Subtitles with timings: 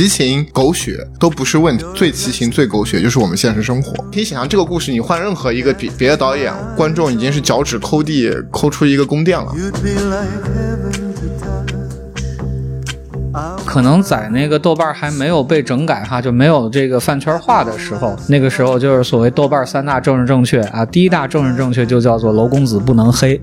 [0.00, 3.92] 奇情狗血都不是问题，最奇情最狗血就是我们现实生活。
[4.10, 9.54] 可以想象这个故事，你换任何一个别别的导演，观众已经是脚趾抠地抠出一个宫殿了。
[13.66, 23.38] 可能在那个豆瓣还没有被整改哈，就没有这个饭圈化的时候，那个时候就是所谓豆瓣三大政治正确啊，第一大政治正确就叫做楼公子不能黑。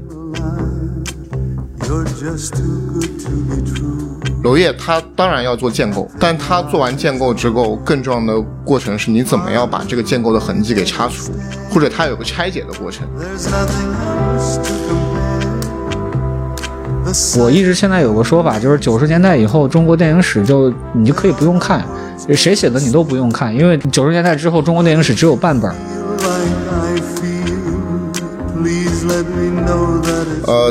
[4.47, 11.33] 娄烨他当然要做建构，但他做完建构之后，更重要的过程是你怎么样把这个建构的痕迹给擦除，
[11.69, 13.05] 或者他有个拆解的过程。
[17.37, 21.85] 我一直现在有个说法，就是九十年代以后中国电影史就你就可以不用看，
[22.33, 25.69] 谁写的你都不用看，因为九十年代之后中国电影史只有半本。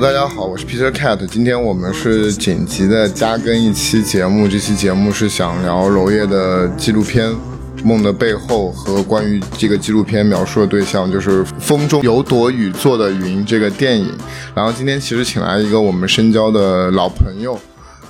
[0.00, 7.34] 大家好，我是 Peter Cat，今天我们是紧急的加更一期节目，这期节目是想聊娄烨的纪录片。
[7.82, 14.12] 梦的背后和关于这个纪录片描述的对象，就是风中有朵雨做的云这个电影。
[14.54, 17.58] 然后今天其实请来一个我们深交的老朋友，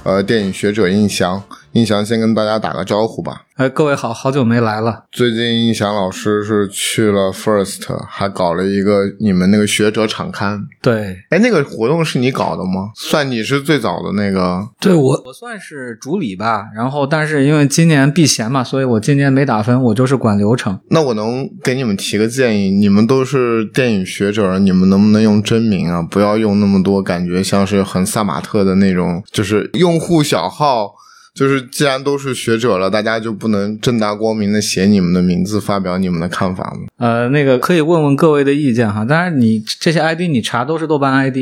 [0.02, 1.40] 呃，电影学者印翔。
[1.76, 3.42] 印翔先跟大家打个招呼吧。
[3.56, 5.04] 哎，各位好，好久没来了。
[5.12, 10.62] 最近印翔老师是去了 First，还搞了一个你们那个学者场刊。
[10.80, 12.92] 对，哎，那个活动是你搞的吗？
[12.94, 14.66] 算你是最早的那个。
[14.80, 16.64] 对我，我算是主理吧。
[16.74, 20.78] 然后，但是因为今年避嫌嘛，所以我今年没打分，我就是管流程。
[20.88, 26.00] 那我能给你们提个建议，你们都是电影学者，你们能不能用真名啊？
[26.00, 30.94] 不要用那么多感觉像是很萨马特的那种，就是用户小号。
[31.36, 36.86] 就是既然都是学者了，大家就不能正大光明的写你们的名字，发表你们的看法吗？
[36.96, 39.04] 呃，那个可以问问各位的意见哈。
[39.04, 41.36] 当然，你这些 ID 你查都是豆瓣 ID。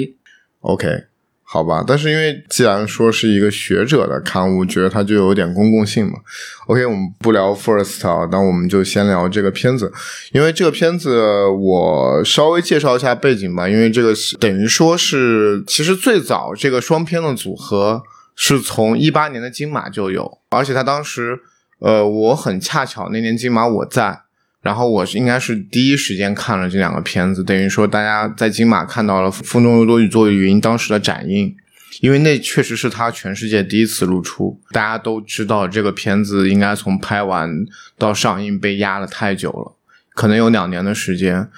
[0.62, 1.05] OK，
[1.45, 1.84] 好吧。
[1.86, 6.14] 但是因为既然说是一个学者的刊物，觉得它就有点公共性嘛。
[6.67, 9.92] OK，我们不聊 First 啊，那我们就先聊这个片子。
[10.33, 13.68] 因为这个片子我稍微介绍一下背景吧。
[13.68, 18.02] 因为这个等于说是其实最早这个双片的组合。
[18.36, 21.39] 是从一八年的金马就有，而且他当时，
[21.78, 24.22] 呃，我很恰巧那年金马我在，
[24.61, 31.55] 然后我应该是第一时间看了这两个片子，等于说大家在金马看到了《风中有朵雨做云》当时的展映，
[32.00, 37.64] 因为那确实是他全世界第一次露出，大家都知道这个片子应该从拍完
[37.96, 39.77] 到上映被压了太久了，
[40.14, 41.48] 可能有两年的时间。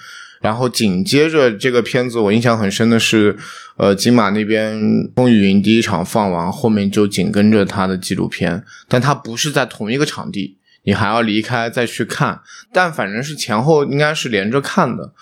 [0.41, 3.35] 然后紧接着这个片子，我印象很深的是，
[3.75, 4.77] 呃，金马那边
[5.15, 15.13] 《风雨云》第一场放完，后面就紧跟着他的纪录片，但他不是在同一个场地，你还要离开再去看，但反正是前后应该是连着看的，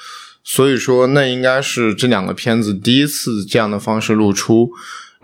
[0.44, 4.72] 所以说那应该是这两个片子第一次这样的方式露出。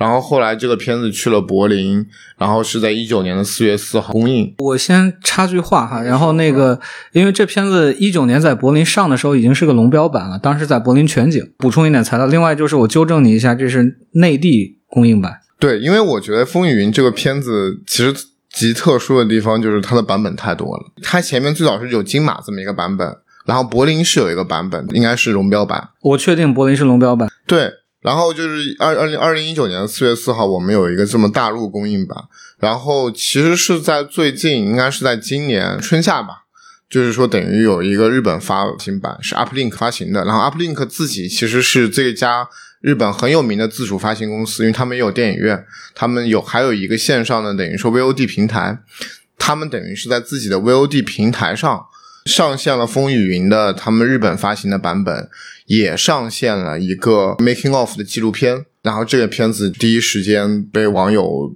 [0.02, 2.04] 然后后来这个片子去了柏林，
[2.36, 4.52] 然后是在一九年的四月四号公映。
[4.58, 6.80] 我先插句话哈，然后那个
[7.12, 11.48] 因为这片子一九年在柏林上的时候已经是个龙标版了，当时在柏林全景。
[11.56, 15.40] 补充一点材料，另外就是我纠正你一下，这是内地公映版。
[15.60, 18.12] 对，因为我觉得《风雨云》这个片子其实
[18.52, 20.84] 极特殊的地方就是它的版本太多了。
[21.04, 25.90] 它前面最早是有金马这么一个版本，然后柏林是有一个版本，应该是龙标版。
[26.02, 27.30] 我确定柏林是龙标版。
[27.46, 27.72] 对。
[28.02, 32.18] 然后就是二二零二零一九年四月四号，我们有一个这么大陆公映版。
[32.60, 36.44] 然后其实是在最近，应该是在今年春夏吧，
[36.90, 40.26] 就是说等于有一个日本发行版是 Uplink 发行的。
[40.26, 42.48] 然后 Uplink 自己其实是这家
[42.82, 45.64] 日本很有名的自主发行公司，因为他们也有电影院，
[45.94, 48.80] 他们有还有一个线上的等于说 VOD 平台，
[49.38, 51.86] 他们等于是在自己的 VOD 平台上
[52.26, 55.30] 上线了《风雨云》的他们日本发行的版本。
[55.68, 61.54] 也上线了一个 making of 的纪录片，然后这个片子第一时间被网友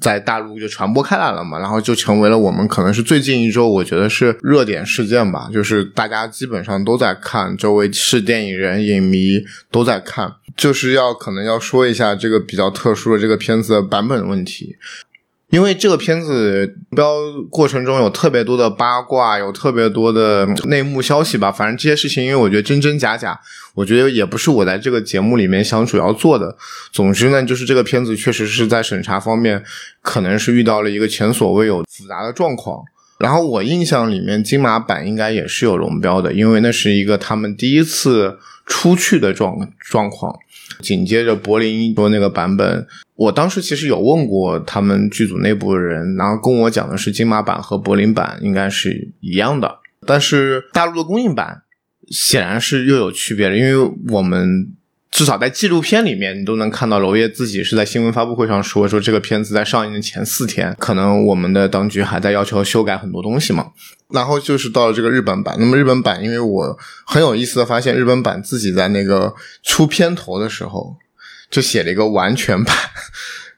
[0.00, 9.42] 在大陆就传播开来了嘛，然后就成为了我们可能是最近一周我觉得是热点事件吧，就是大家基本上都在看，周围是电影人、影迷
[9.72, 14.76] 都在看，就是要可能要说一下这个比较特殊的这个片子的版本问题。
[15.50, 17.14] 因为这个片子标
[17.50, 21.50] 过程中有特别多的八卦，有特别多的内幕消息吧。
[21.50, 23.40] 反正这些事情，因为我觉得真真假假，
[23.74, 26.54] 我觉得也不是我在这个节目里面想主要做的。
[26.92, 29.64] 总之呢，就是这个片子确实是在审查方面，
[30.02, 32.82] 可能是遇到了一个前所未有复杂的状况。
[33.18, 40.38] 然后我印象里面，金马版应该也是有龙标的，因为那是一个他们第一次出去的状状况。
[40.80, 42.86] 紧接着柏林说那个版本。
[43.14, 51.62] 我当时其实有问过他们剧组内部的人，然后跟我讲的是金马版和柏林版应该是一样的，但是大陆的公映版
[52.08, 54.72] 显然是又有区别的，因为我们
[55.18, 63.72] 至少在纪录片里面，你都能看到娄烨自己是在新闻发布会上说，说这个片子在上映的前四天，可能我们的当局还在要求修改很多东西嘛。
[64.12, 69.34] 然后就是到了这个日本版，那么日本版，因为我很有意思的发现，日本版自己在那个
[69.64, 70.94] 出片头的时候
[71.50, 72.76] 就写了一个完全版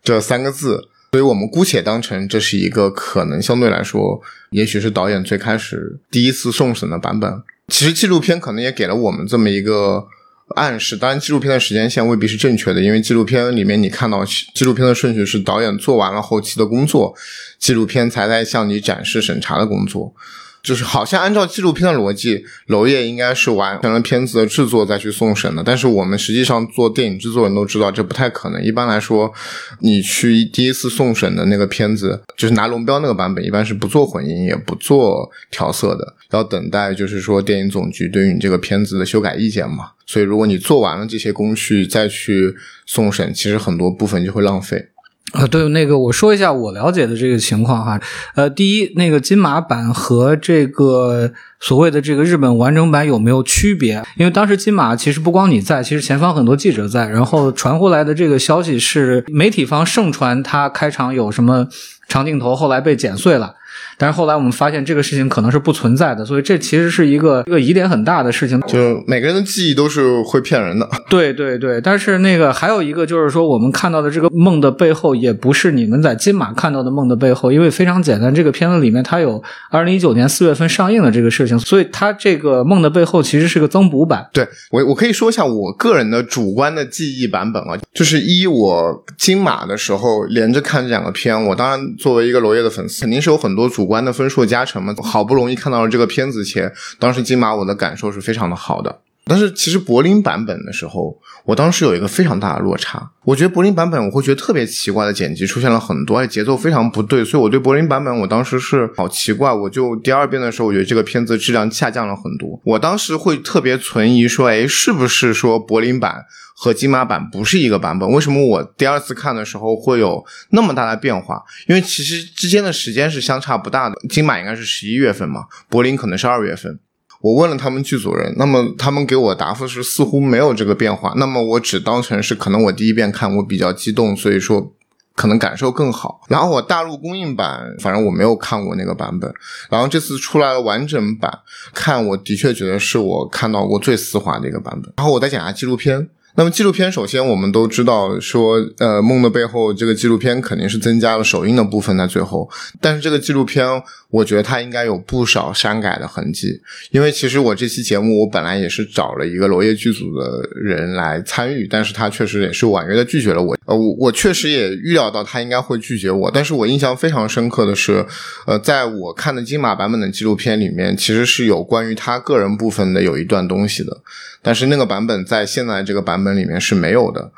[0.02, 4.22] 这三个字，所以我们姑且当成这是一个可能相对来说，
[4.52, 7.42] 也许是导演最开始第一次送审的版本。
[7.68, 10.06] 其实纪录片可能也给了我们这么一个
[10.56, 17.14] 暗示，当然纪录片的时间线未必是正确的，因为纪录片里面你看到纪录片的顺序是导演做完了后期的工作，
[17.58, 20.14] 纪录片才在向你展示审查的工作。
[20.62, 25.62] 就是好像按照纪录片的逻辑，娄烨应该是完成了片子的制作再去送审的。
[25.64, 28.62] 但是我们实际上做电影制作人都知道这不太可能。
[28.62, 29.32] 一般来说，
[29.80, 39.90] 你去第一次送审的那个片子，就是拿龙标那个版本，一般是不做混音也不做调色的，要等待就是说电影总局对于你这个片子的修改意见嘛。
[40.06, 42.54] 所以如果你做完了这些工序再去
[42.84, 44.88] 送审，其实很多部分就会浪费。
[45.32, 48.00] 啊，对，那个我说一下我了解的这个情况哈。
[48.34, 51.30] 呃，第一，那个金马版和这个
[51.60, 54.02] 所谓的这个日本完整版有没有区别？
[54.16, 61.68] 因为当时金马其实不光你在，其实前方很多记者在，然后传回来的这个消息是媒体方盛传他开场有什么
[62.08, 63.54] 长镜头，后来被剪碎了。
[64.00, 68.58] 但是后来我们发现这个事情可能是不存在的，所以这其实是一个一个疑点很大的事情。
[68.62, 70.88] 就每个人的记忆都是会骗人的。
[71.10, 84.26] 对对对，但是那个还有一个就是说，我们看到的这个梦的背后，也不是你们在金马看到的梦的背后，因为非常简单，这个片子里面它有二零一九年四月份上映的这个事情，所以它这个梦的背后其实是个增补版。
[84.32, 93.89] 对我，我可以说一下我个人的主观的记忆版本啊，就是一我金马的时候连着看这两个片，我当然作为一个娄烨的粉丝，肯定是有很多主。
[93.90, 99.00] 观的分数加成嘛，好不容易看到了这个片子前，当时金马我的感受是非常的好的。
[99.24, 103.10] 但是其实柏林版本的时候，我当时有一个非常大的落差。
[103.24, 109.52] 我觉得柏林版本我会觉得特别奇怪的剪辑出现了很多，而且节奏非常不对，所以我对柏林版本我当时是好奇怪。
[109.52, 112.60] 我就第二遍的时候，我觉得这个片子质量下降了很多。
[112.64, 116.24] 我当时会特别存疑，说，哎，是不是说柏林版？
[116.62, 121.42] 和金马版不是一个版本，为什么我第二次看的时候会有那么大的变化？
[121.66, 126.78] 因为其实之间的时间是相差不大的，金马应该是十一月份嘛，柏林可能是二月份。
[127.20, 131.12] 我问了他们剧组人，那么他们给我答复是似乎没有这个变化。
[131.16, 134.72] 那么我只当成是可能我第一遍看我比较激动，所以说
[135.14, 136.22] 可能感受更好。
[136.28, 139.30] 然后我大陆公映版，反正我没有看过那个版本。
[139.68, 141.30] 然后这次出来了完整版，
[141.74, 144.92] 看我的确觉得是我看到过最丝滑的一个版本。
[144.96, 146.08] 然后我再讲下纪录片。
[146.40, 152.48] 那么纪录片，首先我们都知道说，呃，《梦的背后》这个纪录片肯定是增加了首映的部分在最后，
[152.80, 153.66] 但是这个纪录片，
[154.08, 156.58] 我觉得它应该有不少删改的痕迹，
[156.92, 168.06] 因为其实我这期节目我本来也是找了一个娄烨剧组的人来参与，但是他确实也是婉约的拒绝了我，呃，我我确实也预料到他应该会拒绝我，但是我印象非常深刻的是，
[168.46, 174.00] 呃，在我看的金马版本的纪录片里面，其实是有关于他个人部分的有一段东西的。
[174.42, 177.30] 但是那个版本在现在这个版本里面是没有的，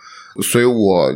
[0.42, 1.12] 所以我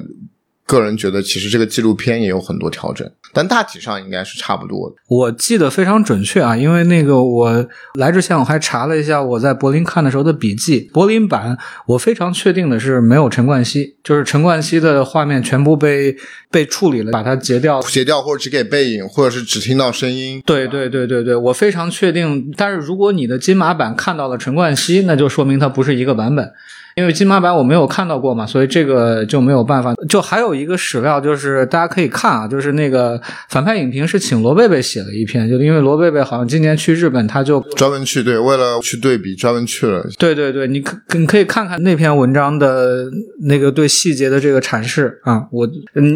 [0.66, 4.96] 个人觉得其实这个纪录片也有很多调整，但大体上应该是差不多的。
[5.06, 16.16] 我记得非常准确啊，因为那个我来之前我还查了一下我在柏林看的时候的笔记，柏林版我非常确定的是没有陈冠希，就是陈冠希的画面全部被
[16.50, 20.43] 被处理了，把它截掉，截掉或者只给背影，或者是只听到声音。
[20.44, 22.52] 对对对对对，我非常确定。
[22.56, 26.52] 但是如果你的金马版看到了陈冠希，那就说明它不是一个版本。
[26.96, 29.94] 因为金马版我没有看到过嘛，所以这个就没有办法。
[30.08, 40.03] 就还有一个史料，就是大家可以看啊，就是那个反派影评是请罗贝贝写了一篇，就因为罗贝贝好像今年去日本，他就专门去对，为了去对比，专门去了。
[40.19, 43.05] 对对对，你可你可以看看那篇文章的
[43.43, 45.46] 那个对细节的这个阐释啊。
[45.53, 45.69] 我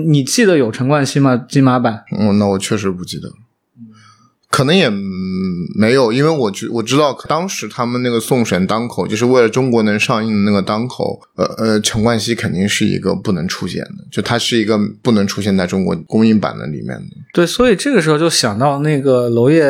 [0.09, 1.45] 你记得有陈冠希吗？
[1.47, 2.05] 金马版？
[2.19, 3.29] 嗯，那我确实不记得。
[4.61, 4.91] 可能也
[5.75, 17.17] 没有，因为我知我知道当时他们那个送审当口，就是为了中国能上映的那个当口，呃呃，陈冠希肯定是一个不能出现的，就他是一个不能出现在中国公映版的里面的。
[17.33, 19.65] 对，所以这个时候就想到那个娄烨，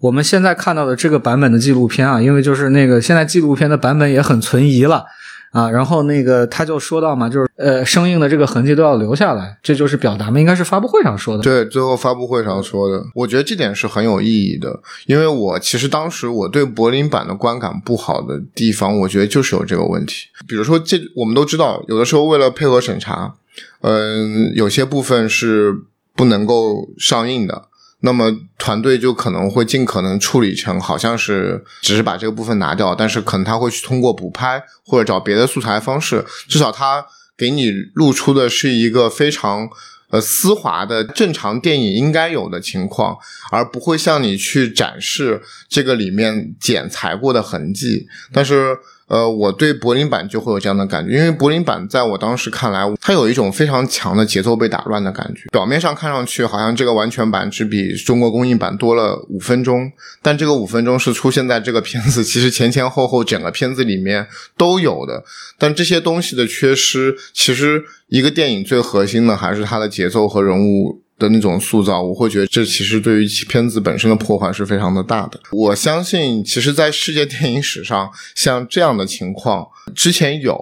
[0.00, 5.04] 我们现在看到的这个版本的纪录片啊，因为就是那个现在纪录片的版本也很存疑了。
[5.52, 11.42] 啊，然后那个他就说到嘛，就是呃，生硬的这个痕迹都要留下来，这就是表达嘛，应该是发布会上说的。
[11.42, 20.26] 对，最后发布会上说的，我觉得这点是很有意义的，因为我其实当时我对柏林版的观感不好的地方，我觉得就是有这个问题。
[20.48, 23.34] 比如说，这我们都知道，有的时候为了配合审查，
[23.82, 25.76] 嗯，有些部分是
[26.16, 27.68] 不能够上映的。
[28.02, 37.04] 那么团队就可能会尽可能处理成好像是只是把这个部分拿掉，但是可能他会去通过补拍或者找别的素材方式，至少他
[37.36, 39.68] 给你露出的是一个非常
[40.10, 43.16] 呃丝滑的正常电影应该有的情况，
[43.50, 48.76] 而不会向你去展示这个里面剪裁过的痕迹，但是。
[49.12, 55.50] 呃，我对柏林版就会有这样的感觉，因为柏林版在我当时看来，它有一种非常强的节奏被打乱的感觉。
[55.52, 59.92] 表面上看上去好像这个完全版只比中国公映版多了五分钟，
[60.22, 64.26] 但这个五分钟是出现在这个片子其实前前后后整个片子里面
[64.56, 65.22] 都有的。
[65.58, 71.01] 但这些东西的缺失，其实一个电影最核心的还是它的节奏和人物。
[71.18, 75.40] 的那种塑造，我会觉得这其实对于片子本身的破坏是非常的大的。
[75.52, 80.58] 我相信，其实，在世界电影史上，像这样的情况之前有，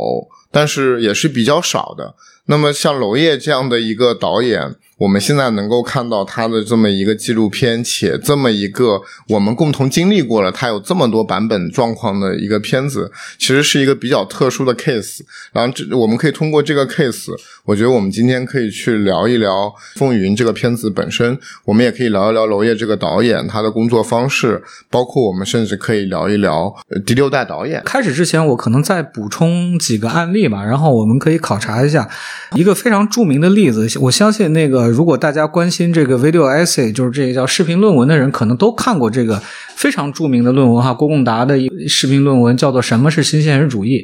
[0.51, 2.15] 但是也是比较少的。
[2.47, 4.75] 那么，像娄烨这样的一个导演。
[5.01, 15.21] 我们现在能够看到他的这么一个纪录片，且这么一个我们共同经历过了，他有这么多版本状况的一个片子，其实是一个比较特殊的 case。
[15.55, 17.33] 然后这我们可以通过这个 case，
[17.65, 26.71] 我觉得我们今天可以去聊一聊《风云》这个片子本身，我们也可以聊一聊娄烨这个导演他的工作方式，包括我们甚至可以聊一聊
[27.07, 27.83] 第六代导演。
[27.87, 32.07] 开始之前，我可能再补充几个案例吧，然后我们可以考察一下
[32.55, 33.89] 一个非常著名的例子。
[34.03, 34.90] 我相信那个。
[34.91, 39.41] 如果大家关心这个 video essay，就是这个叫视频论文的人，可能都看过这个
[39.75, 41.57] 非常著名的论文哈，郭贡达的
[41.89, 43.99] 视频论文叫做《什么是新现实主义》。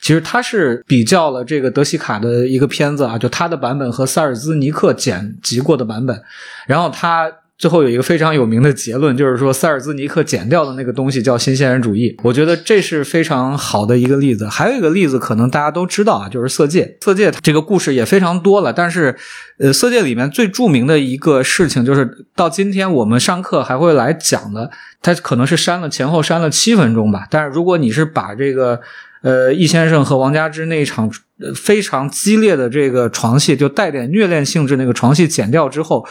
[0.00, 6.22] 其实他是比较了这个德西卡的一个片子啊，就他的版本和萨尔兹尼克剪辑过的版本，
[6.66, 7.30] 然后他。
[7.58, 12.14] 最后有一个非常有名的结论，就是说塞尔兹尼克剪掉的那个东西叫新现实主义。
[12.22, 14.46] 我觉得这是非常好的一个例子。
[14.46, 16.84] 还有一个例子，可能大家都知道啊，就是《色戒》。
[17.04, 19.16] 《色戒》这个故事也非常多了，但是，
[19.58, 24.70] 呃，《色戒》里面最著名的一个事情，就是到今天我们上课还会来讲的，
[25.00, 27.26] 它可能是删了前后删了七分钟吧。
[27.30, 28.80] 但是如果你是把这个。
[29.22, 31.10] 呃，易先生和王佳芝那一场
[31.54, 36.06] 非常激烈的这个床戏，就带点虐恋性质那个床戏剪掉之后，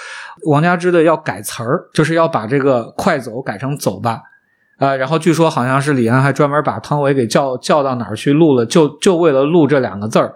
[0.47, 4.21] 王佳芝的要改词儿，就是要把这个快走改成走吧，
[4.79, 10.33] 啊，然后据说好像是李安还专门把汤唯给叫叫到哪儿去录了，就就为了录这两个字儿。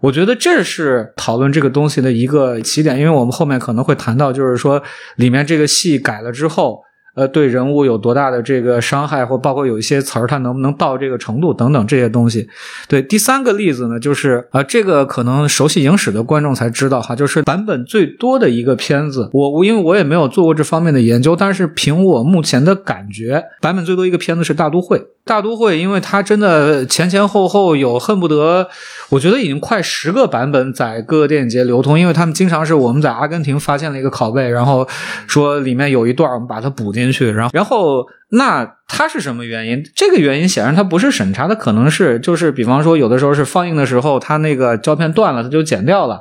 [0.00, 4.82] 我觉得这是讨论这个东西的一个起点，因为我们后面可能会谈到，就是说
[5.16, 6.82] 里面这个戏改了之后。
[7.14, 12.48] 呃，对人物有多大的这个伤害，或包括有一些词儿，它能不能到这个程度等等这些东西。
[12.88, 19.30] 对，第三个例子呢，就是啊，这个可能熟悉影史的观众才知道哈，就是版本最多的一个片子。
[19.32, 24.98] 我我因为我也没有做过这方面的研究，但是凭我目前的感觉，版本最多一个片子是《大都会》。
[25.26, 28.68] 大都会，因为它真的前前后后有恨不得，
[29.08, 34.86] 我觉得已经快十个版本在各个电影节流通，因为他们经常是我们在阿根廷发现了一个拷贝，然后
[35.26, 39.82] 说里面有一段，我们把它补进去，然后然后那它是什么原因？
[39.94, 46.20] 这个原因显然它不是审查，它可能是就是比方说有的时候是放映的时候它那个胶片断了，它就剪掉了。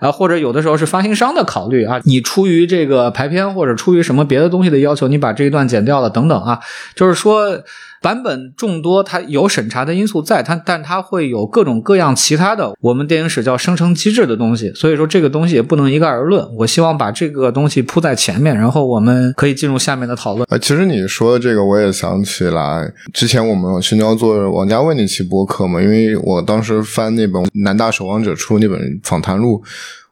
[0.00, 6.58] 啊，或者有的时候是发行商的考虑啊，你出于这个排片或者出于什么别的东西的要求，你把这一段剪掉了等等啊，
[6.94, 7.62] 就是说
[8.00, 16.46] 版本众多，它有审查的因素在，它但它会有各种各样其他的，我们电影史叫生成机制的东西，所以说这个东西也不能一概而论。
[16.56, 20.46] 我希望把这个东西铺在前面，然后我们可以进入下面的讨论。
[20.50, 29.62] 呃，其实你说的这个，我也想起来，之前我们新交做王家卫那期播客嘛，因为我当时翻那本南大守望者出那本访谈录。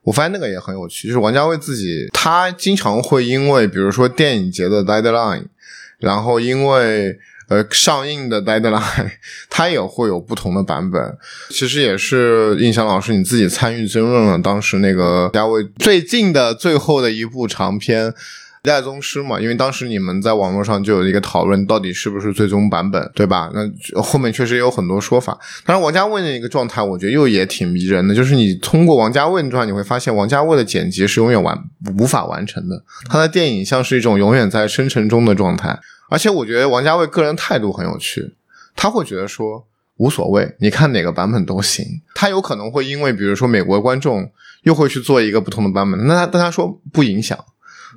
[0.04, 5.44] 我发现那个也很有趣，就是王家卫自己，他经常会因为，比如说电影节的 deadline，
[5.98, 7.18] 然后因为
[7.48, 9.10] 呃上映的 deadline，
[9.50, 11.16] 它也会有不同的版本。
[11.50, 18.14] 其实也是印象老师你自己参与争论了当时那个家卫最近的最后的一部长片。
[18.64, 23.50] 一代宗师嘛，因为当时你们在网络上就有一个讨论，到底是不是最终版本，对吧？
[23.54, 25.38] 那后面确实有很多说法。
[25.64, 31.56] 当然，王家卫的一个状态，我觉得又也挺迷人的，就是你通过王家卫的状态，你会发现王家卫的剪辑是永远完
[31.98, 32.82] 无法完成的。
[33.08, 35.78] 他的电影像是一种永远在生成中的状态。
[36.08, 38.34] 而且，我觉得王家卫个人态度很有趣，
[38.74, 41.84] 他会觉得说无所谓，你看哪个版本都行。
[42.14, 44.30] 他有可能会因为，比如说美国观众
[44.62, 47.38] 又会去做一个不同的版本，那他但他说不影响。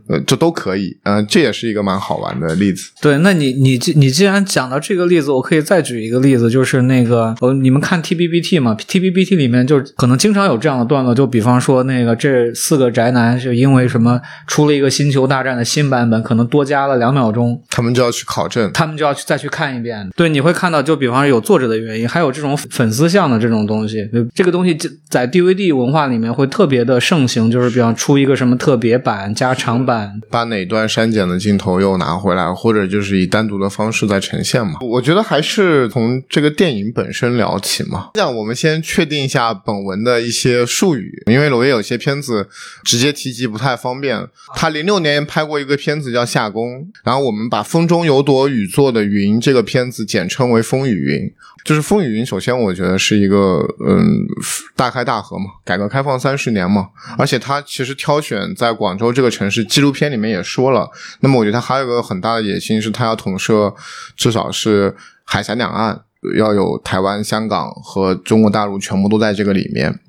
[0.07, 2.91] 呃，这都可以，嗯，这也是一个蛮好玩的例子。
[3.01, 20.09] 对，那你你你既然讲到这个例子，我可以再举一个例子，就是那个，呃，你们看 T B B T 嘛？T B B T 里面就可能经常有这样的段落，就比方说那个这四个宅男是因为什么出了一个星球大战的新版本，可能多加了两秒钟，他们就要去考证，他们就要去再去看一遍。
[20.15, 24.77] 对，你会看到，就比方说有作者的原因，还有这种粉丝向的这种东西，这个东西
[25.09, 29.80] 在 D V D 文化里面会特别的盛行，就是比方出一个什么特别版加长。
[29.85, 34.79] 版把哪段删减的镜头又拿回来，或者就是以单独的方式再呈现嘛？
[34.81, 38.09] 我觉得还是从这个电影本身聊起嘛。
[38.13, 42.47] 这样，我们先确定一下本文的一些术语，因为罗烨有些片子
[42.83, 44.27] 直接提及不太方便。
[44.55, 51.31] 他零六年拍过一个片子叫《夏宫》，然后我们把“风中有朵雨做的云”这个片子简称为“风雨云”。
[51.63, 54.25] 就是“风雨云”，首先我觉得是一个嗯
[54.75, 56.87] 大开大合嘛，改革开放三十年嘛，
[57.19, 60.89] 而且他其实挑选在广州这个城市，纪录片里面也说了。
[61.21, 63.73] 那么我觉得他还有个很大的野心，是他要统摄
[64.17, 66.01] 至少是海峡两岸，
[66.37, 69.99] 要有台湾、香港和中国大陆全部都在这个里面。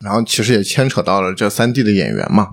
[0.00, 2.48] 然后其实也牵扯到了这三地的演员嘛。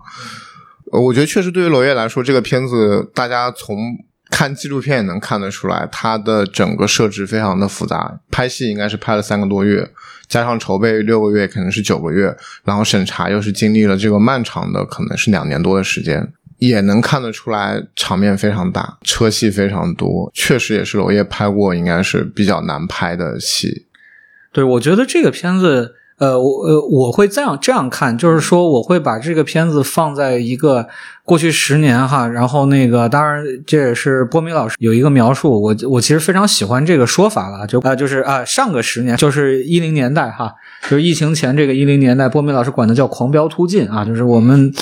[0.92, 4.06] 我觉得确实对于娄烨来说，这个片子大家从。
[4.30, 8.20] 看纪录片也能看得出来，它的整个设置非常的复杂。
[8.30, 9.90] 拍戏应该是拍了三个多月，
[10.28, 23.86] 加上筹备六个月，可能是九个月，然后审查又是经历了这个漫长的，可能是两年多的时间，也能看得出来场面非常大，车戏非常多，确实也是娄烨拍过应该是比较难拍的戏。
[24.52, 25.96] 对，我觉得这个片子。
[26.20, 30.88] 呃，我呃，我会这样这样看，就是说，我会把这个片子放在一个
[31.24, 40.52] 过去十年哈，然后那个，当然这也是波米老师有一个描述，我我其实非常喜欢这个说法了，就啊，就是啊，上个十年就是一零年代哈，
[40.90, 44.74] 就是疫情前这个一零年代，波米老师管的叫狂飙突进啊，就是我们。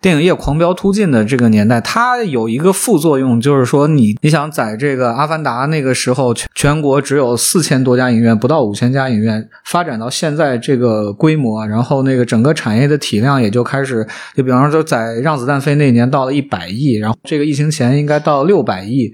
[0.00, 19.12] 电影业狂飙突进的这个年代，它有一个副作用，就是说你你想在这个《阿凡达》那个时候，全全国只有四千多家影院，不到五千家影院，发展到现在这个规模，然后那个整个产业的体量也就开始，就比方说在《让子弹飞》那年到了一百亿，然后这个疫情前应该到六百亿，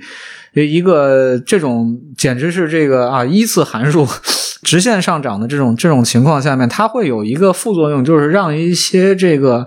[0.55, 4.07] 一个这种简直是这个啊一次函数
[4.63, 9.67] 直线上涨的这种这种情况下面，它会有一个副作用，就是让一些这个。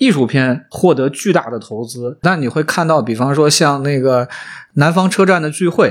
[0.00, 4.26] 艺术片获得巨大的投资，那你会看到，比方说像那个
[4.74, 5.88] 《南方车站的聚会》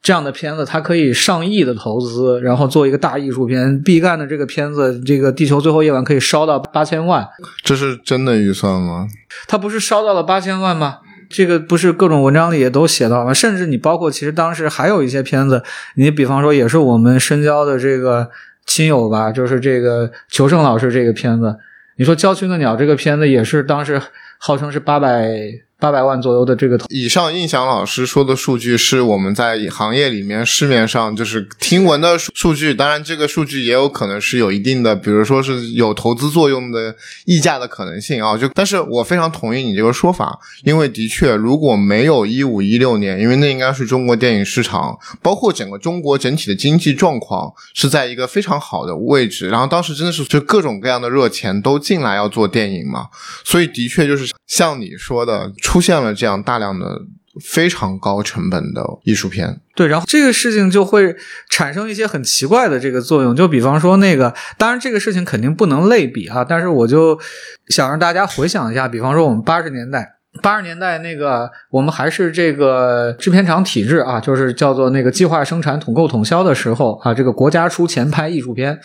[0.00, 3.82] 这样的片子，它可以上亿的投资，然后做一个大艺术片。
[3.82, 7.26] 毕赣的这个片子，这个《地球最后夜晚》可以烧到八千万，
[7.64, 9.08] 这是真的预算吗？
[9.48, 10.98] 它不是烧到了八千万吗？
[11.28, 13.34] 这个不是各种文章里也都写到吗？
[13.34, 15.64] 甚至你包括其实当时还有一些片子，
[15.96, 18.30] 你比方说也是我们深交的这个
[18.64, 21.56] 亲友吧，就是这个裘盛老师这个片子。
[21.98, 24.00] 你说《郊区的鸟》这个片子也是当时
[24.38, 25.67] 号称是八百。
[25.80, 38.36] 八百万左右的这个，以上印象老师说的数据是我们在行业里面市面上就是听闻的数据，当然这个数据也有可能是有一定的，比如说是有投资作用的溢价的可能性啊。
[38.36, 53.06] 就但是我非常同意你这个说法，因为的确如果没有一五一六年，因为那应该是中国电影市场，包括整个中国整体的经济状况是在一个非常好的位置，然后当时真的是就各种各样的热钱都进来要做电影嘛，
[53.44, 55.52] 所以的确就是像你说的。
[55.68, 57.02] 出现了这样大量的
[57.44, 61.14] 非常高成本的艺术片，对，然后这个事情就会
[61.50, 67.20] 产生一些很奇怪的这个作用，就比方说那个，当然这个事情肯定不能类比哈，但是我就
[67.68, 78.80] 想让大家回想一下，比方说我们八十年代，八十年代那个我们还是这个制片厂体制啊，就是叫做那个计划生产统购统销的时候啊，这个国家出钱拍艺术片。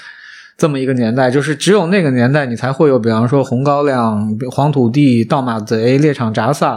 [0.57, 6.75] 这么一个年代，就是只有那个年代，你才会有，比方说《红高粱》《黄土地》《盗马贼》《猎场扎萨》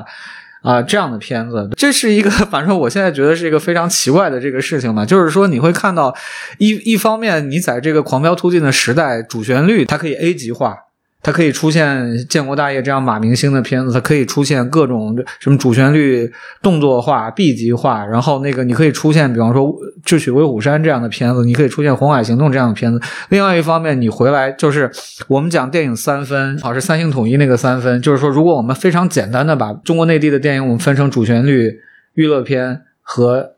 [0.62, 1.68] 啊这样的片子。
[1.76, 5.04] 这是一个， 反正我现在觉得是一个非常奇怪的这个事情嘛。
[5.04, 6.14] 就是说，你会看到
[6.58, 10.85] 一一方面，你在这个狂飙突进的时代，主旋律它可以 A 级化。
[11.22, 16.30] 它可以出现建国大业这样马明星的片子，它可以出现各种什么主旋律
[16.62, 19.64] 动作化 B 级化，然后那个你可以出现，比方说
[20.04, 23.00] 《智取威虎山》这样的片子，你可以出现《红海行动》这样的片子。
[23.30, 24.88] 另外一方面，你回来就是
[25.26, 31.80] 我们讲电影三分，好是三星统一那个三分，就是说，如果我们非常简单的把中国内地的电影我们分成主旋律、
[32.14, 33.55] 娱乐片和。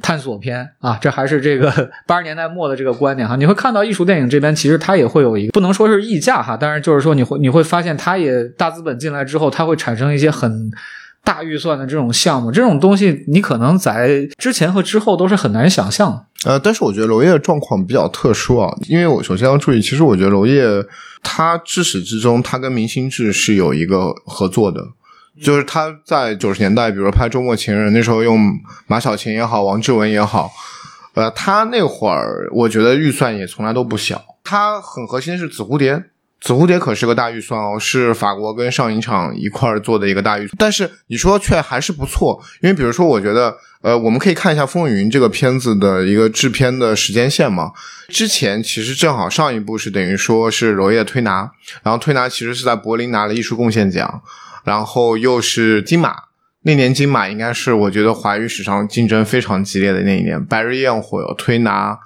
[0.00, 1.70] 探索片啊，这还是这个
[2.06, 3.36] 八十年代末的这个观点哈。
[3.36, 10.70] 你会看到艺术电影这边其实它也会有一个不能说是溢价哈，但是就是说你会你会发现它也大资本进来之后，它会产生一些很
[11.22, 16.26] 大预算的这种项目，这种东西你可能在之前和之后都是很难想象。
[16.44, 20.64] 呃，但是我觉得娄烨的状况比较特殊啊，因为我首先要注意，其实我觉得娄烨
[21.22, 24.80] 他至始至终他跟明星志是有一个合作的。
[25.40, 28.38] 就是他在九十年代，比如拍《周末情人》，那时候用
[28.86, 30.50] 马小琴也好，王志文也好，
[31.14, 34.22] 呃，他那会儿我觉得预算也从来都不小。
[34.44, 36.04] 他很核心是紫蝴蝶，
[36.40, 47.70] 紫蝴蝶可是个大预算哦，是法国跟上影厂一块儿做的一个大预算，但是你说却还是不错，因为比如说，我觉得，呃，我们可以看一下《风云》这个片子的一个制片的时间线嘛。
[48.08, 51.50] 之前其实正好上一部是等于说是娄烨推拿，
[51.82, 54.22] 然后推拿其实是在柏林拿了艺术贡献奖，
[54.64, 56.14] 然后又是金马，
[56.62, 61.98] 那年金马应该是我觉得华语史上竞争非常激烈的那一年，《白日焰火》推拿。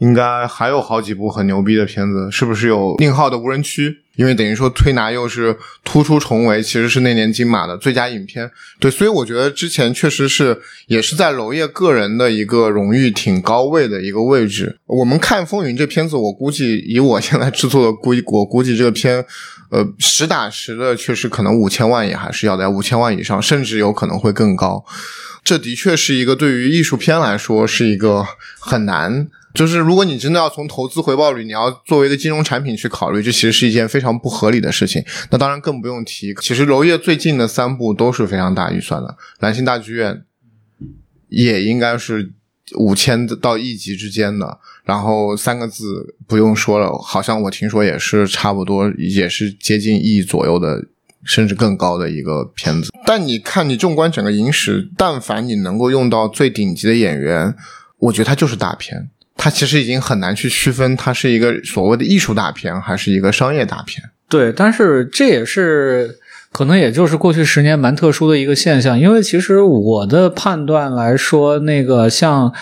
[0.00, 3.98] 应该还有好几部很牛逼的片子，是不是有宁浩的无人区？
[4.16, 8.50] 因为等于说推拿又是突出重围，其实是那年金马的最佳影片。
[8.78, 14.78] 对，所以我觉得之前确实是也是在娄烨个人的一个荣誉挺高位的一个位置。
[14.84, 19.24] 我们看《风云》这片子，我估计以我现在制作的估，我估计这个片，
[19.70, 24.84] 呃，实打实的确实可能五千万也还是要在五千万以上，甚至有可能会更高。
[25.42, 28.26] 这的确是一个对于艺术片来说是一个
[28.58, 29.28] 很难。
[29.52, 35.04] 就是如果你真的要从投资回报率，你要作为一个金融产品去考虑，这其实是一件非常不合理的事情。
[35.30, 39.08] 那当然更不用提，其实娄烨最近的三部都是非常大预算的，
[39.40, 40.14] 《蓝星大剧院》
[41.28, 42.32] 也应该是
[42.76, 44.58] 五千到亿级之间的。
[44.84, 50.84] 然后三个字不用说了，好像我听说也是差不多，也是接近亿左右的，
[51.24, 52.90] 甚至更高的一个片子。
[53.06, 57.54] 但你看，你纵观整个影史，但凡你能够用到最顶级的演员，
[57.98, 59.10] 我觉得它就是大片。
[59.42, 64.10] 它其实已经很难去区分，它是一个所谓的艺术大片，还是一个商业大片。
[64.28, 66.18] 对，但是这也是
[66.52, 72.52] 可能也就是过去十年蛮特殊的一个现象，因为其实我的判断来说，那个像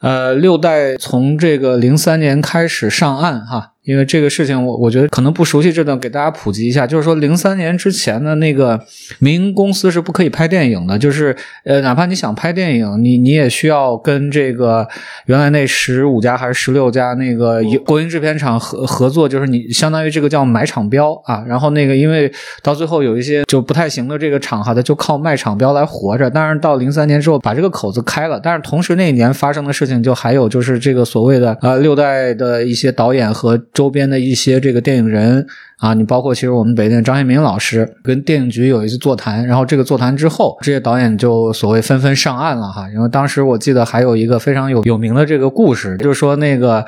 [0.00, 3.72] 呃六代从这个零三年开始上岸哈。
[3.84, 6.86] 因为这个事情，我我觉得可能不熟悉这段，给大家普及一下。
[6.86, 8.78] 就是说，零三年之前的那个
[9.20, 10.98] 民营公司是不可以拍电影的。
[10.98, 14.86] 就是呃，哪怕你想拍电影，你你也需要跟这个
[15.26, 21.42] 原来那十五家还是十六家那个国营制片厂合合作，就是你相当于这个叫买场标啊。
[21.48, 22.30] 然后那个因为
[22.62, 26.28] 到最后有一些就不太行的这个厂哈，它就靠卖场标来活着。
[26.28, 28.38] 但是到零三年之后，把这个口子开了。
[28.38, 33.58] 但是同时那一年发生的事情，就还有就是这个所谓的呃六代的一些导演和。
[33.72, 35.46] 周边的一些这个电影人
[35.78, 42.88] 啊，你包括其实我们北电张一鸣老师跟电影局有一次座谈，然后这个座谈之后，这些导演就所谓纷纷上岸了哈。
[42.92, 46.84] 因为当时我记得还有一个非常有有名的这个故事，就是说那个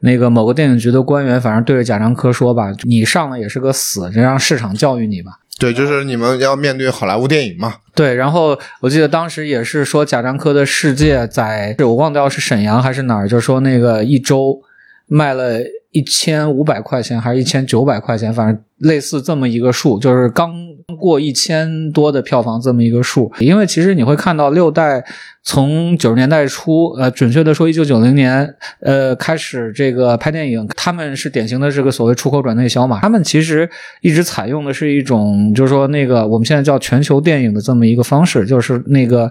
[0.00, 7.76] 那个某个电影局的官员，反正对着贾樟柯说吧：“你上了也是个死，就让市场教育你吧。”对，就是你们要面对好莱坞电影嘛。
[7.94, 14.60] 对，然后我记得当时也是说贾樟柯的世界在，我忘掉是沈阳还是哪儿，就是说那个一周
[15.08, 15.58] 卖了。
[15.96, 20.54] 一千五百块钱还是一千九百块钱，反正类似这么一个数，就是刚
[21.00, 23.32] 过一千多的票房这么一个数。
[23.40, 25.02] 因为其实你会看到六代
[25.42, 33.00] 从九十年代初，呃，准确的说一九九零年，呃，开始这个拍电影，他们是典型的这个所谓出口转内销嘛。
[33.00, 33.66] 他们其实
[34.02, 39.30] 一直采用的是一种，就是说那个我们现在叫全球电影的这么一个方式，就是那个，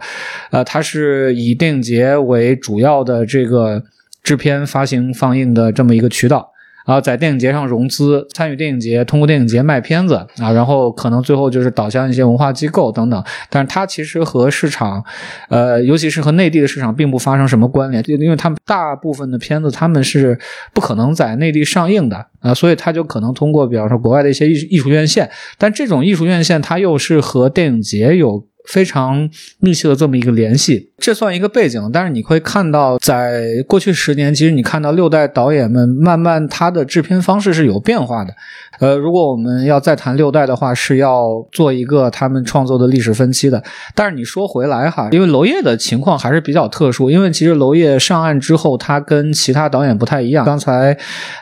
[0.50, 3.84] 呃，它是以电影节为主要的这个
[4.24, 6.52] 制片、发行、放映的这么一个渠道。
[6.86, 13.24] 然后，在电影节上融资，参与电影节，通过电影节卖片子啊，然后可能最后就是导向一些文化机构等等。
[13.50, 15.04] 但是它其实和市场，
[15.50, 20.38] 呃，尤其是和内地的市场，并不发生什么关联，因为他们大部分的片子他们是
[20.74, 25.30] 不可能在内地上映的啊，所以他就可能通过，比方说国外的一些艺艺术院线。
[25.58, 28.46] 但这种艺术院线，它又是和电影节有。
[28.68, 31.90] 非常密切的这么一个联系，这算一个背景。
[31.94, 38.34] 但是你会看到，在过去十年，其实你看到六代导演们慢慢他的制片方式是有变化的。
[38.80, 43.64] 呃，如果我们要再谈六代的话，是要做一个他们创作的历史分期的。
[43.94, 50.46] 但是你说回来哈，因为娄烨的情况还是比较特殊，因为其实娄烨上岸之后，他跟其他导演不太一样。
[50.46, 50.98] 刚才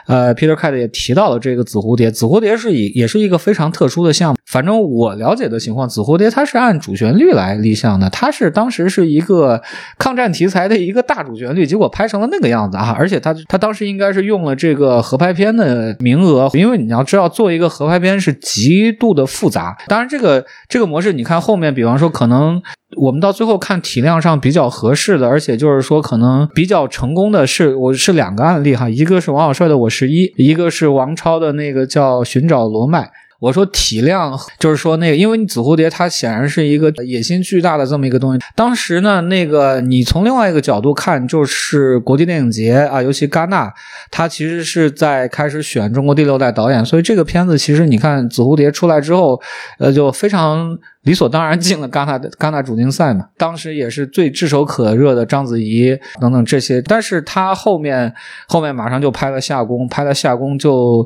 [0.05, 4.37] 呃，Peter Cat 也提到了这个紫蝴蝶，紫蝴蝶是以也是一个非常特殊的项目。
[4.45, 9.59] 反正我了解的情况，紫蝴蝶它是按主旋律来立项的，它是当时是一个
[9.97, 12.95] 抗战题材的一个大主旋律，结果拍成了那个样子啊！
[12.97, 17.22] 而且他他当时应该是用了这个合拍片的名额，因为你要知道。
[17.23, 22.61] 要做一个合拍片是极度的复杂，当然这个这个模式，你看后面，比方说可能
[22.97, 33.01] 我们到最后看体量上比较合适的，而且就是说可能比较成功的是，我是两个案例哈，一个是王小帅的《我十一》，一个是王超的那个叫《寻找罗麦》。
[33.43, 38.39] 我说体量就是说那个，因为你紫蝴蝶它显然是一个野心巨大的这么一个东西。
[38.55, 43.69] 当时呢，那个你从另外一个角度看，就是国际电影节啊，尤其戛纳，
[44.09, 49.41] 它其实是在开始选中国第六代导演，所以这个片子其实你看紫蝴蝶出来之后，
[49.77, 53.25] 呃，就非常理所当然进了戛纳的戛纳主竞赛嘛。
[53.37, 58.13] 当时也是最炙手可热的章子怡等等这些，但是他后面
[58.47, 61.05] 后面马上就拍了夏宫，拍了夏宫就。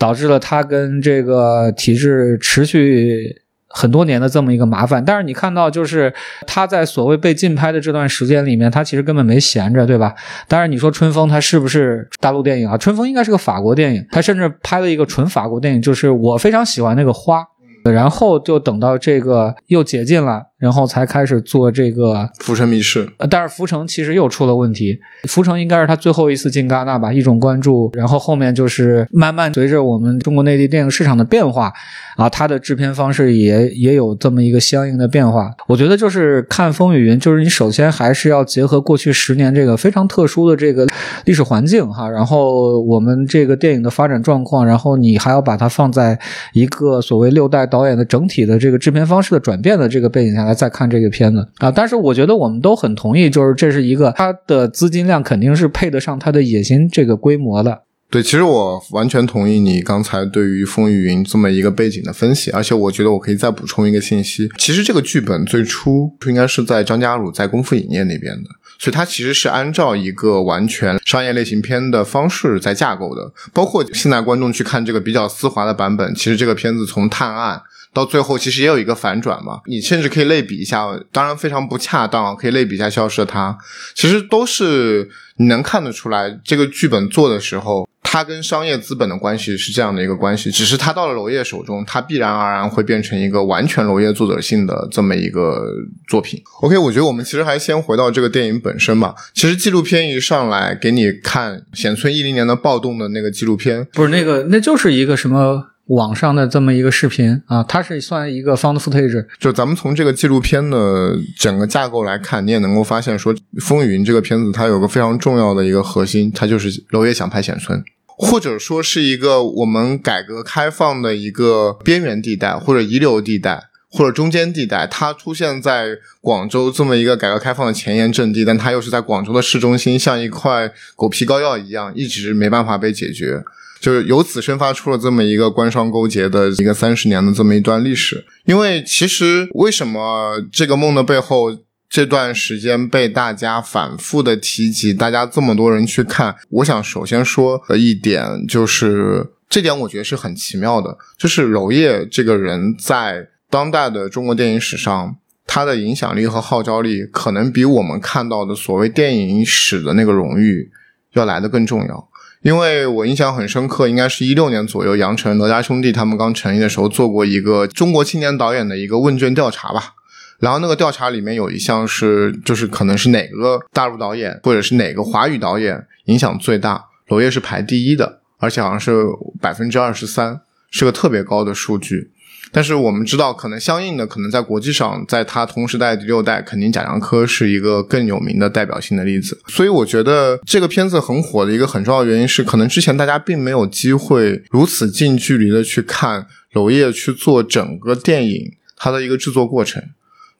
[0.00, 3.42] 导致了他跟这个体制持续。
[3.72, 6.12] 很多年的这么一个麻烦，但是你看到，就是
[6.44, 10.12] 他在所谓被禁拍的这段时间里面，他其实根本没闲着，对吧？
[10.48, 12.76] 当然，你说春风他是不是大陆电影啊？
[12.76, 17.44] 春风应该是个法国电影，他甚至拍了一个纯法国电影，就是我非常喜欢那个花。
[17.84, 23.06] 然后就等到这个又解禁了，然后才开始做这个《浮城密室》。
[23.30, 27.90] 但是《浮城》其实又出了问题，《浮城》应该是他最后一次进戛纳吧，一种关注。
[27.94, 31.72] 然后后面就是慢慢随着我们中国内地电影市场的变化，
[32.16, 35.50] 啊，他的制片方式也也有这么一个相应的变化。
[35.66, 40.86] 我觉得就是看《风雨云》，就是你首先还是要结合过去十年这个非常特殊的这个
[41.24, 46.18] 历史环境哈，然后我们这个电影的发展状况，然后你还要把它放在
[46.52, 47.60] 一个所谓六代。
[47.70, 57.82] 导演的整体的这个制片方式的转变的这个背景下来再看这个片子啊，但是我觉得我们都很同意，就是这是一个它的资金量肯定是配得上它的野心这个规模的。
[58.10, 68.50] 对，其实我完全同意你刚才对于《风雨云》这么一个背景的分析，而且我觉得我可以再补充一个信息，其实这个剧本最初不应该是在张家鲁在功夫影业那边的。
[68.80, 77.60] 所以它其实是按照一个完全商业类型片的方式在架构的，包括现在观众去看这个比较丝滑的版本，其实这个片子从探案
[77.92, 79.60] 到最后其实也有一个反转嘛。
[79.66, 83.50] 你甚至可以类比一下，当然非常不恰当，可以类比一下《消失的他》，
[83.94, 87.88] 其实都是你能看得出来，这个剧本做的时候。
[88.02, 95.64] 它跟商业资本的关系是这样的一个关系，只是它到了娄烨手中，它必然而然会变成一个完全娄烨作者性的这么一个
[96.08, 96.42] 作品。
[96.62, 99.14] OK，我觉得我们其实还先回到这个电影本身吧。
[99.32, 105.69] 其实纪录片一上来给你看显村一零年的暴动的那个纪录片，不是那个，那就是一个什么？
[105.90, 109.26] 网上的这么一个视频啊，它是算一个 found footage。
[109.40, 124.86] 就咱们从这个纪录片的整个架构来看，你也能够发现，说《风云》这个片子它有个非常重要的一个核心，它就是娄烨想拍显村，或者说是一个我们改革开放的一个边缘地带，或者遗留地带，或者中间地带。
[124.86, 133.42] 它出现在广州这么一个改革开放的前沿阵地，但它又是在广州的市中心，像一块狗皮膏药一样，一直没办法被解决。
[133.80, 138.24] 就是由此生发出了这么一个官商勾结的一个三十年的这么一段历史。
[138.44, 141.56] 因为其实为什么这个梦的背后
[141.88, 155.16] 这段时间被大家反复的提及，大家这么多人去看，我想首先说的一点就是，这点我觉得是很奇妙的，就是娄烨这个人在当代的中国电影史上，
[155.46, 160.70] 他的影响力和号召力，可能比我们看到的所谓电影史的那个荣誉
[161.14, 162.09] 要来的更重要。
[162.42, 169.94] 因为我印象很深刻，应该是一六年左右，杨晨、哪吒兄弟他们刚成立的时候，做过一个中国青年导演的一个问卷调查吧。
[170.38, 179.04] 然后那个调查里面有一项是，就是可能是哪个大陆导演或者是哪个华语导演影响最大，娄烨是排第一的，而且好像是
[179.38, 182.10] 百分之二十三，是个特别高的数据。
[182.52, 189.40] 但是我们知道，可能相应的，可能在国际上，在他同时代第六代，肯定贾樟柯是一个更有名的代表性的例子。
[189.46, 199.82] 所以我觉得这个片子很火的一个很重要的原因是，可能之前大家并没有机会如此近距离的去看娄烨去做整个电影它的一个制作过程。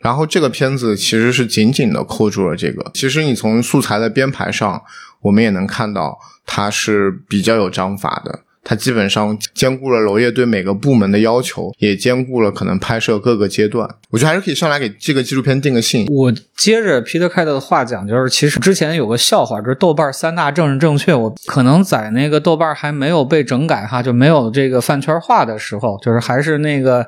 [0.01, 2.91] 然后这个片子其实是紧紧的扣住了这个。
[2.95, 4.83] 其实你从素材的编排上，
[5.21, 8.41] 我们也能看到它是比较有章法的。
[8.63, 13.89] 它基本上兼顾了娄烨对每个部门的要求，也兼顾了可能拍摄各个阶段。
[14.11, 16.07] 我觉得还是可以上来给这个纪录片定个性。
[16.11, 21.15] 我接着皮特凯特的话讲，就是其实之前有个笑话，就是豆瓣三大政治正确。
[21.15, 27.07] 我可能在那个豆瓣还没有被整改哈，就没有这个饭圈化的时候，就是还是那个，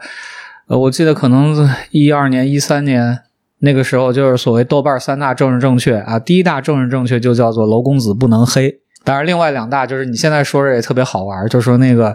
[0.69, 3.19] 呃，我记得可能一二年、一三年
[3.59, 8.79] 那个时候，就是所谓豆瓣三大政治正确啊，第一大政治正确就叫做娄公子不能黑。
[9.05, 12.15] 当然，另外两大就是你现在说着也特别好玩，就是说那个，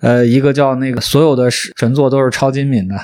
[0.00, 2.96] 呃，一个叫那个所有的神作都是抄金敏的。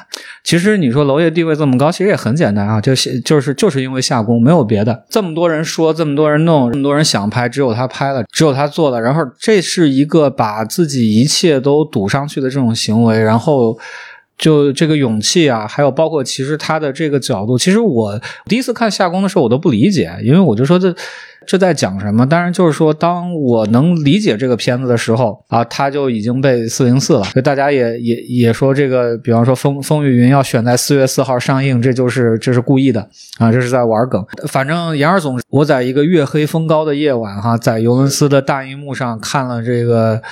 [0.43, 5.05] 其实你说娄烨地位这么高，其实也很简单啊，就是就是就是因为下功，没有别的。
[5.09, 9.01] 这么多人说，这么多人弄，这么多人想拍，只有他拍了，只有他做了。
[9.01, 13.79] 然后这是一个把自己一切都赌上去的这种行为，然后
[14.37, 20.93] 就这个勇气啊，还有包括其实他的这个角度，其实我第一次看下宫的时候，我都不理解，因为我就说这。
[21.51, 22.25] 这在讲什么？
[22.25, 27.25] 当然就是说，当我能理解这个片子的时候啊，他就已经被四零四了。
[27.25, 33.01] 所以大家也也也说这个，比方说《风风雨云》要选在四月四号上映，这就是这是故意的
[33.39, 34.25] 啊，这是在玩梗。
[34.47, 40.23] 反正杨二总之，我在一个月黑风高的夜晚哈，在尤文斯的大荧幕上看了这个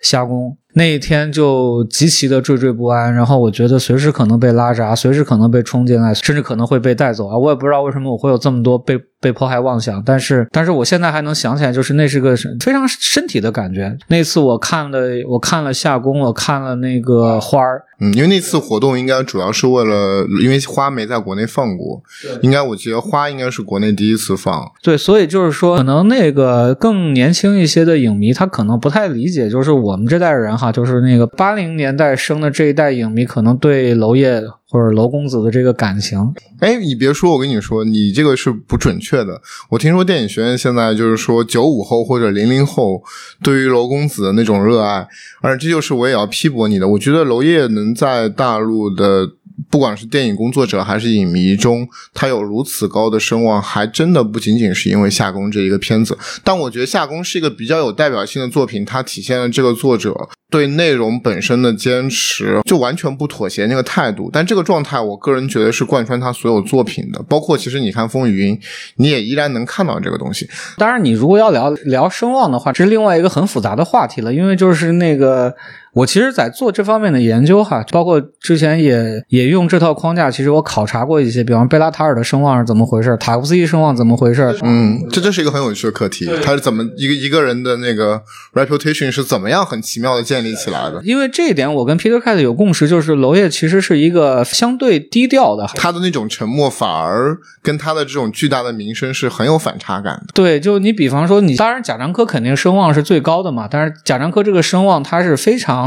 [0.00, 0.56] 夏宫。
[0.76, 7.38] 那一天就极其的惴惴不安，然后我觉得随时可能被拉闸，随时可能被冲进来，甚至可能会被带走啊！
[7.38, 13.96] 我也不知道为什么我会有这么多被被迫害妄想，但是但是我现在还能想起来，就是那是个非常身体的感觉。
[14.08, 14.98] 那次我看了
[15.30, 17.82] 我看了夏宫，我看了那个花儿。
[17.98, 22.02] 嗯，因为那次活动应该主要是为了，因为花没在国内放过，
[22.42, 24.70] 应该我觉得花应该是国内第一次放。
[24.82, 36.34] 对，所以就是说，可能那个更年轻一些的影迷，他可能不太理解，就是我们这代人哈，就是那个八零年代生的这一代影迷，可能对娄烨或者娄公子的这个感情。
[36.60, 39.40] 哎，你别说，我跟你说，你这个是不准确的。
[39.70, 43.02] 我听说电影学院现在就是说九五后或者零零后
[43.42, 45.06] 对于娄公子的那种热爱，
[45.40, 46.88] 而这就是我也要批驳你的。
[46.88, 49.30] 我觉得娄烨能在大陆的。
[49.70, 56.16] 不管是电影工作者还是影迷中，他有如此高的声望，还真的不仅仅是因为《夏宫》这一个片子。
[56.44, 64.30] 但我觉得《夏宫》是一个比较有代表性的作品，它体现了这个作者对内容本身的坚持，就完全不妥协那个态度。
[64.32, 68.56] 但这个状态，我个人觉得是贯穿他所有作品的，包括其实你看《风雨云》，
[68.96, 70.48] 你也依然能看到这个东西。
[70.76, 75.54] 当然，你如果要聊聊声望的话，这是另外一个很复杂的话题了，因为就是那个。
[75.96, 84.54] 我其实，在做这方面的研究哈，包括之前也也用这套框架，其实我考察过一些，比方贝拉塔尔的声望是怎么回事，塔夫斯基声望怎么回事。
[84.62, 88.20] 嗯，这这是一个很有趣的课题，他是怎么一个一个人的那个
[88.52, 91.00] reputation 是怎么样很奇妙的建立起来的？
[91.02, 100.26] 因为这一点，我跟 Peter Cat 有共识，就是娄烨其实是一个相对低调的，他的那种沉默反而跟他的这种巨大的名声是很有反差感的。
[100.34, 105.85] 对，就你比方说，你当然贾樟柯肯定声望是最高的嘛，但是贾樟柯这个声望他是非常。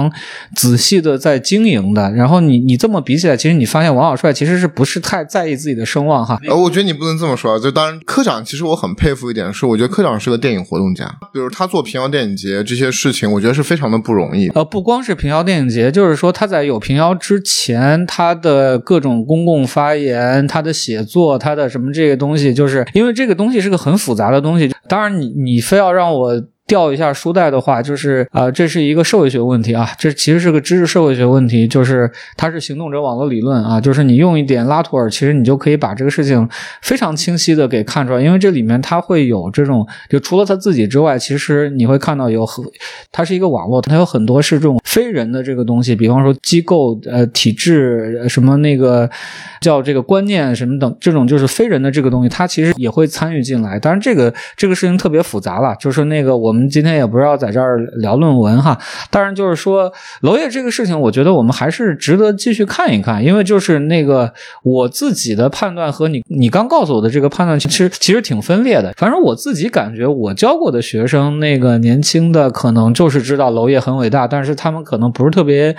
[0.56, 6.40] 仔细的在经营的，然后你你这么比起来，其实你发现王小帅其实是不是太在意自己的声望哈？
[6.48, 14.50] 呃，我觉得你不能这么说，就当然科长其实我很佩服一点是，我觉得科长是个电影活动家，比如他做平遥电影节这些事情，我觉得是非常的不容易。
[14.50, 24.72] 呃，不光是平遥电影节，就是说他在有平遥之前，他的各种公共发言、他的写作、他的什么这个东西，就是因为这个东西是个很复杂的东西。
[24.88, 26.44] 当然，你你非要让我。
[26.70, 36.48] 调一下书袋的话，就是啊，这是一个社会学问题啊，这其实是个知识社会学问题，就是它是行动者网络理论啊，就是你用一点拉图尔，其实你就可以把这个事情
[36.84, 42.64] 非常清晰的给看出来，因为这里面它会有这种，就除了他自己之外，其实你会看到有很，
[43.12, 49.10] 它是一个网络，它有很多是这种非人的这个东西，比方说机构、呃体制什么那个
[49.60, 53.80] 叫这个观念什么等这种就是非人的这个东西，它其实也会参与进来。
[53.80, 56.59] 当然，这个这个事情特别复杂了，就是那个我们。
[56.60, 58.78] 们今天也不知道在这儿聊论文哈，
[59.10, 59.92] 当然就是说
[60.22, 68.94] 娄烨这个事情，我觉得我们还是值得继续看一看，因为就是那个我自己的判断和你你刚告诉我的这个判断，其实其实挺分裂的。
[68.98, 75.76] 反正我自己感觉，我教过的学生，那个年轻的可能就是知道娄烨很伟大，但是他们可能不是特别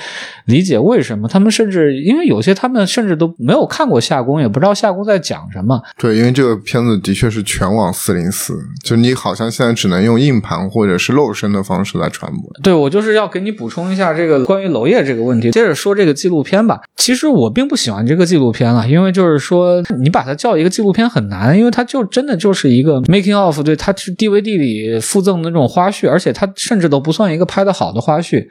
[0.46, 5.82] 理解为什么，他们甚至因为有些他们甚至都没有看过夏宫，也不知道夏宫在讲什么。
[5.98, 10.69] 对，因为这个片子的确是全网四零四，就你好像现在只能用硬盘。
[10.70, 12.50] 或者是漏声的方式来传播。
[12.62, 15.50] 对，我就是要给你补充一下这个关于娄烨这个问题。
[15.50, 16.80] 接着说这个纪录片吧。
[16.96, 28.46] 其实我并不喜欢这个纪录片了，因为就是说你把它叫一个纪录片很难，因为它就真的就是一个 making of，对，它是 DVD 里附赠的那种花絮，而且它甚至都不算一个拍的好的花絮。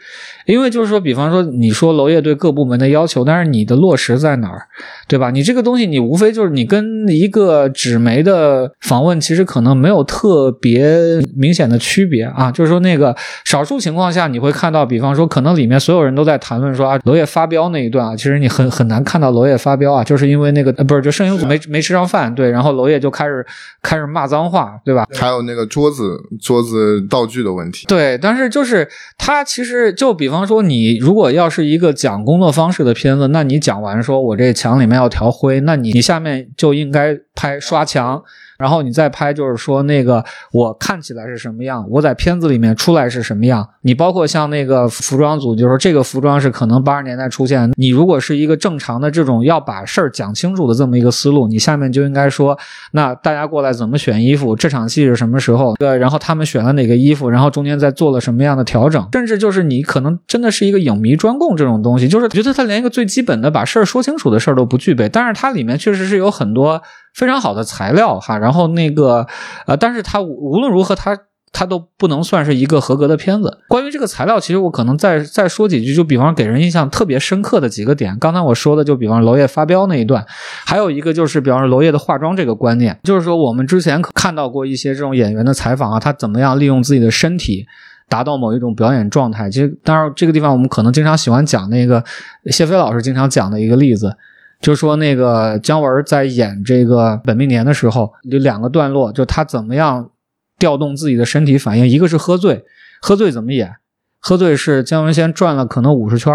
[0.45, 4.63] 因为就是说，比方说你说娄烨对各部门的要求，但是你的落实在哪儿，
[5.08, 5.29] 对吧？
[5.29, 11.99] 你这个东西你无非就是你跟一个纸媒的访问，其实可能没有特别明显的区。
[11.99, 23.45] 别啊，就是说那个少数情况下你会看到，比方说可能里面所有人都在谈论说啊，娄烨发飙那一段啊，其实你很很难看到娄烨发飙啊，就是因为那个呃不是就摄影组没没吃上饭，对，然后娄烨就开始
[23.82, 25.06] 开始骂脏话，对吧？
[25.13, 38.24] 还有那个桌子桌子道具的问题，对，但是就是他其实就比方说你如果要是一个讲工作方式的片子，那你讲完说我这墙里面要调灰，那你你下面就应该拍刷墙。
[38.60, 43.67] 然后你再拍，就是说那个我看起来是什么样，我在片子里面出来是什么样。
[43.82, 47.72] 你包括像那个服装组，就是说这个服装是可能八十年代出现。
[47.78, 52.58] 你如果是一个正常的这种要把事儿讲清楚的这么一个思路，你下面就应该说，
[52.91, 54.54] 那大家过来怎么选衣服？
[54.56, 55.74] 这场戏是什么时候？
[55.76, 57.30] 对，然后他们选了哪个衣服？
[57.30, 59.08] 然后中间再做了什么样的调整？
[59.13, 65.08] 甚至就是你可能真的是一个影迷专供这种东西，就是觉得他连一个最基本的把事儿说清楚的事儿都不具备。
[65.08, 66.82] 但是它里面确实是有很多。
[67.19, 69.27] 非常好的材料哈，然后那个
[69.67, 71.17] 呃，但是它无论如何，它
[71.51, 73.58] 它都不能算是一个合格的片子。
[73.67, 78.17] 关于这个材料，其实我可能再再说几句，就比方给人印象特别深刻的几个点。
[78.19, 80.25] 刚才我说的，就比方娄烨发飙那一段，
[80.65, 87.65] 还有一个就是比方说娄烨的化妆这个观念，就是说我们之前看到过一些这种演员的采访啊，他怎么样利用自己的身体
[88.07, 89.49] 达到某一种表演状态。
[89.49, 92.01] 其实当然这个地方我们可能经常喜欢讲那个
[92.45, 94.15] 谢飞老师经常讲的一个例子。
[94.62, 100.10] 就说那个姜文在演这个本命年的时候，有两个段落，就他怎么样
[100.57, 101.88] 调动自己的身体反应。
[101.88, 102.66] 一个是喝醉，
[103.01, 103.76] 喝醉怎么演？
[104.20, 106.34] 喝醉是姜文先转了可能五十圈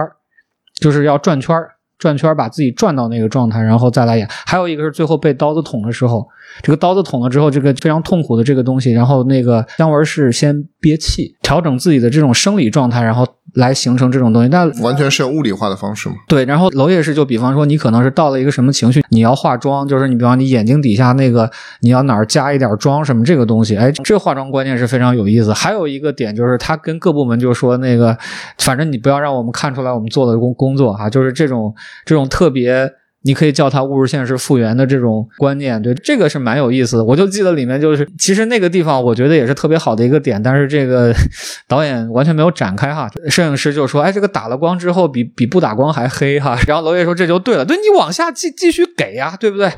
[0.72, 1.55] 就是要转圈
[1.99, 4.27] 转圈把自己转到那个状态，然后再来演。
[4.31, 6.27] 还有一个是最后被刀子捅的时候，
[6.62, 13.27] 这个刀子捅了之后，这个非常痛苦的这个东西，然后那个姜文是先憋气，调整自己的这种生理状态，然后。
[13.55, 16.17] 来形成这种东西，但完全是用物理化的方式嘛？
[16.29, 21.51] 对，然后娄烨是就比方说，你可能是到了一个什么情绪，你要化妆，就是你比方你眼睛底下那个，
[21.81, 25.53] 你要哪儿加一点妆什么这个东西，哎，这化妆观念是非常有意思。
[25.53, 28.17] 还有一个点就是，他跟各部门就说那个，
[28.59, 31.75] 反正你不要让我们看出来我们做的工工作哈，就是这种
[32.05, 32.93] 这种特别。
[33.25, 37.05] 你可以叫它物质现实复原的这种观念，对这个是蛮有意思的。
[37.05, 41.14] 我就记得里面就是，其实那个地方我觉得也是特别好的一个点，但是这个
[41.66, 43.11] 导演完全没有展开哈。
[43.31, 46.57] 摄影师就说：“哎，这个打了光之后比比不打光还黑哈。
[46.68, 49.72] ”然后娄烨说：“这就对了，对你往下继继续给呀，对不对？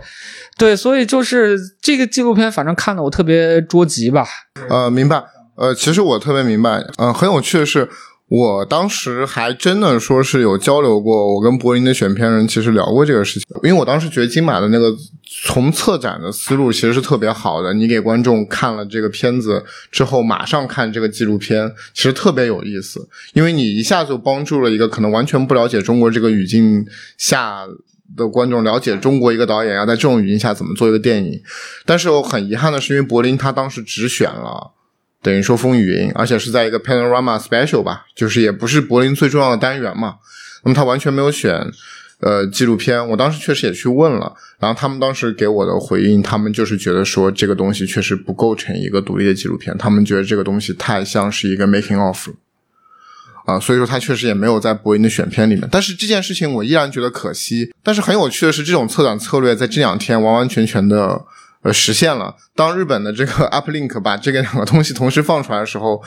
[0.58, 4.26] 对，所以就是这个纪录片，反正看的我特别着急吧。
[4.68, 5.22] 呃，明白。
[5.56, 6.84] 呃，其实我特别明白。
[6.98, 7.88] 嗯，很有趣的是。
[8.28, 14.92] 我当时还真的说是有交流过，我跟柏林的选片人其实聊过这个事情，因为我当时觉得金马的那个
[15.44, 26.84] 从策展的思路其实是特别好的，你给观众看了这个片子之后，马上看这个纪录片，其实特别有意思，因为你一下就帮助了一个可能完全不了解中国这个语境
[27.16, 27.60] 下
[28.16, 31.40] 的观众了解中国一个导演要在这种语境下怎么做一个电影，
[31.84, 34.72] 但是我很遗憾的是，因为柏林他当时只选了。
[35.22, 40.16] 等于说风雨云，而且是在一个 Panorama Special 吧，就是也不是柏林最重要的单元嘛。
[40.62, 41.68] 那么他完全没有选
[42.20, 52.28] 呃纪录片，我当时确实也去问了，然后他们当时给我的回应，他们就是觉得说这个东西确实不构成一个独立的纪录片，他们觉得这个东西太像是一个 Making of
[53.46, 55.68] 啊，所以说他确实也没有在柏林的选片里面。
[55.72, 57.72] 但是这件事情我依然觉得可惜。
[57.82, 61.24] 但是很有趣的是，这种策展策略在这两天完完全全的。
[61.66, 62.32] 呃，实现了。
[62.54, 66.00] 当日本的这个 Uplink 把这个两个东西同时放出来的时候，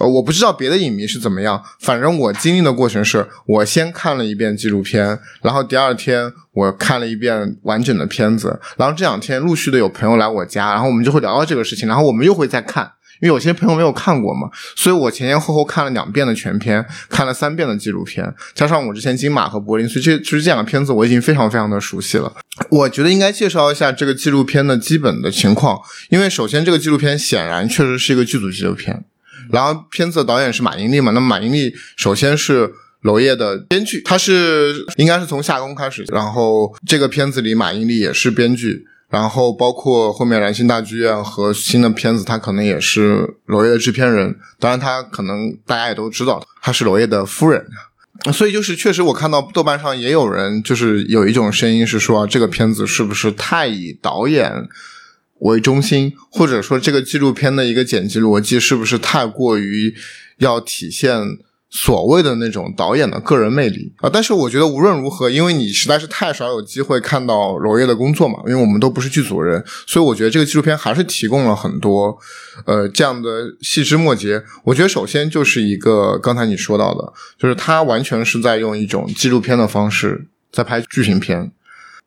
[0.00, 12.90] 呃，我不知道别的影迷是怎么样，反正我经历的过程是，我先看了一遍纪录片，然后第二天我看了一遍完整的片子，然后这两天陆续的有朋友来我家，然后我们就会聊到这个事情，然后我们又会再看。
[13.22, 22.32] 因为有些朋友没有看过嘛，所以我前前后后看了两遍的全片，看了三遍的纪录片，加上我之前金马和柏林，所以这其实这两个片子我已经非常非常的熟悉了。
[22.68, 29.04] 我觉得应该介绍一下这个纪录片的基本的情况，因为首先这个纪录片显然确实是一个剧组纪录片，
[29.52, 38.88] 然后片子的导演是马英丽嘛，那么马英丽首先是娄烨的编剧，他是应该是从夏宫开始，然后这个片子里马英丽也是编剧。
[39.12, 44.34] 然后包括后面蓝星大剧院和新的片子，他可能也是娄烨的制片人。
[44.58, 47.62] 当然，他可能大家也都知道，他是娄烨的夫人。
[48.32, 54.50] 所以就是确实，我看到豆瓣上也有人就是有一种声音是说，这个片子是不是太以导演
[55.40, 59.94] 为中心，或者说这个纪录片的一个剪辑逻辑是不是太过于
[60.38, 61.38] 要体现。
[61.74, 72.16] 所谓的那种导演的个人魅力啊，但是我觉得无论如何，因为你实在是太少有机会看到娄烨的工作嘛，因为我们都不是剧组人，所以我觉得这个纪录片还是提供了很多
[72.66, 74.42] 呃这样的细枝末节。
[74.64, 81.50] 我觉得首先就是一个刚才你说到的，就是他完全是在用一种纪录片的方式在拍剧情片。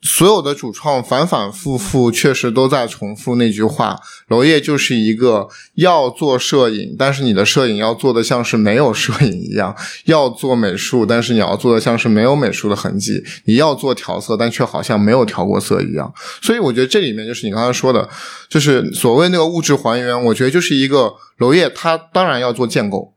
[0.05, 9.73] 所有的主创反反复复，确实都在重复那句话：娄烨就是一个要做摄影，但是你的摄影要做的像是没有摄影一样；
[10.05, 13.13] 要做美术，但是你要做的像是没有美术的痕迹；
[13.45, 16.13] 你要做调色，但却好像没有调过色一样。
[16.39, 18.07] 所以我觉得这里面就是你刚才说的，
[18.47, 20.23] 就是所谓那个物质还原。
[20.25, 23.13] 我觉得就是一个娄烨，他当然要做建构，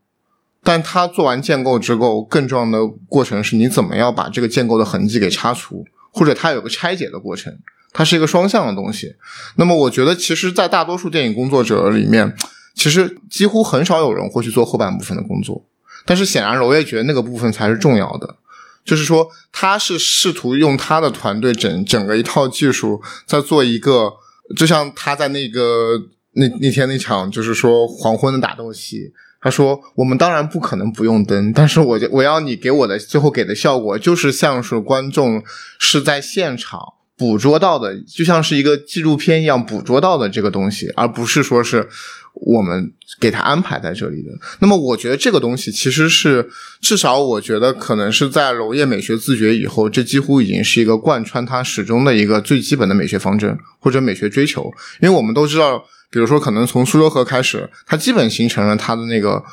[0.65, 5.85] 但他做完建构之后，更重要的过程是你怎么样把这个建构的痕迹给擦除。
[6.11, 7.57] 或者它有个拆解的过程，
[7.93, 9.15] 它是一个双向的东西。
[9.57, 12.35] 那么，我觉得其实，在大多数电影工作者里面，
[12.75, 15.65] 其实几乎很少有人会去做后半部分的工作。
[16.05, 18.37] 但是，显然娄烨觉得那个部分才是重要的，
[18.85, 24.13] 就是说，他是试图用他的团队整整个一套技术，在做一个，
[24.57, 25.99] 就像他在那个
[26.33, 29.13] 那那天那场，就是说黄昏的打斗戏。
[29.41, 35.41] 他说：“我们当然不可能不用灯，但是我就我要你给我的最后给的效果，就是像是观众
[35.79, 36.81] 是在现场
[37.17, 41.89] 捕捉到的，就像是一个纪录片一样捕捉到的这个东西，而不是说是
[42.35, 44.31] 我们给他安排在这里的。
[44.59, 54.65] 那么，我觉得这个东西其实是至少，我觉得可能是在娄烨美学自觉以后，这几乎已经是一个贯穿他始终的一个最基本的美学方针或者美学追求，
[55.01, 59.45] 因为我们都知道。”比如说，可能从苏州河开始，它基本形成了它的那个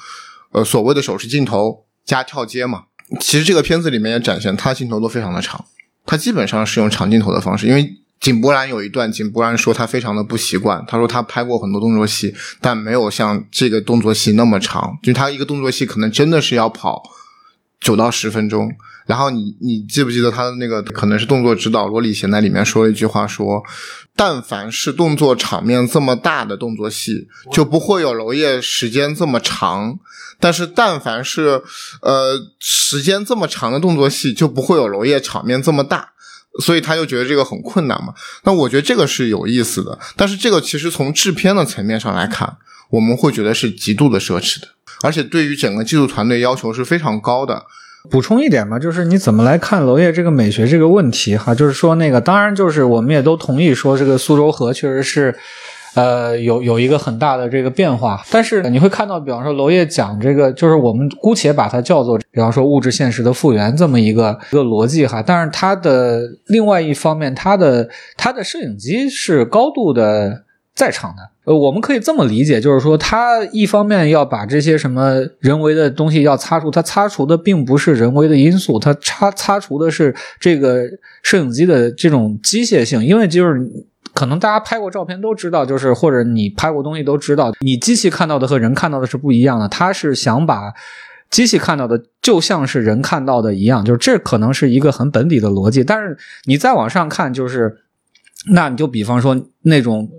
[0.51, 2.83] 呃所谓的手持镜头加跳接嘛。
[3.19, 5.63] 其实这个片子里面也展现，它镜头都非常的长，
[6.05, 7.87] 他基本上是用长镜头的方式，因为
[8.19, 17.03] 井柏然有一段，井柏然说他非常的不习惯，他说他拍过很多动作戏，但没有像这个动作戏那么长，就他一个动作戏可能真的是要跑
[17.79, 18.69] 九到十分钟。
[19.05, 23.61] 然后你你记不记得他的那个可能是动作指导罗里贤在里面说了一句话说，
[24.15, 29.99] 但凡是动作场面这么大的动作戏，就不会有娄烨时间这么长。
[30.39, 31.61] 但是但凡是
[32.01, 36.13] 呃时间这么长的动作戏，就不会有娄烨场面这么大。
[36.63, 38.13] 所以他就觉得这个很困难嘛。
[38.45, 42.57] 那我觉得这个是有意思的，但是这个其实从制片的层面上来看，
[42.91, 44.69] 我们会觉得是极度的奢侈的，
[45.03, 47.63] 而且对于整个技术团队要求是非常高的。
[48.07, 51.55] 补充一点吧，就是你怎么来看娄烨这个美学这个问题哈？
[51.55, 55.35] 就是说那个，当然就是我们也都同意说这个苏州河确实是，
[55.95, 58.23] 呃，有有一个很大的这个变化。
[58.29, 65.23] 但是你会看到，比方说娄烨讲这个，就是我们姑且把它叫做，比方说物质现实的复原这么一个一个逻辑哈。
[65.25, 70.43] 但是它的另外一方面，它的它的摄影机是高度的
[70.75, 71.34] 在场的。
[71.45, 80.83] 呃，我们可以这么理解，就是说，他一方面要把这些什么人为的东西要擦除，他擦除的并不是人为的因素，他擦擦除的是这个
[81.21, 83.05] 摄影机的这种机械性。
[83.05, 83.61] 因为就是
[84.15, 89.67] 可能大家拍过照片都知道，就是或者你拍过东西都知道，你机器看到的和人看到的是不一样的。
[89.69, 90.73] 他是想把
[91.29, 95.83] 机器看到的就像是人看到的一样，就是这可能是一个很本底的逻辑。
[95.83, 97.81] 但是你再往上看，就是
[98.51, 100.09] 那你就比方说那种。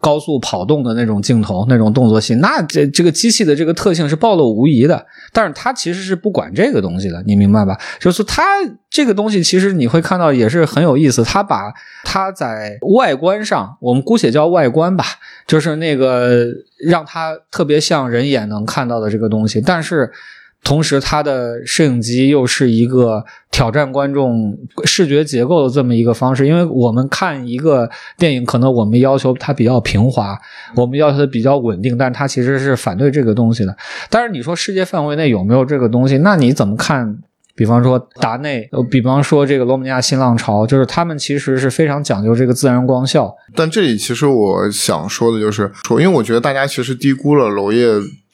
[0.00, 5.06] 高速跑动的那种镜头，那种动作戏，那这这个机器的这个特性是暴露无遗的。
[5.32, 7.78] 但是它其实是不管这个东西的，你明白吧？
[8.00, 8.42] 就是它
[8.90, 11.22] 这个东西，其实你会看到也是很有意思。
[11.24, 11.72] 它把
[12.04, 15.04] 它在外观上，我们姑且叫外观吧，
[15.46, 16.46] 就是那个
[16.86, 20.10] 让它特别像人眼能看到的这个东西，但是。
[20.66, 26.44] 同时，它的摄影机又是一个挑战观众视觉结构的这么一个方式。
[26.44, 27.88] 因为我们看一个
[28.18, 30.36] 电影，可能我们要求它比较平滑，
[30.74, 33.76] 我们要求它比较稳定，但它其实是反对这个东西的。
[34.10, 36.18] 但是你说世界范围内有没有这个东西？
[36.18, 37.16] 那你怎么看？
[37.54, 43.32] 比方说达内，比方说这个罗马尼亚新浪潮，就是他们其实是非常讲究这个自然光效。
[43.54, 47.86] 但这里其实我想说的就是说，因为我觉得大家其实低估了娄烨。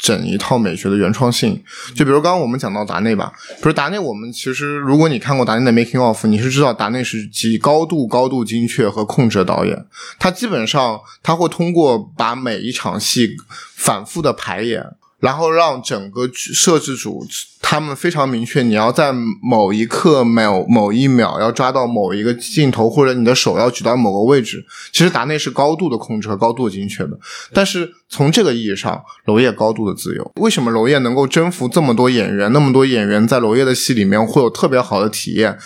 [0.02, 1.62] 整一套美学的原创性，
[1.94, 9.86] 就比如刚刚我们讲到达内吧，比如达内，我们其实如果你看过达内的 making of，你是知道达内是极高度、高度精确和控制的导演，
[10.18, 13.36] 他基本上他会通过把每一场戏
[13.76, 14.84] 反复的排演，
[15.20, 17.24] 然后让整个摄制组。
[17.64, 24.62] 他们非常明确，你要在某一刻、某某一秒要抓到某一个镜头，或者你的手要举到某个位置。
[24.92, 27.18] 其实达内是高度的控制和高度精确的。
[27.54, 30.32] 但是从这个意义上，娄烨高度的自由。
[30.36, 32.52] 为什么娄烨能够征服这么多演员？
[32.52, 35.56] 那么多演员在娄烨的戏里面会有特别好的体验，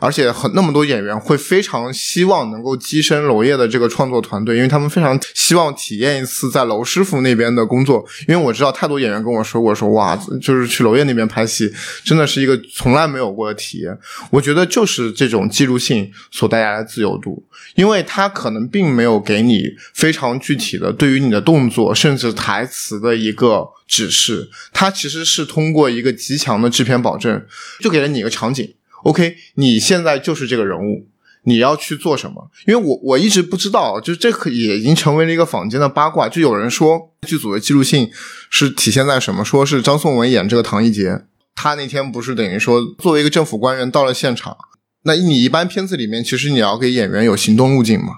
[0.00, 8.04] 而且很那么多演员会非常希望能够跻身娄烨的这个创作团队，因为他们非常希望体验一次在娄师傅那边的工作。
[8.28, 11.46] 因为我知道太多演员跟我说过，说哇，就是去娄烨那边拍。
[11.46, 13.96] 戏真的是一个从来没有过的体验，
[14.30, 17.40] 我觉得就是这种记录性所带来的自由度，
[17.76, 19.62] 因为他可能并没有给你
[19.94, 27.44] 非常具体的对于你的动作甚至台词的一个指示，它其实是通过一个极强的制片保证，
[27.80, 31.08] 就给了你一个场景，OK，你现在就是这个人物。
[31.48, 32.50] 你要去做什么？
[32.66, 36.28] 因为我我一直不知道，就这可也已经成为了一个坊间的八卦。
[36.28, 38.10] 就有人说剧组的记录性
[38.50, 39.44] 是体现在什么？
[39.44, 41.22] 说是张颂文演这个唐艺杰。
[41.54, 44.56] 他那天不是等于说，作为一个政府官员到了现场，
[45.04, 48.14] 那你一般片子里面其实你要给演员有行动路径嘛？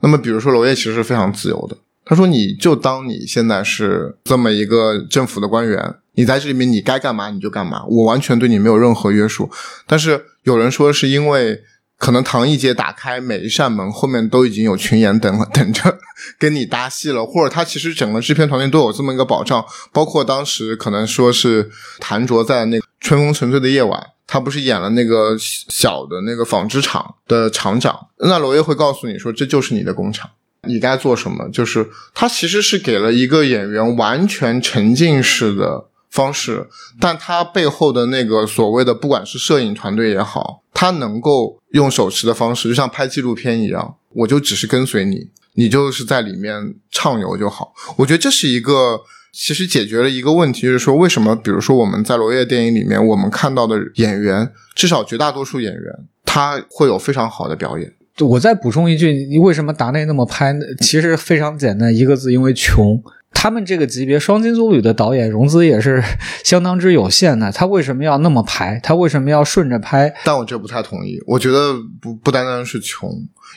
[0.00, 1.76] 那么比如说娄烨其实是非常自由的，
[2.10, 9.48] 他说你就当你现在是这么一个政府的官员，你在这里面你该干嘛你就干嘛，我完全对你没有任何约束。
[9.86, 11.62] 但是有人说是因为。
[12.00, 15.98] 可能唐艺杰打开每一扇门，后面都已经有群演等了等着
[16.40, 30.30] 跟你搭戏了，或者他其实整个制片团队都有这么一个保障，包括当时可能说是谭卓在那《春风沉醉的夜晚》，他不是演了那个小的那个纺织厂的厂长，那娄烨会告诉你说这就是你的工厂，
[30.66, 35.86] 你该做什么，就是他其实是给了一个演员完全沉浸式的。
[36.10, 36.66] 方式，
[36.98, 47.72] 但他背后的那个所谓的，不管是摄影团队也好，他能够用手持的方式，就像拍纪录片一样，我就只是跟随你，你就是在里面畅游就好。
[47.94, 49.02] 我觉得这是一个，
[49.32, 57.94] 其实解决了一个问题，就是说为什么，比如说我们在娄烨电影里面，我们看到的演员，至少绝大多数演员，他会有非常好的表演。
[58.26, 60.54] 我再补充一句，你为什么达内那么拍？
[60.80, 63.02] 其实非常简单，一个字，因为穷。
[63.32, 66.02] 他们这个级别双金棕榈的导演融资也是
[66.42, 68.80] 相当之有限的，他为什么要那么排？
[68.82, 70.12] 他为什么要顺着拍？
[70.24, 73.08] 但我这不太同意，我觉得不不单单是穷，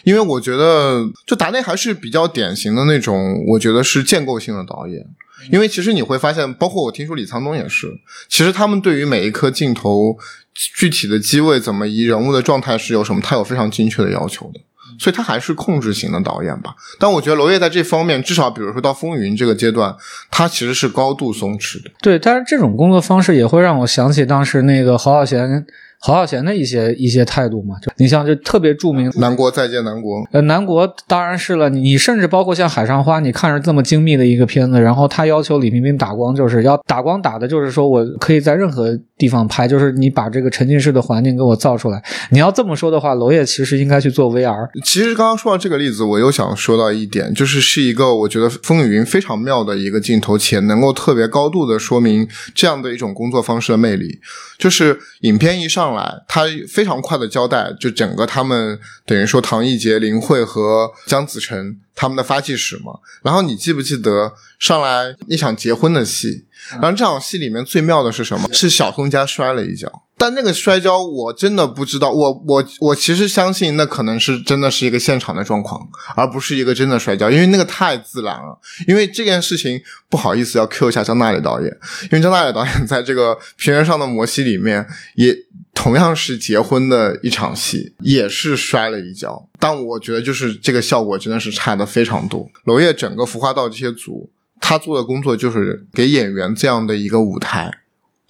[0.03, 5.03] 因为我觉得就达内还是比较典型的那种，我觉得是建构性的导演。
[5.51, 7.87] 因为其实你会发现，包括我听说李沧东也是，
[8.29, 10.17] 其实他们对于每一颗镜头
[10.53, 14.59] 具体的机位怎么移，人物的状态是有什么，他有非常精确的要求的。
[14.99, 19.95] 所以他还是控制型的导演吧，但我觉得娄烨在这方面，至少比如说到《风云》这个阶段，
[20.29, 21.89] 他其实是高度松弛的。
[21.99, 25.65] 对，但是这种工作方式也会让我想起当时那个侯孝贤。
[26.05, 42.03] 侯孝贤的一些一些态度嘛，就你像就特别著名，南国再见南国，呃，南国当然是了，你甚至包括像海上花，你看着这么精密的一个片子，然后他要求李冰冰打光，就是要打光打的，就是说我可以在任何地方拍，就是你把这个沉浸式的环境给我造出来。
[42.31, 44.67] 你要这么说的话，娄烨其实应该去做 VR。
[44.83, 54.19] 其实刚刚说到这个例子，我又想说到一点，就是是一个我觉得风雨云非常妙的一个镜头，且能够特别高度的说明这样的一种工作方式的魅力，
[54.57, 56.43] 就是影片一上来，他。
[56.67, 62.93] 非常快的交代，就整个他们等于说唐艺杰、林慧和姜子成他们的发迹史嘛。
[63.21, 66.45] 然后你记不记得上来一场结婚的戏？
[66.73, 68.47] 然后这场戏里面最妙的是什么？
[68.53, 70.03] 是小宋家摔了一跤。
[70.17, 75.85] 但那个摔跤我真的不知道，我我我其实相信那可能是真的是一个现场的状况，
[76.15, 78.57] 而不是一个真的摔跤，因为那个太自然了。
[78.87, 81.69] 因为这件事情不好意思要 Q 一下张大磊导演，
[82.03, 85.35] 因为张大磊导演在这个平原上的摩西里面也
[85.73, 89.49] 同样是结婚的一场戏，也是摔了一跤。
[89.59, 92.49] 但我觉得就是这个效果真的是差的非常多。
[92.65, 94.29] 娄烨整个服化道这些组，
[94.61, 97.71] 他做的工作就是给演员这样的一个舞台。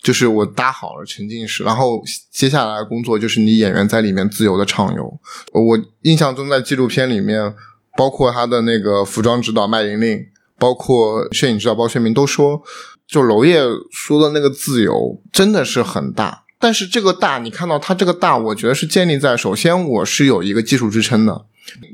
[0.02, 5.20] 就是我搭好了沉浸式，然后接下来工作就是你演员在里面自由的畅游。
[5.54, 7.54] 我印象中在纪录片里面，
[7.96, 10.26] 包括他的那个服装指导麦玲玲，
[10.60, 12.62] 包括摄影指导包轩明都说，
[13.08, 16.43] 就娄烨说的那个自由真的是很大。
[16.64, 21.44] 但是这个大，你看到它这个大，我觉得是建立在首先我是有一个技术支撑的。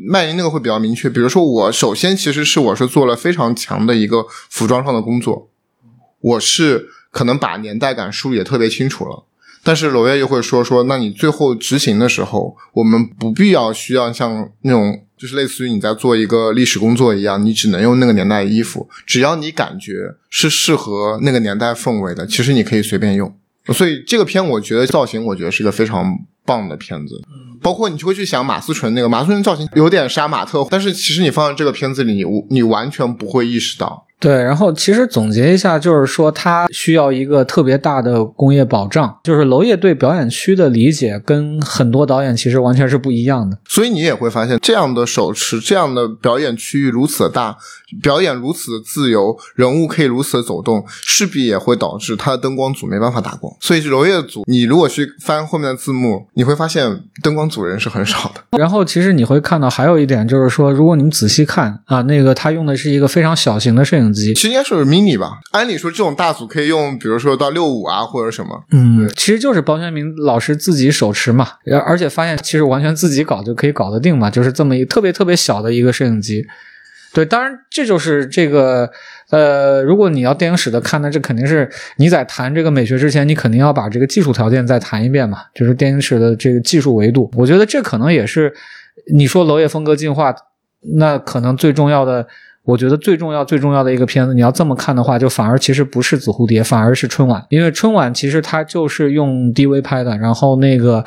[0.07, 5.49] 麦玲那个会比较明确，比如说我首先其实是我是做了非常强的一个服装上的工作，
[6.22, 6.89] 我是。
[7.11, 9.24] 可能把年代感梳理的特别清楚了，
[9.63, 23.36] 但是娄烨又会说说，那你最后执行的时候，我们不必要需要像那种，就是类似于你在做一个历史工作一样，你只能用那个年代的衣服，只要你感觉是适合那个年代氛围的，其实你可以随便用。
[23.68, 27.22] 所以这个片，我觉得造型，我觉得是一个非常棒的片子。
[27.62, 34.05] 包括你就会去想马思纯那个马思纯造型有点杀马特，但是其实你放在这个片子里，你你完全不会意识到。
[34.20, 39.17] 对，然后其实总结一下，就是说它需要一个特别大的工业保障。
[39.24, 43.57] 就是娄烨对表演区的理解跟很多导演其实完全是不一样的。
[43.70, 47.55] 所以你也会发现，这样的手持，这样的表演区域如此的大，
[48.03, 53.55] 表演如此的自由，人物可以如此的走动，势必也会导致他的灯光组没办法打光。
[53.61, 58.57] 所以娄烨组，你如果去翻后面的字幕，你会发现灯光组人是很少的。
[58.57, 64.09] 然后其实你会看到还有一点，就是说，如果你们仔细看啊，那个他用的是一个非常小型的摄影。
[64.14, 68.64] 其实应该是 mini 吧，按理说这种大组可以用，比如说到六五啊或者什么。
[68.72, 71.47] 嗯，其实就是包轩明老师自己手持嘛，
[71.86, 76.45] 而且发现其实完全自己搞就可以搞得定嘛，就是这么一特别特别小的一个摄影机。
[77.12, 78.89] 对，当然这就是这个
[79.32, 87.32] 呃，如果你要电影史的看，那这肯定是你在谈这个美学之前，你肯定要把这个技术条件再谈一遍嘛，就是电影史的这个技术维度。
[87.36, 88.53] 我觉得这可能也是
[89.12, 90.36] 你说娄烨风格进化，
[90.97, 92.28] 那可能最重要的。
[92.66, 100.16] 我觉得最重要、最重要的一个片子，你要这么看的话，就反而其实不是紫蝴蝶，反而是春晚，因为春晚其实它就是用 DV 拍的。
[100.18, 101.03] 然后那个，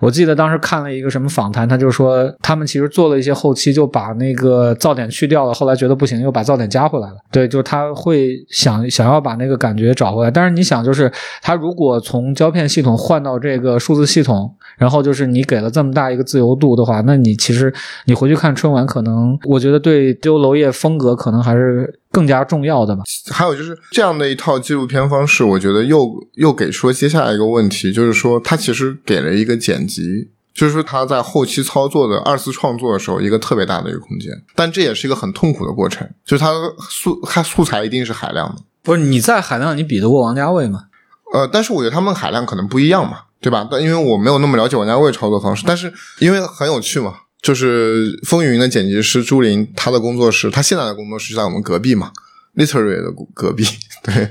[0.00, 7.16] 我记得当时看了一个什么访谈，他就说他们其实做了一些后期，就把那个噪点去掉了，后来觉得不行，又把噪点加回来了。
[7.30, 10.30] 对，就是他会想想要把那个感觉找回来。
[10.30, 17.72] 但是你想，就是他如果从胶片系统换到这个数字系统，然后就是你给了这么大一个自由度的话，那你其实
[18.04, 21.16] 你回去看春晚，可能我觉得对丢娄烨风格。
[21.16, 23.02] 可能还是更加重要的吧。
[23.30, 34.32] 还有就是这样的一套纪录片方式，我觉得又又给出接下来一个问题，就是说他其实给了一个剪辑，就是说他在后期操作的二次创作的时候，一个特别大的一个空间。
[34.54, 36.52] 但这也是一个很痛苦的过程，就是他
[36.88, 38.62] 素他素材一定是海量的。
[38.82, 40.84] 不是你在海量，你比得过王家卫吗？
[41.32, 43.66] 呃，但是我觉得他们海量可能不一样嘛，对吧？
[43.68, 47.14] 但因为我没有那么了解王家卫操作方式，但是因为很有趣嘛。
[47.46, 52.10] 就是《风云》的剪辑师朱琳，他的工作室，他现在的工作室就在我们隔壁嘛
[52.56, 53.64] ，Literary 的隔壁。
[54.02, 54.28] 对，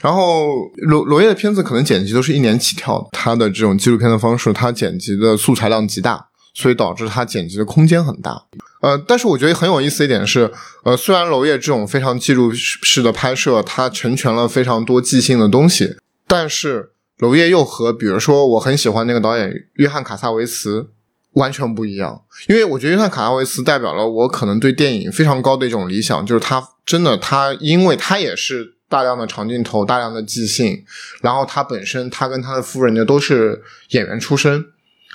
[0.00, 0.48] 然后
[0.78, 8.46] 罗罗烨的片子可能剪辑都是一年起跳，他的这种纪录片的方式，他剪辑的素材量极大，所以导致它剪辑的空间很大。
[8.80, 10.50] 呃，但是我觉得很有意思一点是，
[10.82, 15.94] 呃，虽然娄烨这种非常记录式的拍摄，它成全了非常多即兴的东西，
[16.26, 20.88] 但是娄烨又和比如说我很喜欢那个导演约翰卡萨维茨
[21.36, 30.84] 完全不一样，因为我觉得约翰卡拉维斯代表了我可能对电影非常高的一种理想，就是他真的他，因为他也是大量的长镜头、大量的即兴，
[31.22, 34.66] 然后他本身他跟他的夫人呢都是演员出身，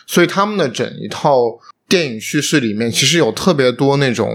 [0.08, 1.60] 所以他们的整一套。
[1.92, 4.34] 电影叙事里面其实有特别多那种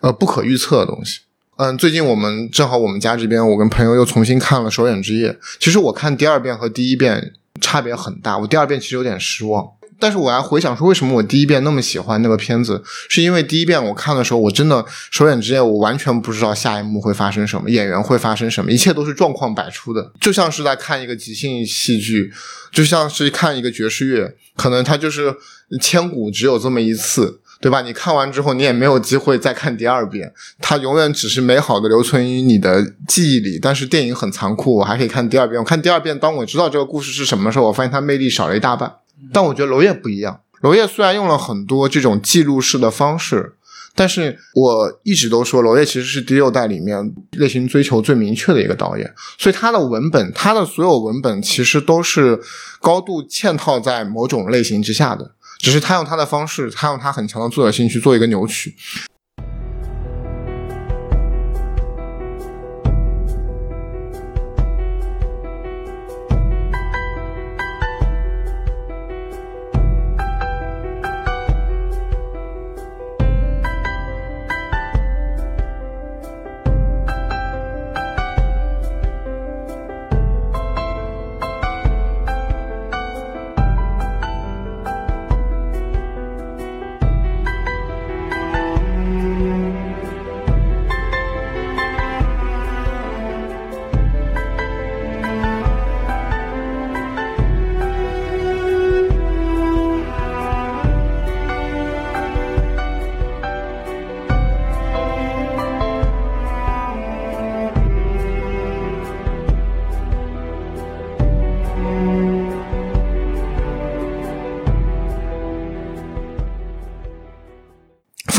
[0.00, 1.20] 呃不可预测的东西。
[1.54, 5.30] 嗯，最近我们正好我们家这边，我跟朋友又重新看了《首演之夜》。
[5.60, 9.64] 其实我看第二遍和第一遍差别很大，我第二遍其实有点失望。
[10.02, 12.82] 但是我还回想说，为什么我第一遍那么喜欢那个片子？
[13.08, 14.82] 是因为第一遍我看的时候，我真的
[15.12, 22.32] 《首演之夜》我完全不知道下一幕会发生什么，演员会发生什么，一切都是状况百出的，就像是在看一个即兴戏剧，
[22.72, 25.32] 就像是看一个爵士乐，可能它就是
[25.80, 27.82] 千古只有这么一次，对吧？
[27.82, 33.60] 你看完之后，你也没有机会再看第二遍，它永远只是美好的留存于你的记忆里。
[33.62, 35.60] 但是电影很残酷，我还可以看第二遍。
[35.60, 38.92] 我看第二遍，当我知道这个故事是什么时候，我发现它魅力少了一大半。
[39.32, 43.54] 但我觉得娄烨不一样，娄烨虽然用了很多这种记录式的方式，
[43.94, 52.40] 但是我一直都说娄烨其实是第六代里面类型追求最明确的一个导演，所以他的文本，他的所有文本其实都是
[52.80, 58.74] 高度嵌套在某种类型之下的，只是他用他的方式，他用他很强的作者性去做一个扭曲。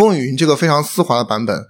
[0.04, 1.66] 风云这个非常丝滑的版本，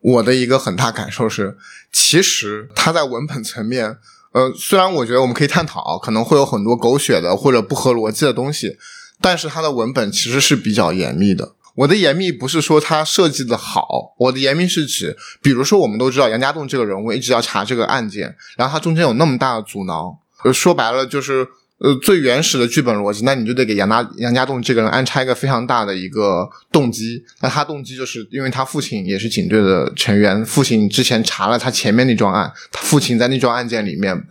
[0.00, 1.56] 我的一个很大感受是，
[1.92, 3.98] 其实它在文本层面，
[4.32, 8.76] 呃，虽然我觉得我们可以探讨，可能会有很多狗血的或者不合逻辑的东西，
[9.20, 11.52] 但是它的文本其实是比较严密的。
[11.76, 13.86] 我的严密不是说它设计的好，
[14.18, 20.18] 我的严密是指，比如说我们都知道杨家栋这个人物一直要查这个案件，然后他中间有那么大的阻挠，
[20.52, 21.46] 说白了就是。
[21.82, 27.20] 呃，最原始的剧本逻辑，那你就得给杨大杨家栋这个人安插一个非常大的一个动机。
[27.40, 34.24] 那他动机就是因为他父亲也是警队的成员，父亲之前查了他前面那桩案，他父亲在那桩案件里面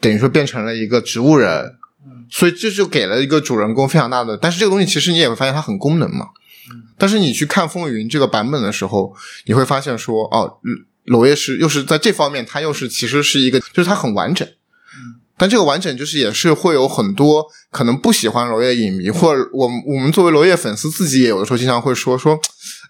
[0.00, 1.74] 等于说变成了一个植物人，
[2.30, 4.34] 所以这就给了一个主人公非常大的。
[4.38, 6.28] 但是这个东西其实你也会发现它很功能嘛。
[6.96, 10.58] 但是你去看《风云》这个版本的时候，你会发现说，哦，
[11.04, 14.48] 娄烨是又是在这方面，他又是其实是一个，就是他很完整。
[15.38, 22.38] 但这个完整就是也是会有很多可能不喜欢娄烨影迷，或者我我们作为娄烨粉丝自己也有的时候经常会说说，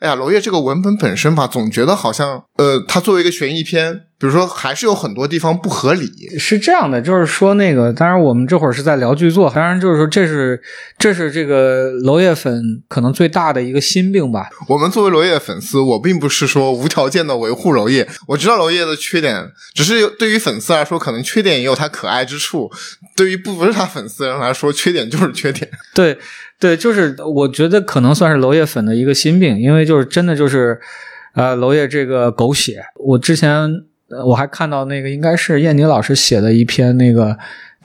[0.01, 4.03] 哎呀，娄烨这个文本本身吧，总觉得好像呃，他作为一个悬疑片。
[4.18, 6.10] 比如说，还是有很多地方不合理。
[6.38, 10.58] 是这样的，就是说那个，当然我们这会儿是在聊剧作，当然就是说这是
[10.96, 14.48] 这是这个娄烨粉可能最大的一个心病吧。
[14.68, 22.70] 我们作为娄烨粉丝，我并不是说无条件的维护娄烨，我知道娄烨的缺点，只是对于粉丝来说，可能缺点也有他可爱之处；
[23.14, 25.70] 对于不不是他粉丝的人来说，缺点就是缺点。
[25.94, 26.16] 对
[26.58, 30.80] 对，就是我觉得可能算是娄烨粉的一个心病，因为就是真的就是
[31.34, 33.84] 呃，娄烨这个狗血，我之前。
[34.09, 37.36] 我还看到那个应该是燕妮老师写的一篇那个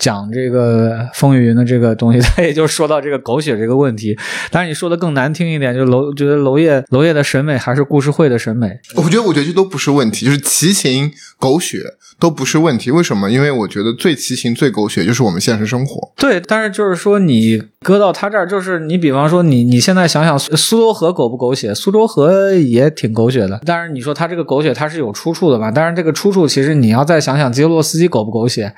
[0.01, 4.17] 讲这个风雨云的这个东西， 他也就说到这个狗血这个问题。
[4.49, 8.79] 但是你说的更难听一点，就楼觉得娄烨娄烨的审美还是故事会的审美。
[8.95, 11.77] 我觉得我觉得这都不是问题，就是奇情狗血。
[12.19, 13.31] 都不是问题，为什么？
[13.31, 16.11] 因为我觉得最奇情、最狗血就是我们现实生活。
[16.17, 21.73] 对，但是就是说，你搁到他这儿，就是你比方说，你你现在想想，苏州河狗不狗血？
[21.73, 23.59] 苏州河也挺狗血的。
[23.65, 25.71] 但是你说他这个狗血，它是有出处的吧？
[25.71, 28.75] 但是这个出处，其实你要再想想，基洛斯基狗不狗血？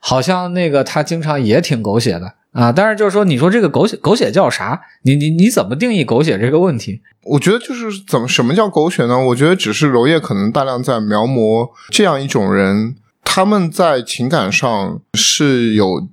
[0.00, 2.34] 好像那个他经常也挺狗血的。
[2.52, 4.80] 啊，但是就是说，你说这个狗血狗血叫啥？
[5.02, 7.00] 你你你怎么定义狗血这个问题？
[7.22, 9.16] 我觉得就是怎么什么叫狗血呢？
[9.26, 16.08] 我觉得只是娄烨可能大量在描摹这样一种人，他们在情感上是有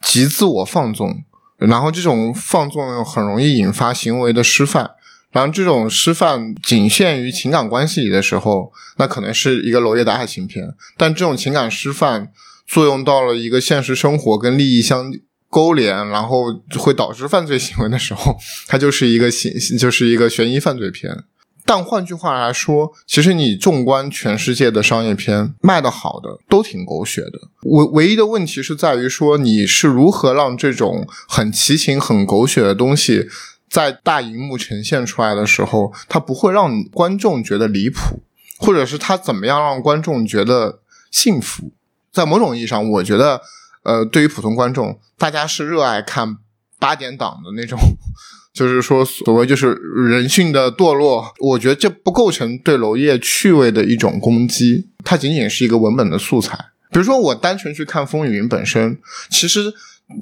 [0.00, 1.22] 极自我放纵，
[1.58, 4.92] 然后这种放纵很容易引发行为的失范。
[5.30, 10.74] 然后这种失范仅限于情感关系里的时候，那可能是一个娄烨的爱情片。
[10.96, 12.28] 但这种情感失范
[12.72, 15.12] 作用到了一个现实生活跟利益相
[15.50, 16.46] 勾连，然后
[16.78, 21.24] 会导致犯罪行为的时候，它就是一个刑，就是一个悬疑犯罪片。
[21.66, 27.32] 但换句话来说，其实你纵观全世界的商业片，卖的好的都挺狗血的。
[27.64, 33.28] 唯唯一的问题是在于说，你是如何让这种很奇情、很狗血的东西。
[33.68, 38.22] 在大荧幕呈现出来的时候，它不会让观众觉得离谱，
[38.58, 41.72] 或者是他怎么样让观众觉得幸福。
[42.12, 43.40] 在某种意义上，我觉得，
[43.82, 46.36] 呃，对于普通观众，大家是热爱看
[46.78, 47.78] 八点档的那种，
[48.52, 51.32] 就是说所谓就是人性的堕落。
[51.40, 56.56] 我觉得这不构成对娄烨趣味的一种攻击，它仅仅是一个文本的素材。
[56.90, 58.98] 比如说，我单纯去看《风雨云》本身，
[59.30, 59.72] 其实。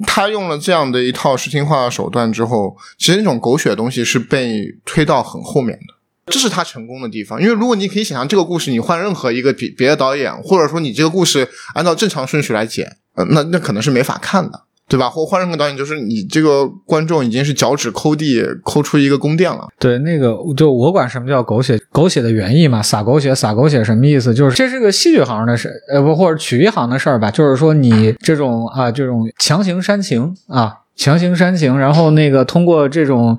[0.07, 5.93] 他用了这样的一套视听化的手段之后，其实那种狗血的东西是被推到很后面的，
[6.27, 7.41] 这是他成功的地方。
[7.41, 14.63] 因为如果你可以想象这个故事，你换任何一个别别的导演，或者说你这个故事按照正常顺序来剪，呃，那那可能是没法看的。
[14.89, 15.09] 对吧？
[15.09, 19.69] 或换任何导演，就是你这个观众已经是脚趾抠地抠出一个宫殿了。
[19.79, 24.33] 对，那个就我管什么叫狗血，狗血的原意嘛，撒狗血，撒狗血什么意思？
[24.33, 27.31] 就是这是个戏剧行的事，呃不，或者曲艺行的事儿吧。
[27.31, 30.73] 就是说你这种啊，这种强行煽情啊。
[30.95, 33.37] 强行煽情，然后那个通过这种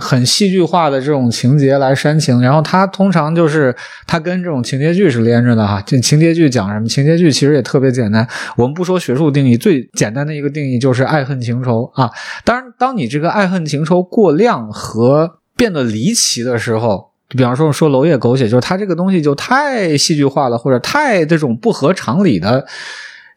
[0.00, 3.74] 很戏剧化的这种情节来煽情，然后它通常就是
[4.06, 5.80] 它跟这种情节剧是连着的哈。
[5.86, 6.88] 这情节剧讲什么？
[6.88, 8.26] 情节剧其实也特别简单，
[8.56, 12.10] 我们不说学术定义，最简单的一个定义就是爱恨情仇啊。
[12.44, 22.66] 当然，当你这个爱恨情仇过量和变得离奇的时候，比方说说娄烨狗血，就是他这个东西就太戏剧化了，或者太这种不合常理的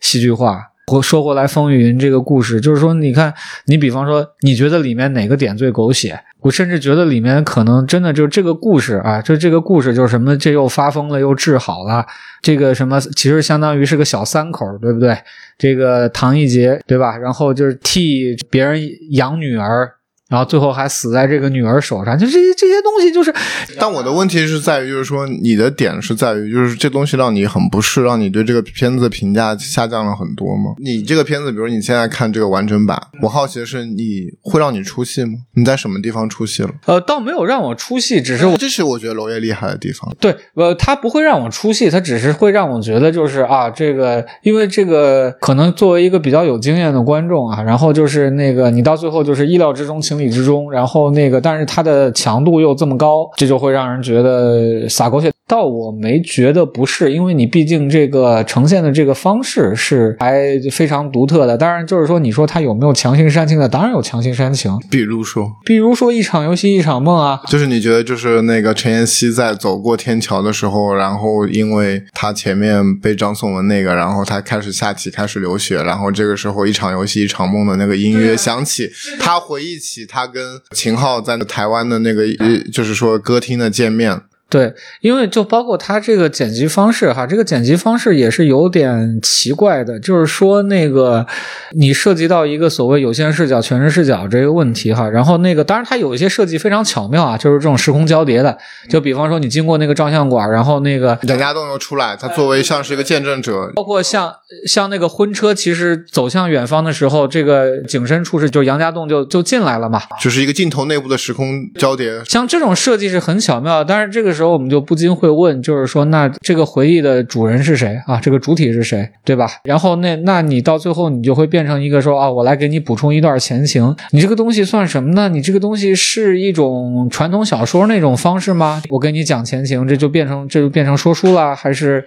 [0.01, 0.71] 戏剧化。
[0.93, 3.33] 我说回来，《风云》这个故事，就是说，你看，
[3.65, 6.17] 你比方说，你觉得里面哪个点最狗血？
[6.39, 12.05] 我甚至觉得里面可能真的就这个故事啊，就这个故事就是什么，这又发疯了，又治好了，
[12.41, 15.17] 这个什么，其实相当于是个小三口，对不对？
[15.57, 17.17] 这个唐一杰，对吧？
[17.17, 18.81] 然后就是替别人
[19.11, 19.91] 养女儿。
[20.29, 23.33] 然后最后还死在这个女儿手上，就这些这些东西就是。
[23.79, 30.75] 但我的问题是在于，就是说你的点是在于，就是这东西让你很不适，让你对这个片子评价下降了很多吗？
[30.79, 35.31] 你这个片子，比如你现在看这个完整版，我好奇的是，你会让你出戏吗？
[35.55, 36.71] 你在什么地方出戏了？
[36.85, 40.13] 呃，倒没有让我出戏，只是我这是我觉得娄烨厉害的地方。
[40.19, 50.87] 对，呃，他不会让我出戏，他只是会让我觉得就是啊，这个因为这个可能作为一个比较有经验的观众啊，然后就是那个你到最后就是意料之中，情情理之中，然后。
[50.87, 55.29] 后那个，但是它的强度又这么高，这就会让人觉得撒狗血。
[55.47, 61.57] 倒我没觉得不是，因为你毕竟这个呈现的这个方式是还非常独特的。
[61.57, 63.69] 当然，就是说你说他有没有强行煽情的？
[63.69, 64.77] 当然有强行煽情。
[64.91, 82.27] 比如说，比如说一场游戏一场梦啊，就是你觉得就是那个陈妍希在走过天桥的时候，然后因为他前面被张颂文那个，然后他开始下棋开始流血，然后这个时候一场游戏一场梦的那个音乐响起，他回忆起他跟秦昊在台湾的那个，
[82.73, 84.19] 就是说歌厅的见面。
[84.49, 91.27] 对，因为就包括他这个剪辑方式哈，这个剪辑方式也是有点奇怪的，就是说那个
[91.73, 104.33] 你涉及到一个所谓有限视角、全视视角这个问题哈，然后那个当然它有一些设计非常巧妙啊，就是这种时空交叠的，就比方说你经过那个照相馆，然后那个杨家栋又出来，他作为像是一个见证者，包括像
[104.65, 114.36] 像那个婚车其实走向远方的时候，这个景深处是就杨家栋就就进来了嘛，就是一个镜头内部的时空交叠，像这种设计是很巧妙，但是这个。
[114.37, 118.19] 时候我们就不禁会问，就是说，那这个回忆的主人是谁啊？
[118.21, 119.49] 这个主体是谁，对吧？
[119.63, 123.95] 然后那那你到最后你就会变成一个说啊，我来给你补充一段前情。
[124.11, 125.27] 你这个东西算什么呢？
[125.27, 128.81] 你这个东西是一种传统小说那种方式吗？
[128.91, 132.05] 我给你讲前情，这就变成这就变成说书了，还是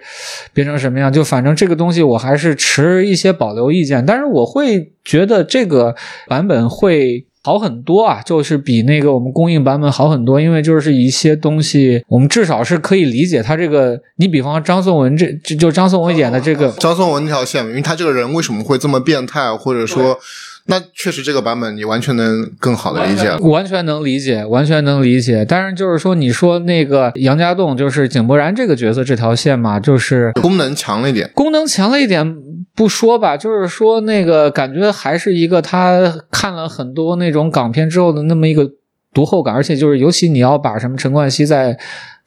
[0.53, 1.11] 变成什么样？
[1.11, 5.93] 就反正这个东西我还是持一些保留意见，但是我会觉得这个
[6.27, 7.25] 版本会。
[7.43, 13.99] 好很多啊，就是比那个我们公映版本好很多，因为就是一些东西，我们至少是可以理解他这个。
[14.17, 20.19] 你比方张颂文这，就张颂文演的这个张颂文那条线，因为他这个人为什么会这么变态，或者说，
[20.67, 25.43] 那确实这个版本你完全能更好的理解，完全能理解，完全能理解。
[25.43, 32.35] 但是就是说，你说那个杨家栋就是井柏然这个角色这条线嘛，就是功能强了一点，功能强了一点。
[32.81, 38.67] 不说吧，就是说那个感觉还是一个他看了很多那种港片之后的那么一个
[39.13, 41.77] 读后感，而且就是尤其你要把什么陈冠希再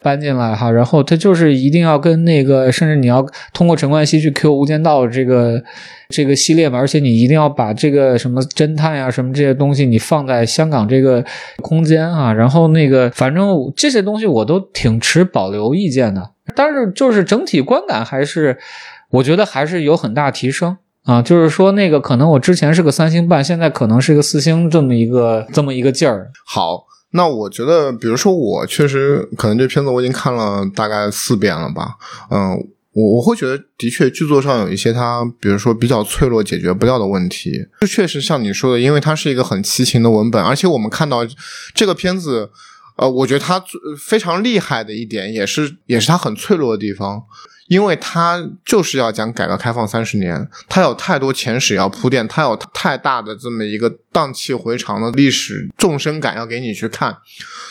[0.00, 5.60] 搬进来哈，然后他就是一定要跟那个，甚至你要通过陈冠希去 Q《无间道》这个
[6.08, 11.24] 这个系列嘛，而且你一定要把这个什么侦探呀、什么这些东西你放在香港这个
[11.62, 13.44] 空间啊，然后那个反正
[13.74, 18.56] 这些东西我都挺持保留意见的，但是就是整体观感还是
[19.14, 20.76] 我觉得还是有很大提升。
[21.04, 26.30] 啊，就是说那个可能我之前是个三星半，现在可能是一个四星这么一个这么一个劲儿。
[26.46, 31.96] 好，那我觉得，比如说我确实可能这片子我已经看了大概四遍了吧，
[32.30, 32.56] 嗯，
[32.92, 37.66] 我我会觉得的确剧作上有一些它，比如说比较脆弱、解决不掉的问题。
[37.82, 41.18] 就确实像你说的，因为它是一个很齐秦的文本，而且我们看到
[41.74, 42.48] 这个片子，
[42.96, 43.62] 呃，我觉得它
[43.98, 47.24] 非常厉害的一点，也是也是它很脆弱的地方。
[47.66, 57.16] 因为它就是要讲改革开放三十年，它有太多前史要铺垫，它有太大的这么一个荡气回肠的历史纵深感要给你去看，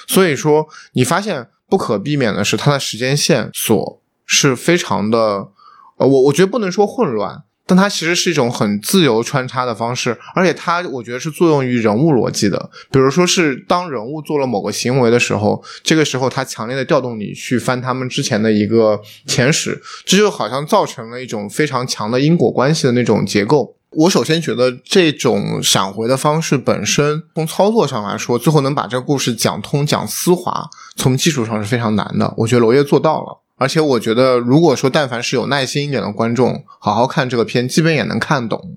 [0.08, 5.50] 所以说你发现不可避免的是它的时间线索是非常的，
[5.98, 7.44] 呃，我我觉得不能说混乱。
[7.66, 12.70] 但它其实是一种很自由穿插的方式，而且它我觉得是作用于人物逻辑的。
[12.92, 23.76] 比如说是当人物做了某个行为的时候，这个时候它强烈的调动你去翻他们之前的一个前史，这就好像造成了一种非常强的因果关系的那种结构。
[23.92, 32.34] 我首先觉得这种闪回的方式本身，从操作上来说，最后能把这个故事讲通、讲丝滑，从技术上是非常难的。
[32.38, 33.43] 我觉得娄烨做到了。
[33.64, 38.76] 而且我觉得，如果说但凡是有耐心一点的观众，好好看这个片，基本也能看懂。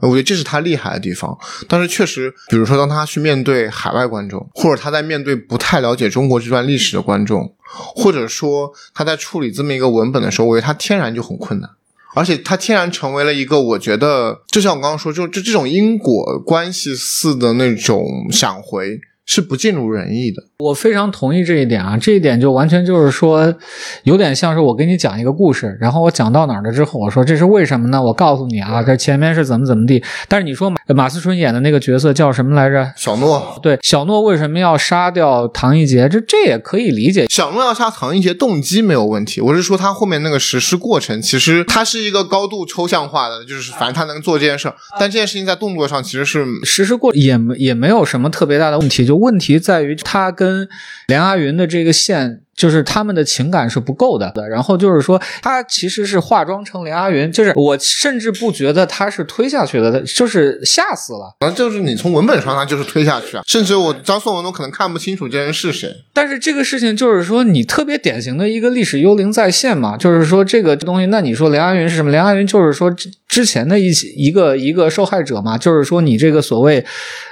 [0.00, 1.36] 我觉得这是他厉害的地方。
[1.66, 11.68] 但是确实，比如说当他去面对海外观众，或者他在面对不太了解中国这段历史的观众，或者说他在处理这么一个文本的时候，我觉得他天然就很困难。
[12.14, 19.00] 而且他天然成为了一个，我觉得就像我刚刚说，就就这种因果关系似的那种闪回。
[19.24, 21.96] 是不尽如人意的，我非常同意这一点啊！
[21.96, 23.54] 这一点就完全就是说，
[24.02, 28.02] 有点像是我给你讲一个故事，然后我讲到哪儿了之后，我说这是为什么呢？
[28.02, 30.02] 我告诉你啊，这前面是怎么怎么地。
[30.28, 32.92] 但是你说马马思纯演的那个角色叫什么来着？
[32.96, 33.58] 小诺。
[33.62, 36.08] 对，小诺为什么要杀掉唐一杰？
[36.08, 37.26] 这这也可以理解。
[37.28, 49.06] 小诺要杀唐一杰动机没有问题，我是说他后面那个实施过程，其实他是一个高度抽象化的，就是反正他能做这件事儿，但这件事情在动作上其实是实施过，也也没有什么特别大的问题。
[49.06, 50.68] 就问题在于他跟
[51.06, 52.42] 梁阿云的这个线。
[52.62, 61.34] 就是他们的情感是不够的，然后就是说他其实是化妆成梁阿云，就是我甚至不觉得他是推下去的，他就是吓死了。
[61.40, 65.92] 反正就是你从文本上他就是推下去啊，甚至我张颂文都可能看不清楚这人是谁。
[66.12, 72.12] 但是这个事情就是说你特别典型的一个历史幽灵再现嘛，就是说这个东西，那你说梁阿云是什么？
[72.12, 72.94] 梁阿云就是说
[73.32, 76.84] 之前的一一个一个受害者嘛，就是说你这个所谓，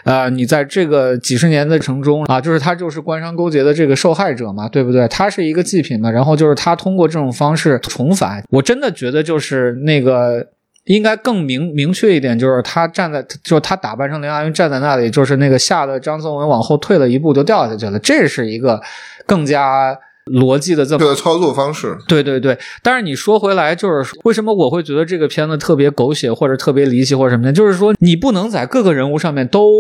[0.05, 5.07] 呃，你在这个几十年的程中啊，就是他就是官商勾结的这个受害者嘛，对不对？
[5.09, 8.43] 他是一个祭品嘛，然后就是他通过这种方式重返。
[8.49, 10.49] 我真的觉得就是那个
[10.85, 17.99] 应该更明明确一点，就是他站在，就是他打扮成林阿云站在那里，就是那个吓得张颂文往后退了一步就掉下去了。
[17.99, 18.81] 这是一个
[19.27, 19.95] 更加。
[20.27, 22.57] 逻辑的这么个操作方式，对对对。
[22.83, 27.53] 但是你说回来，就是为什么我会觉得这个片子特别狗血，或者特别离奇，或者什么的？
[27.53, 29.71] 就是说，你不能在各个人物上面都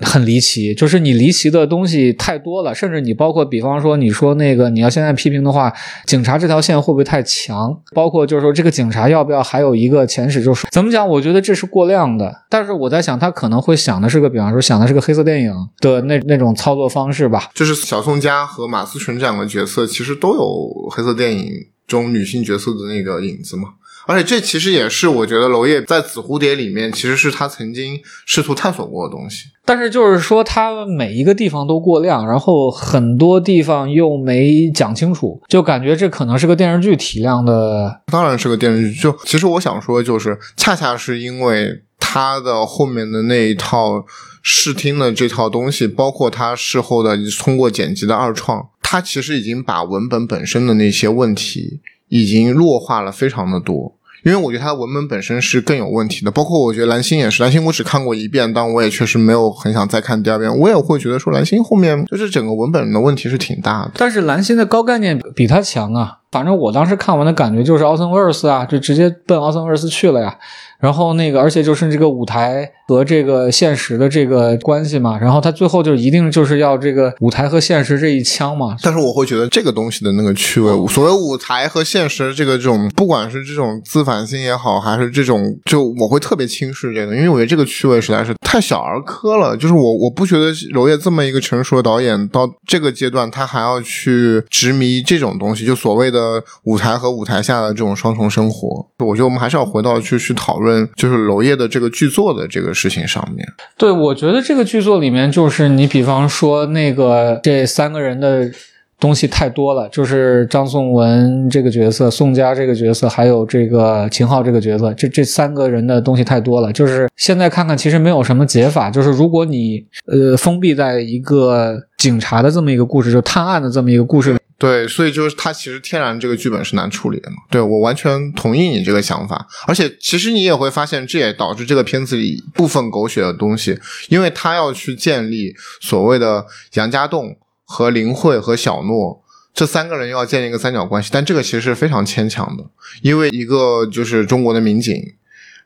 [0.00, 2.74] 很离奇，就是你离奇的东西太多了。
[2.74, 5.72] 甚至你包括，比方说，你说那个你要现在批评的话，
[6.06, 7.76] 警察这条线会不会太强？
[7.94, 10.42] 包括就是说，这个警察要不要还有一个前史？
[10.42, 11.08] 就是怎么讲？
[11.08, 12.34] 我觉得这是过量的。
[12.48, 17.50] 但是我在想，他可能会想的是个，比方说想的是个黑色电影的那那种操作方式吧。
[17.54, 19.73] 就是小宋佳和马思纯这两个角色。
[19.86, 21.50] 其实都有黑色电影
[21.86, 23.70] 中女性角色的那个影子嘛，
[24.06, 29.46] 而且这其实也是我觉得娄烨在《紫蝴蝶》里面，其实是他曾经试图探索过的东西。
[29.66, 38.02] 但是就是说，他每一个地方都过量，然后很多地方又没讲清楚，就感觉这可能是个电视剧体量的。
[38.06, 39.00] 当然是个电视剧。
[39.00, 44.04] 就其实我想说，就是恰恰是因为他的后面的那一套
[44.42, 48.68] 视听的这套东西，包括他事后的通过剪辑的二创。
[48.94, 51.80] 他其实已经把文本本身的那些问题
[52.10, 53.92] 已经弱化了非常的多，
[54.22, 56.30] 因为我觉得他的文本本身是更有问题的。
[56.30, 60.56] 包括我觉得蓝星也是，蓝星我只看过一遍，但我也确实没有很想再看第二遍。
[60.60, 63.90] 我也会觉得说蓝星后面就是整个文本的问题是挺大的。
[63.96, 66.20] 但是蓝星的高概念比他强啊。
[66.30, 70.38] 反正我当时看完的感觉就是奥森威尔斯啊，就直接奔奥森威尔斯去了呀。
[70.80, 78.76] 然后那个，而且就是这个舞台和这个现实的这个关系嘛，然后他最后就一定就是要这个舞台和现实这一枪嘛。
[78.82, 89.56] 但是我会觉得这个东西的那个趣味，所谓舞台和现实这个这种，不管是这种自反性也好，还是这种，就我会特别轻视这个，因为我觉得这个趣味实在是太小儿科了。
[89.56, 98.86] 就是我我不觉得娄烨这么一个成熟的导演，到这个阶段他还要去执迷这种东西，就所谓的舞台和舞台下的这种双重生活。
[98.98, 100.63] 我觉得我们还是要回到去去讨论。
[100.96, 103.46] 就是娄烨的这个剧作的这个事情上面，
[103.76, 108.50] 对我觉得这个剧作里面，就是你比方说那个这三个人的
[108.98, 116.72] 东西太多了，就是张颂文这个角色、宋佳这个角色，还有这个秦昊这个角色，这这三个人的东西太多了。
[116.72, 118.90] 就是现在看看，其实没有什么解法。
[118.90, 124.36] 就是如果你呃封闭在一个警察的这么一个故事，就探案的这么一个故事。
[124.56, 127.36] 对，所以就是他其实天然这个剧本是难处理的嘛。
[127.50, 133.78] 对我完全同意你这个想法，而且其实你也会发现，这也导致这个片子里部分狗血的东西，
[134.08, 142.64] 因为他要去建立所谓的杨家栋和林慧和小诺这三个人要建立一个三角关系，但这个其实是非常牵强的，
[143.02, 145.14] 因为一个就是中国的民警。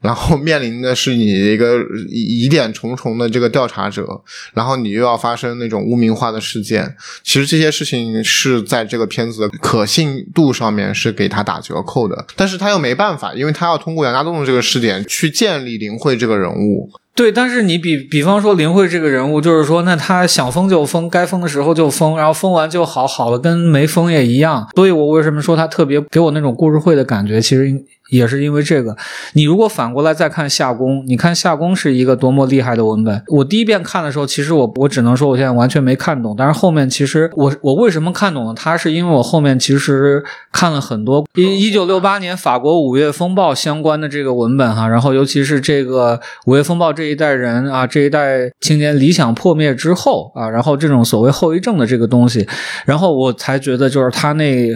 [0.00, 4.22] 然后面临的是你一个疑点重重的这个调查者，
[4.54, 6.94] 然后你又要发生那种污名化的事件，
[7.24, 16.88] 其实这些事情是在这个片子的可信度上面是给他打折扣的，但是他又没办法，因为他要通过杨家栋这个试点去建立林慧这个人物。
[17.18, 24.68] 对，但是你比比方说林慧这个人物，就是说，那他想封就封，该封的时候就封，然后封完就好，好了跟没封也一样。
[24.76, 27.84] 所以我为什么说他特别给我那种故事会的感觉，其实。
[28.08, 28.96] 也是因为这个，
[29.34, 33.22] 你如果反过来再看夏宫，你看夏宫是一个多么厉害的文本。
[33.28, 36.34] 我第一遍看的时候，其实我我只能说我现在完全没看懂。
[36.36, 38.54] 但是后面其实我我为什么看懂了？
[38.54, 52.46] 它是因为我后面其实看了很多一一九六八年法国五月风暴相关的这个文本哈，然后尤其是这个五月风暴这一代人啊，这一代青年理想破灭之后啊，然后这种所谓后遗症的这个东西，
[52.84, 54.68] 然后我才觉得就是他那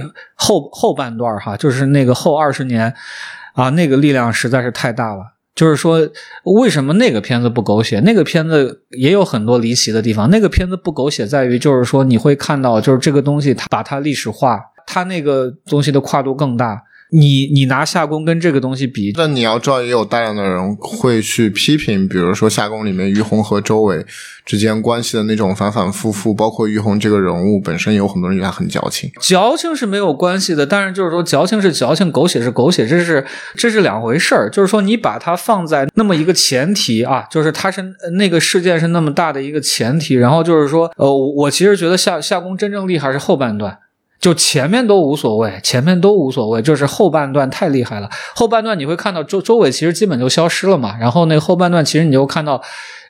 [0.42, 2.94] 后后半段哈，就是那个后二十年。
[3.54, 5.34] 啊，那个力量实在是太大了。
[5.54, 6.08] 就是说，
[6.44, 8.00] 为什么那个片子不狗血？
[8.00, 10.30] 那个片子也有很多离奇的地方。
[10.30, 16.82] 那个片子不狗血在于，就是说你会看到，就是这个东西它把它历史化，它那个东西的跨度更大。
[17.14, 24.02] 你你拿夏宫跟这个东西比，那你要知道，也有大量的人会去批评，比如说夏宫里面于红和周伟
[24.46, 29.10] 之间关系的那种反反复复，包括于红这个人物本身，有很多人觉得他很矫情。
[29.20, 33.22] 矫情是没有关系的，但是就是说矫情是矫情，狗血是狗血，这是
[33.56, 34.48] 这是两回事儿。
[34.48, 43.76] 就是说你把它放在那么一个前提啊，就是它是那个事件是那么大的一个前提，然后就是说，呃，我其实觉得夏夏宫真正厉害是后半段。
[44.22, 48.08] 就前面都无所谓，前面都无所谓，就是后半段太厉害了。
[48.34, 52.62] 后半段你会看到周周伟其实基本就消失了嘛，然后那后半段其实你就看到，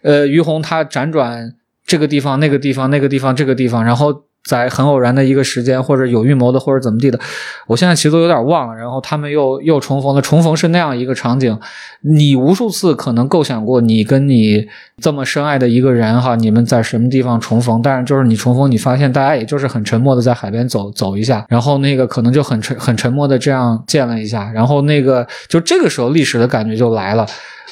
[0.02, 1.54] 呃，于洪他辗转
[1.86, 4.24] 这个地方、那个地方、那个地方、这个地方，然后。
[4.44, 7.18] 在很偶然的一个时间，或者有预谋的，或者怎么地的，
[7.66, 8.74] 我现在其实都有点忘了。
[8.74, 11.56] 然后他们又又重逢了，重逢是那样一个场景，
[12.00, 14.66] 你无数次可能构想过，你跟你
[15.00, 17.80] 这么深爱的一个人哈，你们在什么地方重逢？
[17.82, 27.24] 但是就是你重逢，你发现大家也就是很沉默的在海边走走一下，然后那个可能就很沉很沉默的这样见了一下，然后那个就这个时候历史的感觉就来了。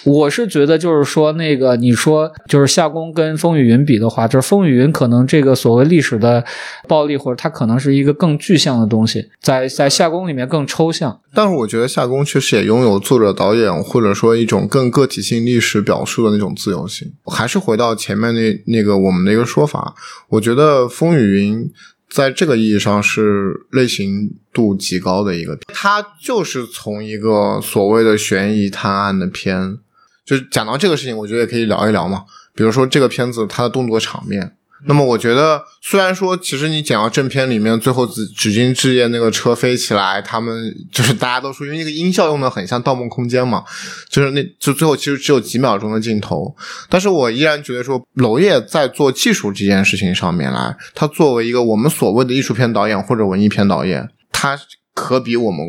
[0.05, 6.43] 我是觉得，就是说，那个你说，就是夏宫跟风雨云比的话，就是风雨云可能这个所谓历史的
[6.89, 11.21] 暴力，或者它可能是一个更具象的东西，在在夏宫里面更抽象。
[11.35, 17.13] 但是我觉得夏宫确实也拥有作者导演或者说一种更个体性历史表述的那种自由性。
[17.27, 19.95] 还是回到前面那那个我们的一个说法，
[20.31, 21.71] 我觉得风雨云
[22.11, 29.79] 在这个意义上是类型度极高的一个，它就是从一个所谓的悬疑探案的片。
[30.25, 32.25] 就讲到这个事情，我觉得也可以聊一聊嘛。
[32.55, 34.57] 比如说这个片子它的动作场面，
[34.87, 43.63] 那么我觉得虽然说其实你讲到正片里面最后紫紫金之夜那个车飞起来，他们就是大家都说因为那个音效用的很像《盗梦空间》嘛，
[44.09, 46.57] 就是那就最后其实只有几秒钟的镜头，
[46.89, 54.59] 但是我依然觉得说娄烨在做技术这件事情上面来，他作为一个我们所谓的艺术片导演或者文艺片导演，他
[54.95, 55.65] 可比我们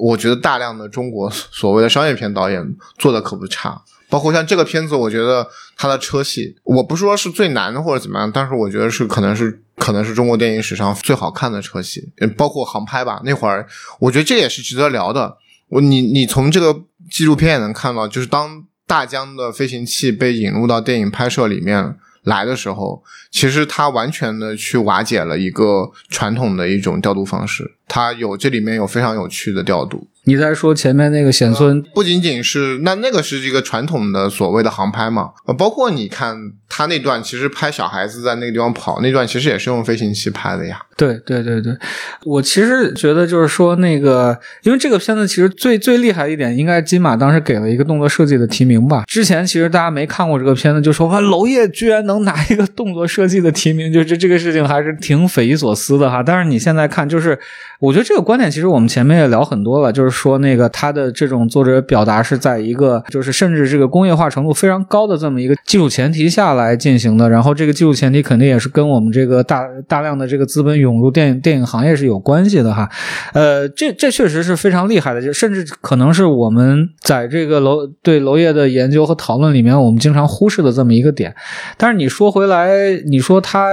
[0.00, 3.82] 我觉得大量的中国所谓的商业片导演做的可不差。
[4.14, 5.44] 包括像这个片子，我觉得
[5.76, 13.20] 它的车戏，我不说是最难的或者怎么样，但是我觉得是可能是可能是中国电影史上最好看的车戏，包括航拍吧。
[13.24, 13.66] 那会儿
[13.98, 15.36] 我觉得这也是值得聊的。
[15.68, 23.02] 我你你从这个纪录片也能看到，就是当大疆的飞行器被引入到电影拍摄里面来的时候，
[23.32, 30.06] 其实它完全的去瓦解了一个传统的一种调度方式，它有这里面有非常有趣的调度。
[30.24, 36.36] 你在说前面那个显村，不仅仅是那那个是一个传统的所谓的航拍嘛，呃，包括你看
[36.68, 40.80] 他那段，其实拍小孩子在那个地方跑那段，其实也是用飞行器拍的呀。
[40.96, 41.76] 对对对对，
[42.24, 49.02] 我其实觉得就是说那个，因为这个片子其实最最厉害的一点，应该金马当时给了一个动作设计的提名吧。
[49.08, 56.22] 之前其实大家没看过这个片子，就说哇，娄烨居然能拿一个动作设计的提名，就这这个事情还是挺匪夷所思的哈。
[56.22, 57.36] 但是你现在看，就是
[57.84, 72.88] 我觉得这个观点其实我们前面也聊很多了，就是说那个他的这种作者表达是在一个就是甚至这个工业化程度非常高的这么一个基础前提下来进行的，然后这个基础前提肯定也是跟我们这个大大量的这个资本涌入电影电影行业是有关系的哈。
[73.34, 81.34] 呃，这这确实是非常厉害的，就甚至可能是我们在这个楼对娄烨的研究和讨论里面，我们经常忽视的这么一个点。
[81.76, 82.72] 但是你说回来，
[83.04, 83.68] 你说他。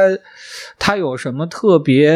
[0.83, 2.11] 他有什么特别？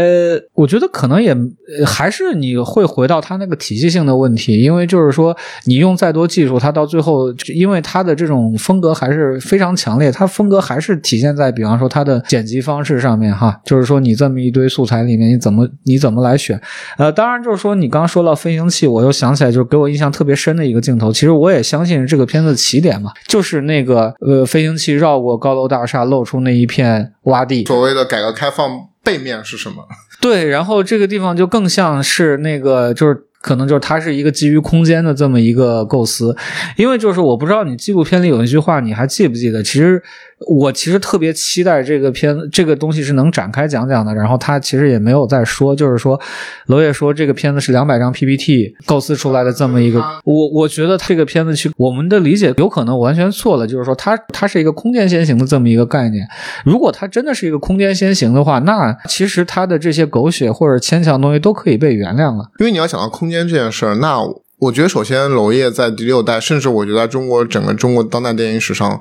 [0.55, 1.37] 我觉得可能也
[1.85, 16.59] 还是你会回到他那个体系性的问题，因为就是说你用再多技术，它到最后，因为他的这种风格还是非常强烈，他风格还是体现在比方说他的剪辑方式上面哈，就是说你这么一堆素材里面，你怎么你怎么来选？
[16.97, 29.85] 呃，当然就是说你刚说到飞行器，我又想起来，就是给我印象特别深的一个镜头，其实我也相信这个片子的起点嘛，就是那个呃飞行器绕过高楼大厦，露出那一片洼地，所谓的改革开放放背面是什么？
[30.21, 36.35] 对，然后这个地方就更像是那个，就是可能就是它是一个基于空间的这么一个构思，
[36.77, 39.61] 因为就是我不知道你纪录片里有一句话，你还记不记得？
[39.61, 40.01] 其实
[40.47, 44.13] 我其实特别期待这个片这个东西是能展开讲讲的。
[44.13, 46.19] 然后他其实也没有在说，就是说
[46.67, 56.27] 娄烨说这个片子是两百张 PPT 构思出来的这么一个，我我觉得这个片子去我们的理解有可能完全错了，就是说它它是一个空间先行的这么一个概念。
[56.65, 62.49] 如果它真的是一个空间先行的话，那其实它的这些狗血或者牵强东西都可以被原谅了。
[62.59, 64.19] 因为你要想到空间这件事儿，那
[64.59, 68.99] 我觉得首先娄烨在第六代，甚至我觉得在中国整个中国当代电影史上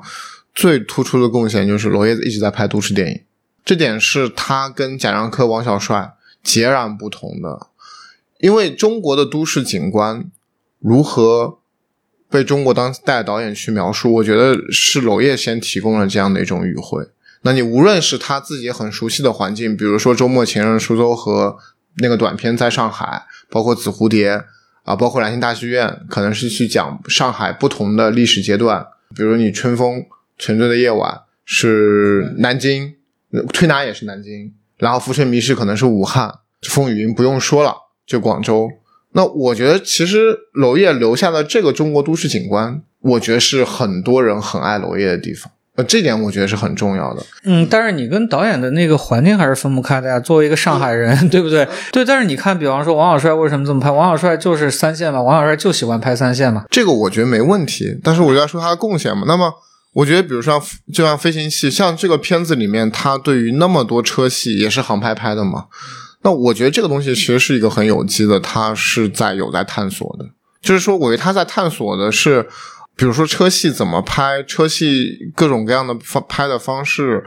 [0.55, 3.21] 最突出的贡献就是娄烨一直在拍都市电影，
[3.63, 7.67] 这点是他跟贾樟柯、王小帅截然不同的。
[8.39, 10.29] 因为中国的都市景观
[10.79, 11.59] 如何
[12.29, 17.07] 被中国当代导演去描述，我觉得是娄烨先提供了这样的一种语汇。
[17.41, 21.57] 那你无论是他自己很熟悉的环境，比如说《周末情人》、苏州河
[21.97, 24.37] 那个短片在上海，包括《紫蝴蝶》
[24.83, 28.85] 啊，包括《兰心大剧院》，可能是去讲上海不同的历史阶段。
[29.15, 30.03] 比如你《春风
[30.37, 31.11] 沉醉的夜晚》
[31.45, 32.93] 是南京，
[33.53, 36.29] 推拿也是南京，然后《浮沉迷失》可能是武汉，
[36.69, 37.73] 《风雨云》不用说了，
[38.05, 38.69] 就广州。
[39.13, 45.51] 那我觉得其实娄烨留下的这个中国都市景观，我觉得是很多人很爱娄烨的地方。
[45.75, 47.21] 呃，这点我觉得是很重要的。
[47.43, 50.17] 嗯，但是你跟导演的那个环境还是分不开的呀。
[50.17, 51.67] 作为一个上海人， 对不对？
[51.91, 53.91] 对，但是你看，比方说王小帅为什么这么拍？
[53.91, 56.63] 王小帅就是三线嘛，王小帅就喜欢拍三线嘛。
[56.69, 59.23] 这个我觉得没问题，但是我就要说他的贡献嘛。
[59.27, 59.53] 那么，
[59.95, 60.61] 我觉得比如说
[60.93, 65.65] 就像飞行器，像这个片子里面，它对于那么多车戏也是航拍拍的嘛。
[66.21, 70.25] 那我觉得这个东西其实是一个很有机的，它是在有在探索的。
[70.61, 72.47] 就是说，我觉得他在探索的是。
[72.97, 77.21] 比如说车戏怎么拍，车戏各种各样的方拍的方式，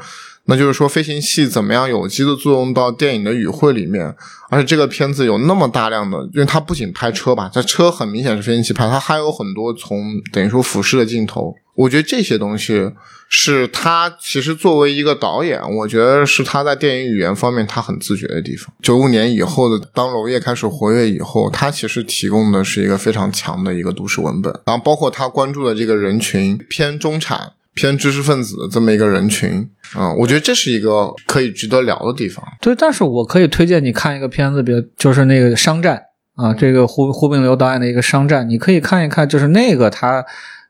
[0.46, 4.16] 那就是说飞行器怎么样有机的作用到电影的语汇里面。
[4.48, 11.54] 而且这个片子有那么大量的，因为它不仅拍车吧，这车很明显是飞行器拍，它还有很多从等于说俯视的镜头。
[11.78, 12.90] 我觉得这些东西
[13.28, 18.74] 是他其实作为一个导演，我觉得是他在电影语言方面他很自觉的地方。
[18.82, 32.44] 九五年以后的，当娄烨开始活跃以后，他其实提供的是一个非常强的一个都市文本，然后包括他关注的这个人群偏中产、偏知识分子的这么一个人群，啊、我觉得这是一个可以值得聊的地方。
[32.60, 36.02] 对，但是我可以推荐你看一个片子，比如就是那个《商战》
[36.42, 40.26] 啊，这个胡胡炳流导演的一个《商战》，你可以看一看，就是那个他。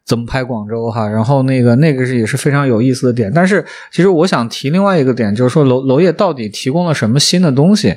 [0.09, 1.07] 怎么拍广州哈？
[1.07, 3.63] 然后那个那个是也是非常有意思的点，但是
[3.93, 7.95] 其实我想提另外一个点，就是说娄娄烨到底提供了什么新的东西？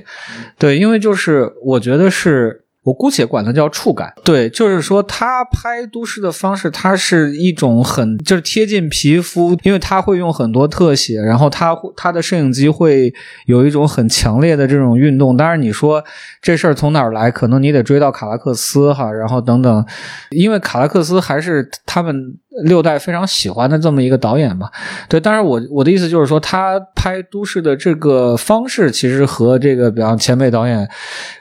[0.59, 4.11] 对，因为就是我觉得是我姑且管它叫触感。
[4.23, 13.13] 对，就是说他拍都市的方式，它是一种很就是贴近皮肤，因为他会用很多特写，然后他他的摄影机会
[13.45, 15.37] 有一种很强烈的这种运动。
[15.37, 16.03] 当然你说
[16.41, 19.85] 这事儿从哪儿来，可能你得追到卡拉克斯哈，然后等等，
[20.31, 24.69] 因为卡拉克斯还是他们六代非常喜欢的这么一个导演吧。
[25.07, 30.87] 对，但是我我的意思就是说，他拍都市的这个方式其实和这个比方前辈导演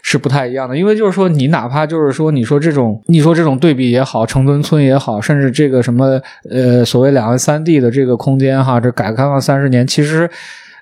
[0.02, 6.20] 是不太一样的，因为就是说你哪怕就是说你说这种你说这种对比也好，城中村也好，甚至这个什么
[6.50, 10.30] 呃所谓两岸三地的这个空间哈，这改革开放三十年其实。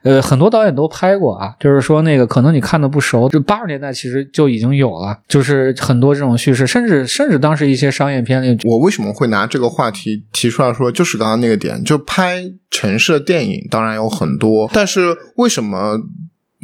[0.02, 15.98] 呃，很多导演都拍过啊，就是说那个可能你看的不熟，就八十年代其实就已经有了，就是很多这种叙事，甚至甚至当时一些商业片里，我为什么会拿这个话题提出来说，就是刚刚那个点，就拍城市的电影，当然有很多，但是为什么？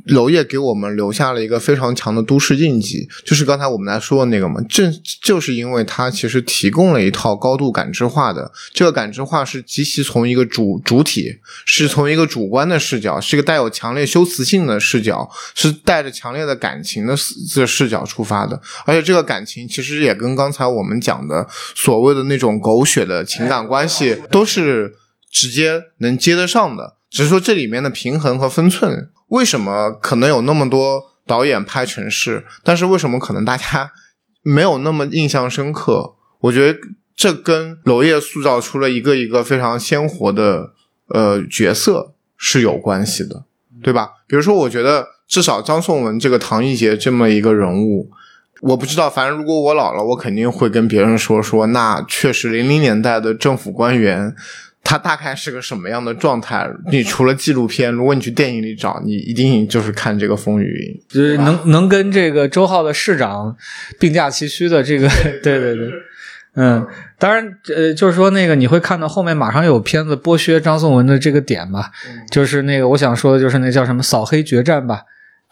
[0.06, 4.92] 娄烨给我们留下了一个非常强的都市印记，就是刚才我们来说的那个嘛，正
[5.22, 17.14] 就是因为它其实提供了一套高度感知化的，这个感知化是极其从一个主主体，是从一个主观的视角，是一个带有强烈修辞性的视角，是带着强烈的感情的
[17.52, 24.96] 这视角出发的，而且这个感情其实也跟刚才我们讲的所谓的那种狗血的情感关系都是
[25.30, 29.08] 直接能接得上的，只是说这里面的平衡和分寸。
[29.34, 33.90] 为什么可能有那么多导演拍城市，但是为什么可能大家
[34.42, 36.14] 没有那么印象深刻？
[36.42, 36.78] 我觉得
[37.16, 40.72] 这跟娄烨塑造出了一个一个非常鲜活的
[41.08, 43.44] 呃角色是有关系的，
[43.82, 44.10] 对吧？
[44.28, 48.08] 比如说，我觉得至少张颂文这个唐艺杰这么一个人物，
[48.60, 54.36] 我不知道，反正如果我老了，我肯定会跟别人说说，那确实零零年代的政府官员。
[54.84, 56.68] 他大概是个什么样的状态？
[56.92, 63.56] 你除了纪录片，如果你去电影里找，你一定就是看这个《风雨云》，就是能能跟这个周浩的市长
[63.98, 65.08] 并驾齐驱的这个，
[65.42, 65.90] 对对对，
[66.56, 66.86] 嗯，
[67.18, 71.90] 当然，呃，就是说那个你会看到后面马上有片子剥削张颂文的这个点吧，
[72.30, 75.00] 就是那个我想说的就是那叫什么扫黑决战吧。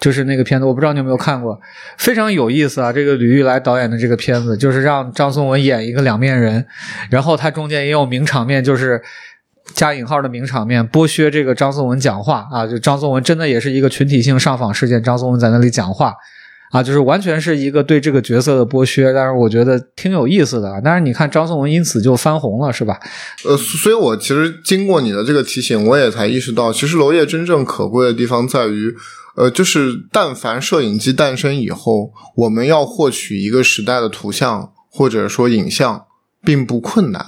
[0.03, 1.57] 就是那个片子，我不知道你有没有看过，
[1.97, 2.93] 非常有意思啊！
[2.93, 6.67] 这个吕玉来导演的这个片子，就是让张颂文演一个两面人，
[7.09, 9.01] 然后他中间也有名场面，就是
[9.75, 12.67] 加引号的名场面，剥削这个张颂文讲话啊！
[12.67, 16.13] 就张颂文真的也是一个群体性上访事件，张颂文在那里讲话
[16.73, 20.81] 啊，就是完全是一个对这个角色的剥削，但是我觉得挺有意思的。
[20.83, 22.99] 但是你看张颂文因此就翻红了，是吧？
[23.45, 28.97] 呃，所以我其实经过你的这个提醒，我也才意识到，其实娄烨真正可贵的地方在于。
[29.35, 36.05] 呃，就是但凡摄影机诞生以后，我们要获取一个时代的图像或者说影像，
[36.45, 37.25] 并不困难，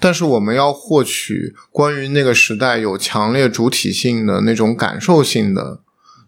[0.00, 5.80] 但是我们要获取关于那个时代有强烈主体性的那种感受性的、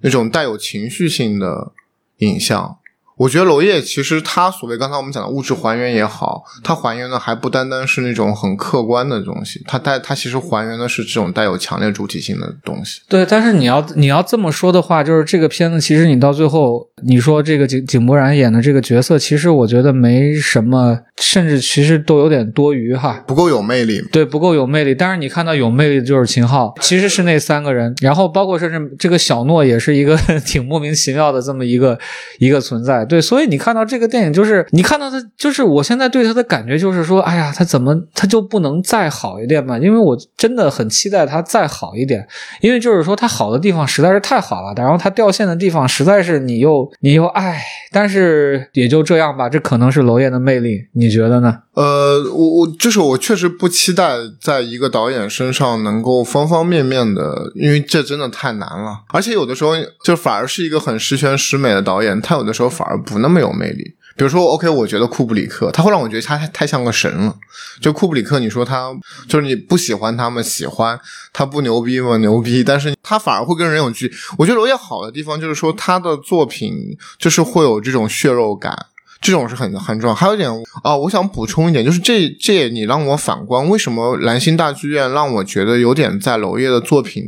[0.03, 1.73] 那种带有情绪性的
[2.19, 2.78] 影像。
[3.19, 13.01] 我觉得娄烨其实他所谓刚才我们讲的物质还原也好，他还原的还不单单是那种很客观的东西，他带他其实还原的是这种带有强烈主体性的东西。
[13.09, 24.01] 对，但是你要你要这么说的话，就是这个片子其实你到最后你说这个井井柏然演的这个角色，其实我觉得没什么，甚至其实都有点多余哈，不够有魅力。
[24.12, 24.95] 对，不够有魅力。
[24.95, 30.16] 但是你看到有魅力的就是秦昊，其实是那三个人，然后包括甚至这个小诺也是一个
[30.47, 31.99] 挺莫名其妙的这么一个
[32.39, 33.07] 一个存在。
[33.09, 39.78] 对，所以你看到这个电影，就是你看到他，就是我现在对他的感觉就是说，哎呀，他怎么他就不能再好一点嘛？
[39.78, 42.26] 因为我真的很期待他再好一点，
[42.60, 51.59] 因为就是说他好的地方实在是太好了，然后他掉线的地方实在是你又你又哎，但是也就这样吧，这可能是娄烨的魅力，你觉得呢？
[51.78, 59.02] 呃，我我就是我确实不期待在一个导演身上能够方方面面的，因为这真的太难了。
[59.10, 63.94] 而且有的时候就反而是一个很十全十美的导演，他有的时候反而不那么有魅力。
[64.16, 67.36] 比如说，OK，我觉得库布里克他会让我觉得他太太像个神了。
[67.80, 68.90] 就库布里克，你说他
[69.28, 70.98] 就是你不喜欢他们，喜欢
[71.32, 72.16] 他不牛逼吗？
[72.16, 74.12] 牛逼，但是他反而会跟人有距。
[74.36, 78.86] 我觉得罗烨好的地方就是说他的作品就是会有这种血肉感。
[79.20, 80.49] 这种是很很重要，还有一点
[80.82, 87.24] 啊，我想补充一点，就是这这你让我反观，为什么蓝星大剧院让我觉得有点在娄烨的作品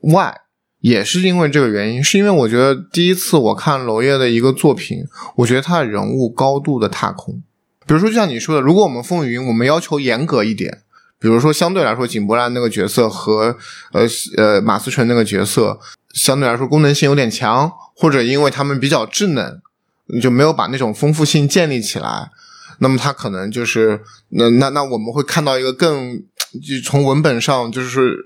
[0.00, 0.40] 外，
[0.80, 5.04] 也是因为这个原因，是因为我觉得第一次我看娄烨的一个作品，
[5.36, 7.40] 我觉得他的人物高度的踏空，
[7.86, 10.82] 比如说就像你说的，如果我们风云我们要求严格一点，
[11.20, 13.56] 比如说相对来说井柏然那个角色和
[13.92, 14.02] 呃
[14.36, 15.78] 呃马思纯那个角色
[16.12, 19.62] 相对来说功能性有点强，或者因为他们比较稚嫩。
[20.08, 22.30] 你就没有把那种丰富性建立起来，
[22.78, 26.16] 那么他可能就是那那那我们会看到一个更
[26.62, 28.16] 就从文本上就是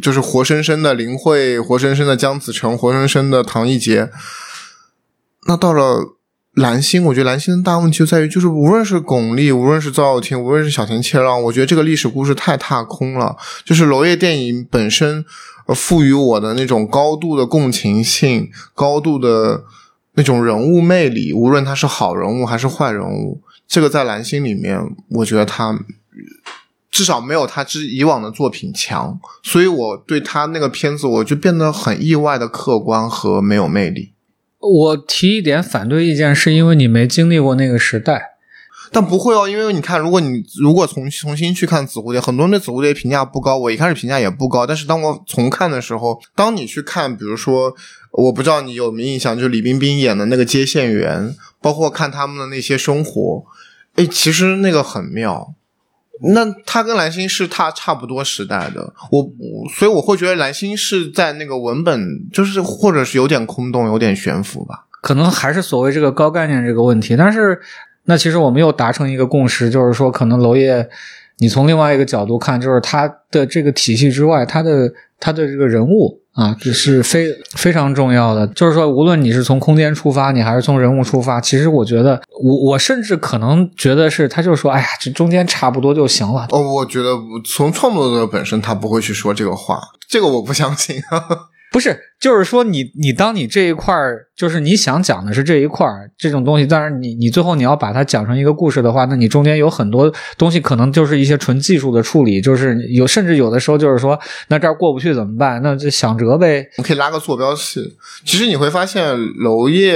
[0.00, 4.10] 就是活生生的林慧，活生生的姜子成，活生生的唐艺杰。
[5.46, 6.16] 那到了
[6.54, 13.36] 蓝星，我觉得蓝星的大问题就在于，就是无论是巩俐，无论是赵又廷，无论是小田切让，我觉得这个历史故事太踏空了。
[13.64, 15.24] 就是娄烨电影本身
[15.68, 19.64] 赋予我的那种高度的共情性，高度的。
[20.14, 24.78] 那种人物魅力，无论他是好人物还是坏人物，这个在蓝星里面，
[25.10, 25.78] 我觉得他
[26.90, 34.12] 至少没有他之以往的作品强，所以我对他那个片子我就变得很意外的客观和没有魅力。
[34.58, 38.31] 我提一点反对意见，是因为你没经历过那个时代。
[38.94, 44.66] 但不会哦，因为你看，如果你如果重重新去看《紫蝴蝶》，很多人对《紫蝴蝶》评价不高，我一开始评价也不高。
[44.66, 47.74] 但是当我重看的时候，当你去看，比如说，
[48.10, 53.46] 我不知道你有没有印象，就李冰冰演的那个接线员，包括看他们的那些生活，
[53.94, 55.54] 哎，其实那个很妙。
[56.34, 59.26] 那他跟蓝心是他差不多时代的，我
[59.74, 64.84] 所以我会觉得蓝心是在那个文本，就是或者是有点空洞，有点悬浮吧。
[65.00, 67.58] 可能还是所谓这个高概念这个问题，但是。
[68.04, 70.88] 那其实我们又达成一个共识，就是说，可能娄烨，
[71.38, 77.26] 你从另外一个角度看，就是他的这个体系之外，他的他的这个人物啊，这是非
[77.56, 78.46] 非常重要的。
[78.48, 86.48] 就是说，无论你是从空间出发，你还是从人物出发，其实我觉得，我我甚至可能觉得是，他就说，哎呀，这中间差不多就行了。
[86.50, 87.10] 哦，我觉得
[87.44, 90.96] 从创作者本身，他不会去说这个话，这个我不相信。
[91.72, 105.62] 不是，就是说你你当你这一块儿，就是你想讲的是这一块儿这种东西，当然你你最后你要把它讲成一个故事的话，那你中间有很多东西可能就是一些纯技术的处理，就是有甚至有的时候就是说，那这儿过不去怎么办？
[105.62, 106.68] 那就想辙呗。
[106.76, 107.96] 我可以拉个坐标系。
[108.26, 109.94] 其实你会发现，娄烨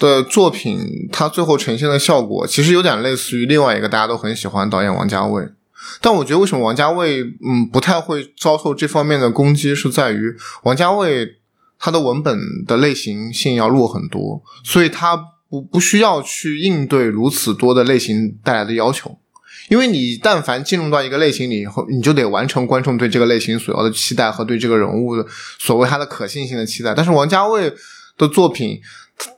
[0.00, 5.44] 的作品他最后呈现的效果，其实有点类似于另外一个大家都很喜欢导演王家卫。
[6.00, 11.26] 但我觉得，为什么王家卫嗯不太会遭受这方面的攻击，是在于王家卫
[11.78, 15.16] 他的文本的类型性要弱很多，所以他
[15.48, 19.18] 不不需要去应对如此多的类型带来的要求，
[19.68, 25.26] 因为你但凡进入到一个类型里以后，你就得完成观众对这个类型所要的期待和对这个人物的
[25.58, 26.94] 所谓他的可信性的期待。
[26.94, 27.72] 但是王家卫
[28.16, 28.80] 的作品，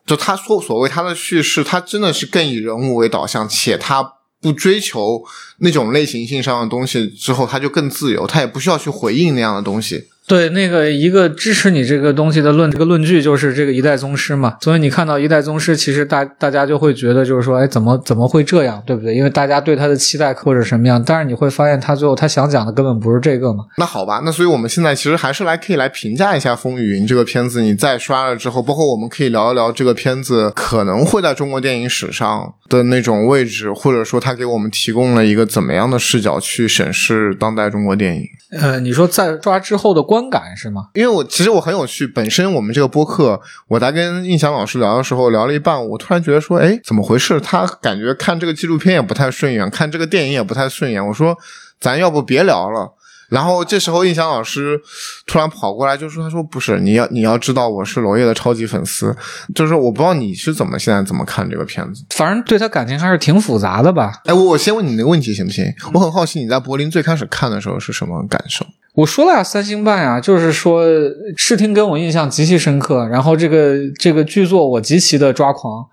[0.07, 4.16] 就他说所谓他的叙事，他真的是更以人物为导向，且他。
[4.41, 5.25] 不追求
[5.59, 10.09] 那种类型性上的东西之后，他就更自由，他也不需要去回应那样的东西。
[10.27, 19.15] 对，那个一个支持你这个东西的论这个论据就是这个一代宗师嘛，所以你看到一代宗师，其实大大家就会觉得就是说，哎，怎么怎么会这样，对不对？
[19.15, 23.65] 因为大家对他的期待或者什么样，但是你会发现他最后他想讲的根本不是这个嘛。
[23.79, 38.23] 那好吧，那所以我们现在其实还是来可以来评价一下《风雨云》这个片子，你再刷了之后，包括我们可以聊一聊这个片子可能会在中国电影史上的那种位置，或者说他给我们提供了一个怎么样的视角去审视当代中国电影。
[38.59, 40.89] 呃，你说在抓之后的观感是吗？
[40.95, 47.41] 因为我其实我很有趣，本身我们这个播客，我在跟印象老师聊的时候，聊了一半，我突然觉得说，哎，怎么回事？
[47.41, 51.07] 他感觉看这个纪录片也不太顺眼，看这个电影也不太顺眼。
[51.07, 51.37] 我说，
[51.81, 52.93] 咱要不别聊了。
[53.29, 54.81] 然后这时候，印象老师
[55.27, 59.15] 突然跑过来就说：“他说不是，你要你要知道，我是娄烨的超级粉丝。
[59.55, 64.13] 就是我不知道你是怎么现在怎么看这个片子，反正对他感情还是挺复杂的吧。
[64.27, 65.65] 哎，我我先问你那个问题行不行？
[65.93, 68.65] 我很好奇你在柏林最开始看的时候是什么感受？
[68.95, 70.85] 我说了呀，三星半呀，就是说
[71.37, 75.87] 视听给我印象极其深刻，然后这个这个剧作我极其的抓狂。”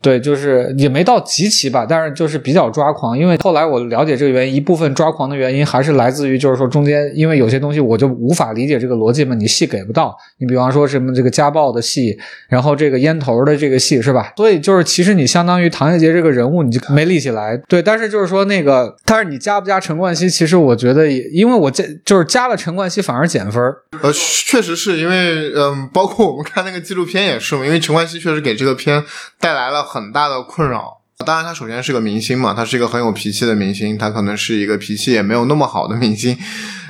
[0.00, 3.18] 对，就是也没到极其吧，但是就是比较抓狂。
[3.18, 10.16] 因为后来我了解这个原因，一部分抓狂的原因还是来自于，就是说中间因为有些东西我就无法理解这个逻辑嘛，你戏给不到。
[10.38, 12.16] 你比方说什么这个家暴的戏，
[12.48, 14.32] 然后这个烟头的这个戏是吧？
[14.36, 17.56] 所以就是其实你相当于唐人杰这个人物你就没立起来。
[17.66, 23.62] 对，但是就是说那个，但是你加不加陈冠希，其实我觉得也因为我加就是加了陈冠希反而减分
[24.02, 29.02] 呃，确实是因为嗯，包括我们看那个纪录片也是嘛，因为陈冠希确实给这个片
[29.40, 29.85] 带来了。
[29.86, 31.00] 很大的困扰。
[31.24, 36.36] 当然，他首先是个明星嘛，他是一个很有脾气的明星，他可能是一个脾气也没有那么好的明星。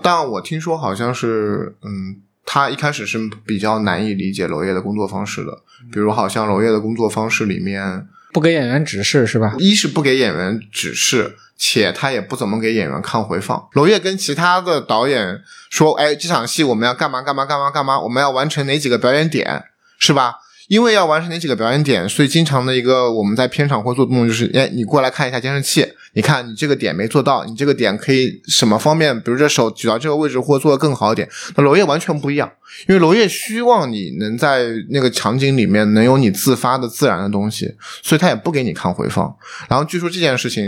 [0.03, 5.53] 但我听说好像是，嗯，他一开始是比较难以理解娄烨的工作方式的。
[5.93, 9.55] 比如，好像娄烨的工作方式里面不给演员指示，是吧？
[9.59, 13.69] 一是不给演员指示，且他也不怎么给演员看回放。
[13.75, 15.41] 娄烨跟其他的导演
[15.71, 19.67] 说：“哎，这场戏我们要干嘛干嘛干嘛干嘛，我们要完成哪几个表演点，
[20.01, 31.29] 是吧？”因为要完成那几个表演点，所以经常的一个我们在片场会做动作就是，哎，你过来看一下监视器，你看你这个点没做到，你这个点可以什么方面，比如这手举到这个位置或做的更好一点。
[31.55, 32.51] 那娄烨完全不一样，
[32.89, 37.73] 因为娄烨希望你能在那个场景里面能有你自发的自然的东西，
[38.03, 39.33] 所以他也不给你看回放。
[39.69, 40.65] 然后据说这件事情，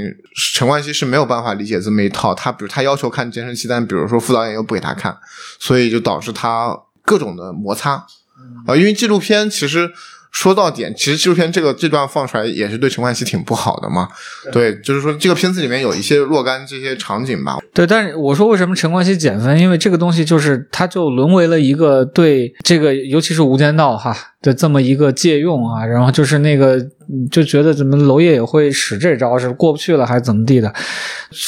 [0.55, 5.17] 陈冠希是没有办法理解这么一套，他比如他要求看监视器，但比如说副导演又不给他看，
[5.59, 8.07] 所以就导致他各种的摩擦。
[8.67, 9.91] 啊，因为纪录片其实
[10.31, 14.09] 说到点，其实纪录片这个这段放出来也是对陈冠希挺不好的嘛。
[14.53, 17.59] 对，就是说这个片子里面有一些若干这些场景吧。
[17.73, 19.59] 对，但是我说为什么陈冠希减分？
[19.59, 24.15] 因为这个东西就是他就沦为了一个对这个，尤其是《无间道》哈。
[24.41, 26.79] 的这么一个借用啊，然后就是那个
[27.31, 30.73] 就觉得怎么娄烨也会使这招，是过不去了还是怎么地的，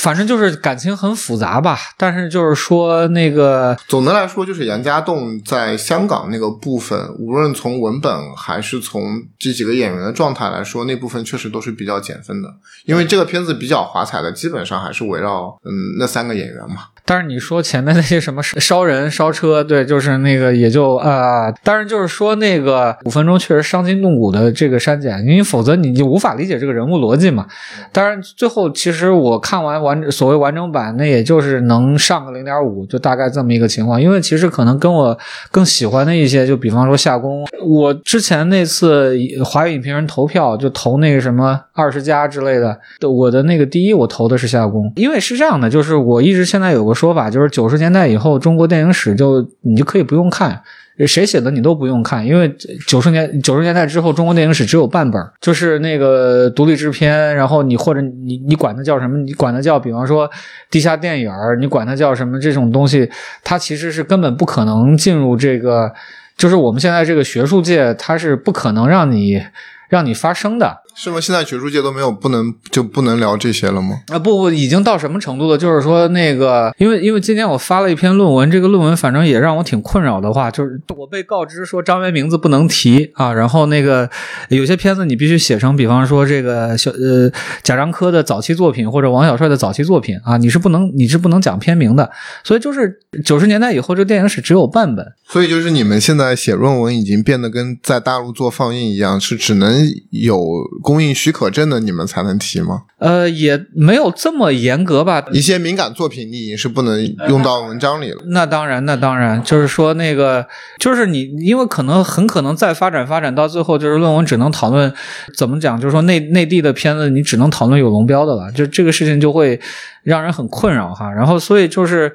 [0.00, 1.78] 反正就是感情很复杂吧。
[1.96, 12.52] 但是就是说那个总的来说，就是杨家栋在香港那个部分，无论从文本还是从这几个演员的状态来说，那部分确实都是比较减分的。
[12.86, 16.86] 因为这个片子比较华彩的，基本上还是围绕嗯那三个演员嘛。
[17.10, 27.48] 但是你说前面那些什么 烧人、烧车，对，就是那个也就啊，当然就是说那个五分钟确实伤筋动骨的这个删减，因为否则你就无法理解这个人物逻辑嘛。
[27.90, 34.00] 当然最后其实我看完完所谓完整版，那也就是能上个零点五，就大概这么一个情况。
[34.00, 35.18] 因为其实可能跟我
[35.50, 42.78] 更喜欢的一些，就比方说夏宫，我之前那次华语影评人投票就投那个什么 二十加之类的，
[43.08, 46.94] 我的那个第一我投的是夏宫，因为是这样的，就是我一直现在有个。
[47.00, 50.60] 说法就是九十年代以后，中国电影史就你就可以不用看，
[51.06, 52.54] 谁写的你都不用看，因为
[52.86, 59.16] 九十年九十年代之后，中国电影史只有半本，就是那个独立制片，然后你或者你你管它叫什么？
[59.16, 60.30] 你管它叫，比方说
[60.70, 62.38] 地下电影你管它叫什么？
[62.38, 63.10] 这种东西，
[63.42, 65.90] 它其实是根本不可能进入这个，
[66.36, 69.42] 就是我们现在这个学术界，它是不可能让你
[69.88, 70.79] 让你发声的。
[70.94, 71.20] 是吗？
[71.20, 74.00] 现在学术界都没有不能就不能聊这些了吗？
[74.08, 75.56] 啊不不，已经到什么程度了？
[75.56, 84.08] 就是说那个，因为因为今天我发了一篇论文，这个论文反正也让我挺困扰的话，就是我被告知说张元名字不能提啊，然后那个
[84.48, 87.30] 有些片子你必须写成，比方说这个小呃
[87.62, 92.10] 贾樟柯的早期作品或者王小帅的早期作品啊，你是不能你是不能讲片名的。
[92.44, 95.06] 所以就是九十年代以后，这电影史只有半本。
[95.26, 100.40] 所以就是你们现在写论文已经变得跟在大陆做放映一样，是只能有。
[100.82, 102.82] 供应许可证的你们才能提吗？
[102.98, 105.24] 呃，也没有这么严格吧。
[105.32, 108.22] 一些敏感作品你已经是不能用到文章里了。
[108.26, 110.46] 那当然，那当然，就是说那个，
[110.78, 114.92] 就是你，因为可能很可能再发展发展到最后，就是论文只能讨论
[115.36, 119.60] 怎么讲，就是说内内地的片子你只能讨论有龙标的了，就这个事情就会
[120.02, 121.10] 让人很困扰哈。
[121.10, 122.12] 然后所以就是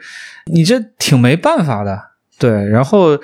[0.51, 1.99] 你这挺没办法的。
[2.37, 3.17] 对，然后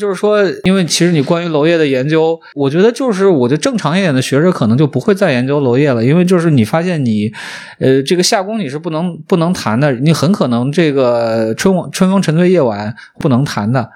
[0.00, 7.32] 就是说，因为其实你关于娄烨的研究，我觉得就是，我觉得正常一点的学者可能就不会再研究娄烨了，因为就是你发现你，
[7.78, 13.88] 呃，这个夏宫你是不能不能谈的，你很可能这个春春风沉醉夜晚不能谈的，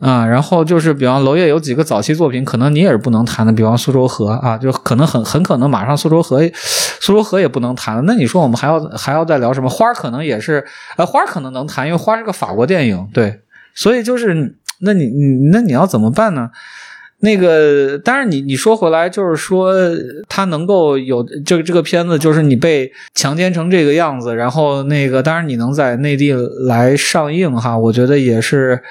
[0.00, 6.40] 啊，然后就是比方娄烨有几个早期作品，可能你也是不能谈的，比方苏州河啊，就可能很很可能马上苏州河
[6.98, 9.70] 苏州河也不能谈了，那你说我们还要还要再聊什么？
[9.70, 10.66] 花可能也是，
[10.96, 13.42] 呃，花可能能谈，因为花是个法国电影，对。
[13.72, 16.50] 所以就是，那你你那你要怎么办呢？
[17.22, 19.74] 那个，当然你你说回来，就是说
[20.26, 26.32] 他能够有这个这个片子，就是你被强奸成这个样子，然后那个，当然你能在内地
[26.66, 28.82] 来上映哈，我觉得也是，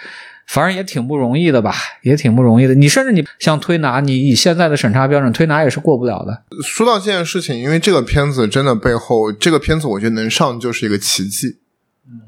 [0.47, 2.75] 反正也挺不容易的吧，也挺不容易的。
[2.75, 6.43] 你甚至你像推拿，你以现在的审查标准，推拿也是过不了的。
[6.61, 11.57] 说到这件事情，因为这个片子真的背后，这个片子我觉得能上就是一个奇迹。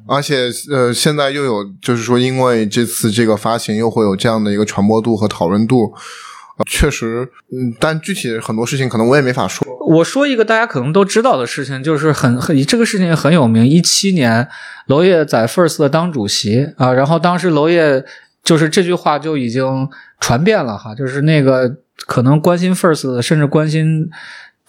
[0.08, 5.94] 而且，呃，现在又有，就是说，因为这次这个发行，又会有这样的一个传播度和讨论度，
[6.68, 9.66] 确实，嗯，但具体很多事情可能我也没法说。
[9.88, 13.66] 我说一个大家可能都知道的事情，就是很很这个事情很有名。
[13.66, 14.48] 一七年，
[14.88, 18.04] 娄烨在 First 当主席啊，然后当时娄烨
[18.44, 19.88] 就是这句话就已经
[20.20, 24.10] 传遍了哈，就是那个可能关心 First 的，甚至关心。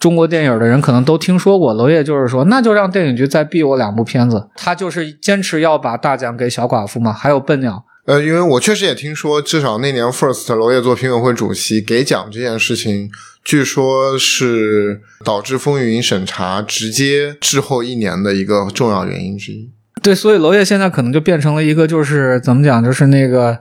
[0.03, 4.49] 中国电影的人可能都听说过，娄烨就是说，那就让电影局再毙我两部片子。
[4.57, 7.85] 他就是坚持要把大奖给小寡妇嘛，还有笨鸟。
[8.05, 13.09] 呃，因为我确实也听说，至少那年 First 娄烨做评委会主席给奖这件事情，
[13.45, 19.71] 据说是导致风云审查直接滞后一年的一个重要原因之一。
[20.01, 23.57] 对，所以娄烨现在可能就变成了一个，就是怎么讲，就是那个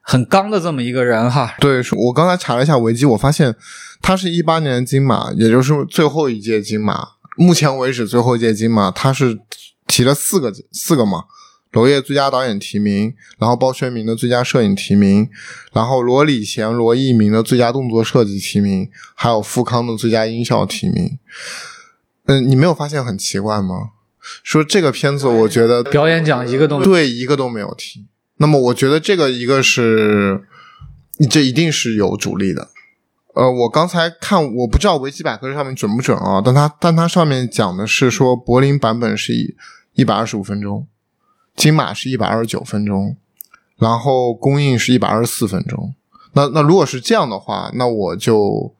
[0.00, 1.54] 很刚的这么一个人哈。
[1.60, 3.54] 对，我刚才查了一下维基，我发现。
[4.02, 9.38] 他是一八年金马，也就是最后一届金马，目前为止最后一届金马，他是
[9.86, 11.24] 提了四个四个嘛，
[11.70, 15.30] 娄烨最佳导演提名，然后包轩明的最佳摄影提名，
[15.72, 21.18] 然后罗礼贤、罗艺明的最佳动作设计提名，还有富康的最佳音效提名。
[22.26, 23.92] 嗯，你没有发现很奇怪吗？
[24.42, 28.06] 说这个片子，我觉得表演奖一个都对一个都没有提。
[28.36, 30.42] 那么我觉得这个一个是，
[31.30, 32.68] 这一定是有主力的。
[33.34, 36.42] 呃，我刚才看，我不知道维基百科上面准不准啊？
[36.44, 39.54] 但它但它上面讲的是说，柏林版本是一
[39.94, 40.86] 一百二十五分钟，
[41.56, 43.16] 金马是一百二十九分钟，
[43.76, 45.94] 然后公映是一百二十四分钟。
[46.34, 48.74] 那那如果是这样的话，那我就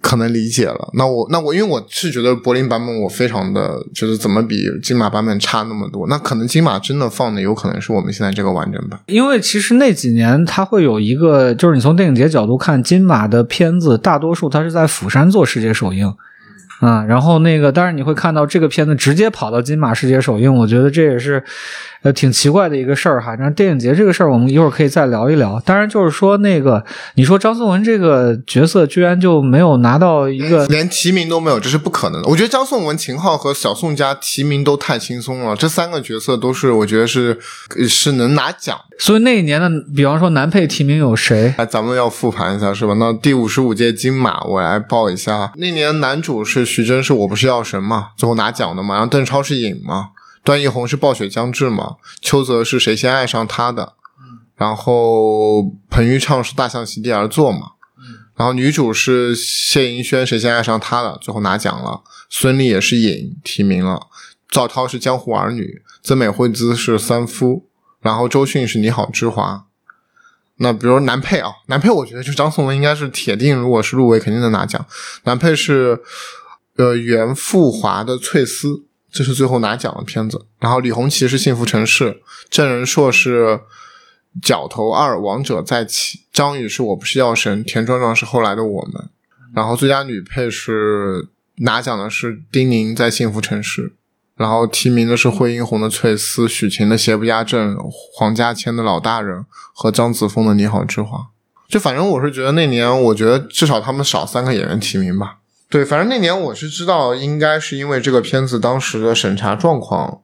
[0.00, 0.90] 可能理解了。
[0.94, 6.06] 那我那我因为我是觉得柏林版本我非常的就是怎么比金马版本差那么多？
[6.08, 8.98] 那可能金马真的放的有可能是我们现在这个完整版。
[9.06, 16.12] 因为其实那几年它会有一个，就是你从电影节角度看，金马的片子大多数它是在釜山做世界首映。
[16.80, 21.42] 啊，然后那个，当然你会看到这个片子直接跑到金马世界首映，我觉得这也是，
[22.02, 23.34] 呃，挺奇怪的一个事儿哈。
[23.36, 25.58] 那电影节这个事儿，我们一会儿可以再聊一聊。
[25.64, 26.84] 当然，就是说那个，
[27.14, 32.28] 你说张颂文这个角色居然就没有拿到一个连提名都没有，这是不可能的。
[32.28, 37.38] 我觉得张颂文、秦昊和小宋佳提名都太轻松了，这三个角色都是我觉得是
[37.88, 38.78] 是能拿奖。
[38.98, 41.54] 所以那一年的，比方说男配提名有谁？
[41.56, 42.94] 哎，咱们要复盘一下是吧？
[42.98, 45.52] 那第五十五届金马，我来报一下。
[45.56, 48.96] 那年男主是徐峥，是我不是药神嘛，最后拿奖的嘛。
[48.96, 50.10] 然后邓超是影嘛，
[50.44, 53.94] 段奕宏是暴雪将至嘛，邱泽是谁先爱上他的，
[54.56, 57.72] 然后彭昱畅是大象席地而坐嘛，
[58.36, 62.02] 然后女主是谢盈萱，谁先爱上他的，最后拿奖了。
[62.28, 64.08] 孙俪也是影提名了，
[64.50, 67.68] 赵涛是江湖儿女，曾美惠孜是三夫。
[68.02, 69.64] 然后周迅是你好之华，
[70.58, 74.86] 那比如男配啊，男配我觉得就张颂文应该是铁定，如果是入围肯定能拿奖。
[75.24, 76.00] 男配是
[76.76, 78.68] 呃袁富华的《翠丝》，
[79.10, 80.46] 这是最后拿奖的片子。
[80.60, 82.10] 然后李红旗是《幸福城市》，
[82.50, 83.46] 郑仁硕是
[84.42, 89.08] 《角头二王者再起》，张宇是我不是药神，田壮壮是后来的我们。
[89.54, 93.88] 然后最佳女配是拿奖的是丁宁在《幸福城市》。
[94.36, 97.74] 然后提名的是惠英红的《翠丝》，许晴的《邪不压正》，
[98.12, 99.38] 黄家千的《老大人》
[99.72, 101.16] 和张子枫的《你好之华》。
[101.70, 105.38] 就反正我是觉得那年，我觉得至少他们少三个演员提名吧。
[105.68, 110.20] 对，反正那年我是知道，应该是因为这个片子当时的审查状况，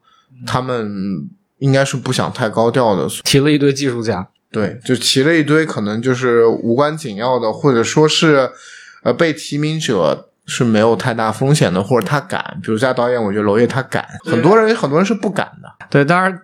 [0.47, 1.29] 他们
[1.59, 4.29] 应该是不想太高调的，提了一堆技术家。
[4.51, 8.51] 对，就提了一堆可能就是无关紧要的，或者说是
[9.03, 10.29] 呃被提名者。
[10.45, 15.87] 是没有太大风险的，或者他敢，比如家导演，我觉得娄烨他敢，很多人很多人是不敢的。
[15.89, 16.37] 对，当然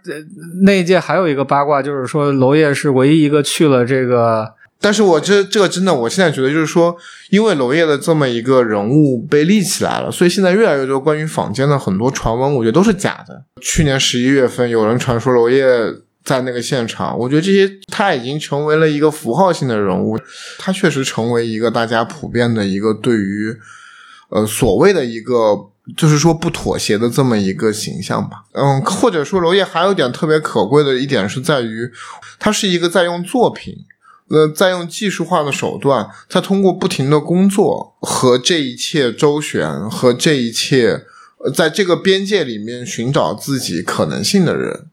[0.62, 4.54] 那一届还有一个八卦，就是说娄烨是唯一一个去了这个。
[4.80, 6.96] 但是我这这个真的，我现在觉得就是说，
[7.30, 13.44] 因为娄烨的这么一个人物被立起来了，所以现在越来越多关于坊间的很多传闻，我觉得都是假的。
[13.60, 15.64] 去年十一月份，有人传说娄烨。
[16.24, 20.18] 在那个现场，我觉得这些他已经成为了一个符号性的人物，
[20.58, 23.56] 他确实成为一个大家普遍的一个对于。
[24.28, 25.32] 呃，所谓的一个
[25.96, 31.90] 就是说不妥协的这么一个形象吧，嗯，或者说娄烨还有一点特别可贵的一点是在于，
[32.38, 33.74] 他是一个在用作品，
[34.28, 41.04] 那再用技术化的手段，再通过不停的工作和这一切周旋和这一切，
[41.54, 44.86] 在这个边界里面寻找自己可能性的人。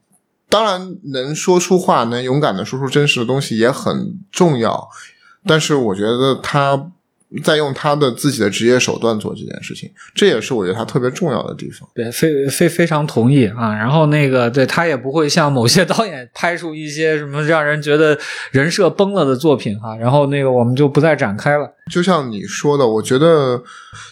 [0.49, 4.89] 当然，能说出话，能勇敢的说出真实的东西也很重要，
[5.45, 6.91] 但是我觉得他。
[7.43, 11.89] 在用他的自己的职业手段做这件事情，这也是我觉得他特别重要的地方。
[11.93, 13.75] 对，非非非常同意啊。
[13.75, 18.17] 然后那个，对他也不会像某些导演拍出一些什么让人觉得
[18.51, 19.95] 人设崩了的作品哈。
[19.99, 21.69] 然后那个，我们就不再展开了。
[21.91, 23.61] 就像你说的，我觉得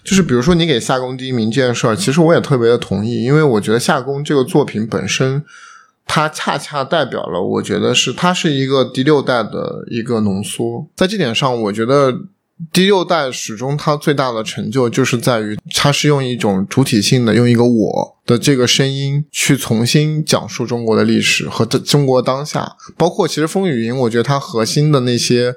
[0.03, 5.43] 就是比如说你给夏宫第一名这件事儿，其实我也特别的同意，因为我觉得夏宫这个作品本身，
[6.05, 10.89] 它恰恰代表了，我觉得是它是一个第六代的一个浓缩。
[10.95, 12.13] 在这点上，我觉得。
[12.71, 22.75] 第六代始终，它最大的成就就是在于，它是用一种主体性的，用一个我的这个声音去重新讲述中国的历史和中国当下。
[22.97, 25.55] 包括其实《风雨云》，我觉得它核心的那些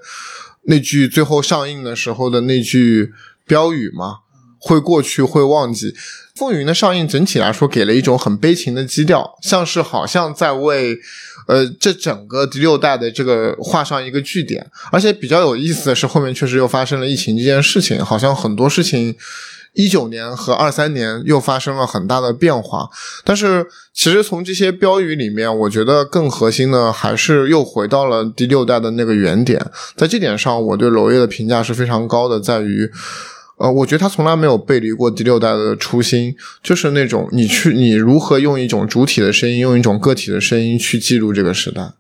[0.64, 3.12] 那句最后上映的时候的那句
[3.46, 4.20] 标语嘛，
[4.58, 5.92] 会过去，会忘记。
[6.36, 10.98] 《风云》的上映整体来说给了一种很悲情的基调，像是好像在为。
[11.48, 19.14] 呃，这整个第六代的这个画上一个句点，而且比较有意思的是，后面确实又发生了疫情这件事情，好像很多事情，
[19.74, 22.90] 一九年和二三年又发生了很大的变化。
[23.22, 23.64] 但是，
[23.94, 29.64] 其实从这些标语里面，我觉得更核心的还是又回到了第六代的那个原点。
[29.94, 32.90] 在这点上，我对娄烨的评价是非常高的，在于。
[33.56, 41.92] 呃，我觉得他从来没有背离过第六代的初心，就是那种你去你如何用一种主体的声音，用一种个体的声音去记录这个时代。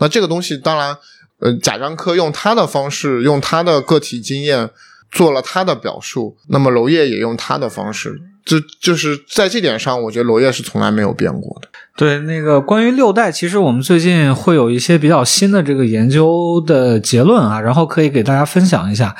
[0.00, 0.96] 那这个东西当然，
[1.40, 4.70] 呃，贾樟柯用他的方式，用他的个体经验
[5.10, 8.18] 做了他的表述，那么娄烨也用他的方式。
[8.44, 11.68] 就就是在这点上，我觉得娄烨是从来没有变过的。
[11.94, 19.14] 对，那个关于六代，其实我们最近会有一些比较新的这个研究的结论啊，然后可以给大家分享一下。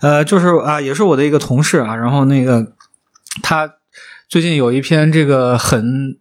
[0.00, 2.72] 呃，就是啊，也是我的一个同事啊，然后那个
[3.42, 3.74] 他
[4.28, 6.16] 最近有一篇这个很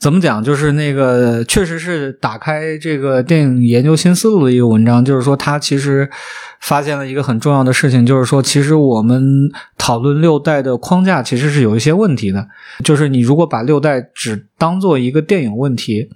[0.00, 0.44] 怎么讲？
[0.44, 5.02] 就是那个，确实是打开这个电影研究新思路的一个文章。
[5.02, 6.10] 就是说，他其实
[6.60, 12.46] 发现了一个很重要的事情，就是说，其实我们讨论六代的框架其实是有一些问题的。
[12.82, 16.10] 就是你如果把六代只当做一个电影问题，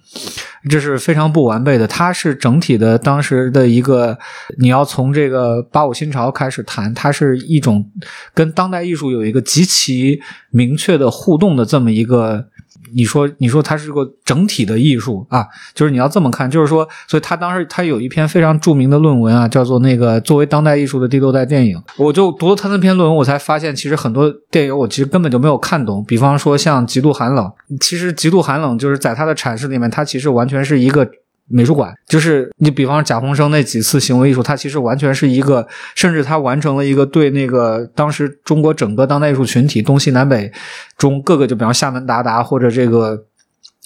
[0.68, 1.86] 这是非常不完备的。
[1.86, 4.18] 它是整体的当时的一个，
[4.58, 7.90] 你要从这个八五新潮开始谈，它是一种
[8.34, 12.48] 跟当代艺术有一个极其明确的互动的这么一个。
[12.94, 21.80] 你说，你说它是个整体的艺术啊，就是你要这么看，就是说，所以他当时他有一篇非常著名的论文啊，叫做那个作为当代艺术的第六代电影。
[21.96, 26.04] 我就读了他那篇论文，我才发现，其实很多电影我其实根本就没有看懂。
[26.04, 27.44] 比方说像《极度寒冷》，
[27.80, 31.08] 其实《极度寒冷》就是在他的阐释里面，他其实完全是一个。
[31.48, 40.52] 美术馆就是你，比方贾宏声那几次行为艺术，他其实完全是一个，甚至他完成了一个对那个当时中国整个当代艺术群体东西南北
[40.96, 43.24] 中各个，就比方厦门达达或者这个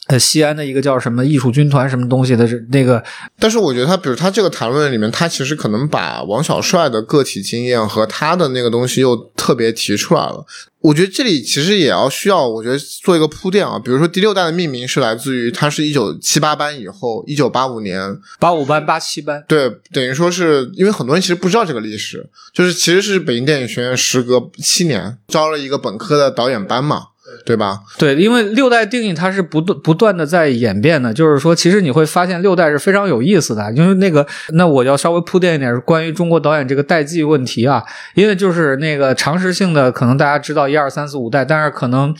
[0.08, 3.02] 呃西安的一个叫什么艺术军团什么东西的这那个。
[3.38, 10.44] 但是我觉得他，比如他这个谈论里面，他其实可能把王小帅的个体经验和他的那个东西又特别提出来了。
[10.80, 13.78] 我觉得这里其实也要需要，我觉得做一个铺垫啊。
[13.78, 27.04] 比如说第六代的命名是来自于，他是一九七八班以后，一九八五年八五班八七班，对，等于说是因为很多人其实不知道这个历史，就是其实是北京电影学院时隔七年招了一个本科的导演班嘛。
[27.44, 27.80] 对吧？
[27.98, 33.72] 对，因为六代定义它是不断不断的在演变的，就是说，其实你会发现六代是非常有意思的。
[33.72, 37.82] 因为那个，那我要稍微铺垫一点，是关于中国导演这个代际问题啊。
[38.14, 42.14] 因为就是那个常识性的，可能大家知道一二三四五代，但是可能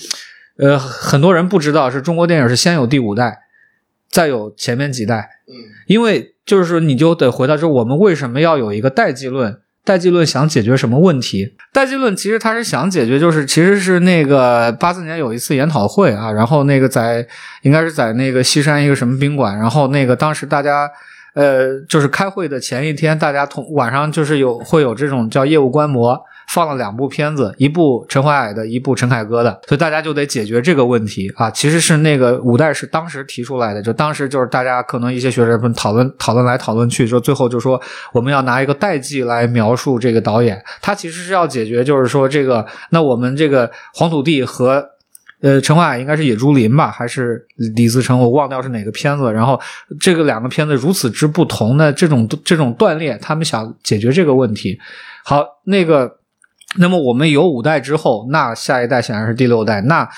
[0.59, 3.39] 呃很多人不知道，是中国电影是先有第五代，
[4.11, 5.29] 再有前面几代。
[5.49, 5.55] 嗯，
[5.87, 9.62] 因为就是说，你就得回到，就是我们为什么要有一个代际论？
[9.85, 11.55] 代际论想解决什么问题？
[11.73, 17.27] 代际论其实他是想解决，就是其实是那个八四年有一次研讨会啊，然后那个在
[17.63, 20.89] 应该是在那个西山一个什么宾馆，然后那个当时大家
[21.35, 26.25] 呃就是开会的前一天，大家同晚上就是有会有这种叫业务观摩。
[26.53, 31.51] 放了两部片子，一部陈怀矮的，一部陈凯歌的，所以大家就得解决这个问题啊。
[31.51, 37.81] 其实是那个五代是当时提出来的，就当时就是大家可能一些学者们讨论讨论来讨论去，就最后就说
[38.13, 44.87] 我们要拿一个代际来描述这个导演，他其实是要解决，就是说这个那我们这个黄土地和
[45.41, 47.43] 呃陈怀矮应该是野猪林吧，还是
[47.75, 49.33] 李自成，我忘掉是哪个片子。
[49.33, 49.59] 然后
[49.99, 54.79] 这个两个片子如此之不同的这种这种断裂，他们想解决这个问题。
[55.25, 56.19] 好，那个。
[56.79, 59.81] 那么我们有五代之后，那下一代显然是第六代。
[59.83, 60.09] 那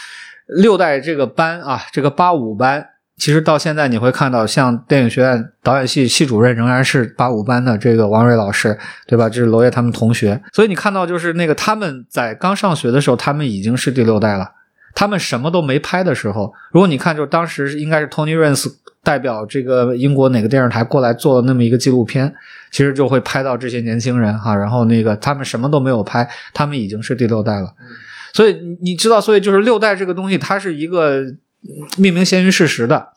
[0.47, 2.87] 六代这个班啊，这个八五班，
[3.17, 9.29] 其实到现在你会看到，像电影学院导演系系主任仍然是八五班的这个王瑞老师，对吧？
[9.29, 10.41] 这是娄烨他们同学。
[10.53, 14.53] 所以你看到就是那个他们在刚上学的时候，他们已经是第六代了。
[14.95, 18.69] 他们什么都没拍的时候，如果你看，就当时应该是 Tony Rance
[19.05, 22.35] 代表这个英国哪个电视台过来做了那么一个纪录片。
[22.73, 27.73] 其实就会拍到这些年轻人哈，然后那个他们什么都没有拍，他们已经是第六代了。
[28.33, 31.23] 所以你知道，所以就是六代这个东西，它是一个
[31.97, 33.11] 命名先于事实的。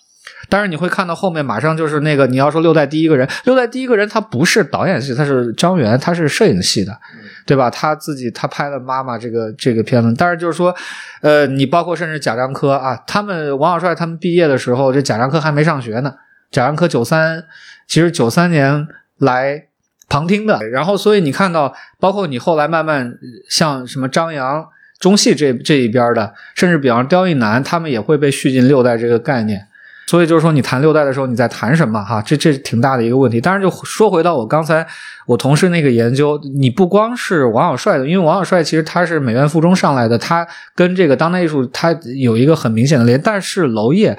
[0.50, 6.98] 但是你会看到后面马上就是那个你要说六代第一个人，六代第一个人他不是导演系，他是张元，他是摄影系的，
[7.46, 7.70] 对吧？
[7.70, 10.14] 他自己他拍了《妈妈》这个这个片子。
[10.18, 10.76] 但是就是说，
[11.22, 16.16] 呃，你包括甚至贾樟柯啊，他们王小帅他们毕业的时候，这贾樟柯还没上学呢。
[16.52, 17.44] 贾樟柯九三，
[17.88, 18.88] 其实九三年。
[19.20, 19.66] 来
[20.08, 23.18] 旁听的，然后所以你看到，包括你后来慢慢
[23.50, 24.64] 像什么张扬、
[25.00, 29.66] 中戏这这一边的，甚至比方刁亦男，他们也会被续进六代这个概念。
[30.08, 32.04] 所以就是说，你谈六代的时候，你在谈什么？
[32.04, 33.40] 哈，这这挺大的一个问题。
[33.40, 34.88] 当然，就说回到我刚才
[35.26, 43.22] 我同事那个研究，你不光是王小帅的，因为王小帅其实他是美院附中上来的，他跟这个当代艺术他有一个很明显的联。
[43.22, 44.18] 但是娄烨，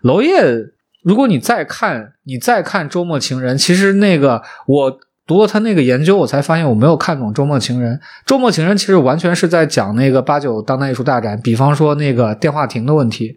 [0.00, 0.70] 娄烨。
[1.02, 7.94] 如果你再看，你再看《周末情人》，其实那个我读了他那个研究，我才发现我没有看懂《周末情人》。
[8.24, 13.36] 《周末情人》其实完全是在讲那个八九当代艺术大展，比方说那个电话亭的问题，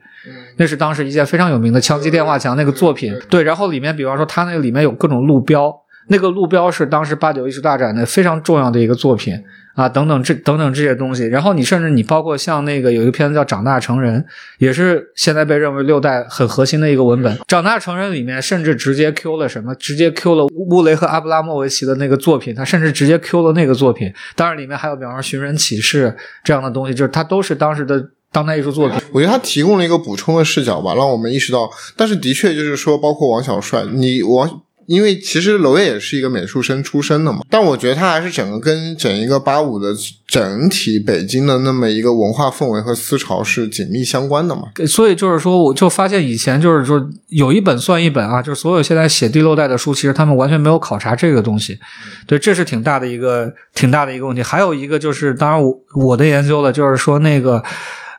[0.58, 3.12] 那是当时一件非常有名的枪击电话墙那个作品。
[3.28, 5.76] 对，然后里面比方说他那个里面有各种路标，
[6.10, 9.42] 那个路标是当时八九艺术大展的非常重要的一个作品。
[9.76, 14.22] 啊，等等这等等这些东西，然后你甚至你包括像那个有一个片子叫《长大成人》，
[14.58, 17.34] 也是现在被认为六代很核心的一个文本。
[17.48, 19.74] 《长大成人》里面甚至直接 Q 了什么？
[19.76, 24.14] 直接 Q 了乌雷和阿布拉莫维奇的那个作品，他甚至直接 Q 了那个作品。
[24.36, 26.08] 当然里面还有比方说《寻人启事》
[26.44, 28.98] 这样的东西，就是它都是当时的当代艺术作品。
[29.14, 31.70] 我觉得他提供了一个补充的视角吧，让我们意识到。
[31.96, 34.64] 但是的确就是说，包括王小帅，你王。
[34.90, 39.94] 因为其实娄烨也是一个美术生出身的嘛，但我觉得他还是整个跟整一个八五的
[40.28, 44.64] 整体北京的那么一个文化氛围和思潮是紧密相关的嘛。
[44.88, 51.78] 所以就是说，我就发现以前就是说有一本算一本啊，就是所有现在写第六代的书，其实他们完全没有考察这个东西。
[52.26, 54.42] 对，这是挺大的一个挺大的一个问题。
[54.42, 57.64] 还有一个就是，当然我我的研究了，就是说那个。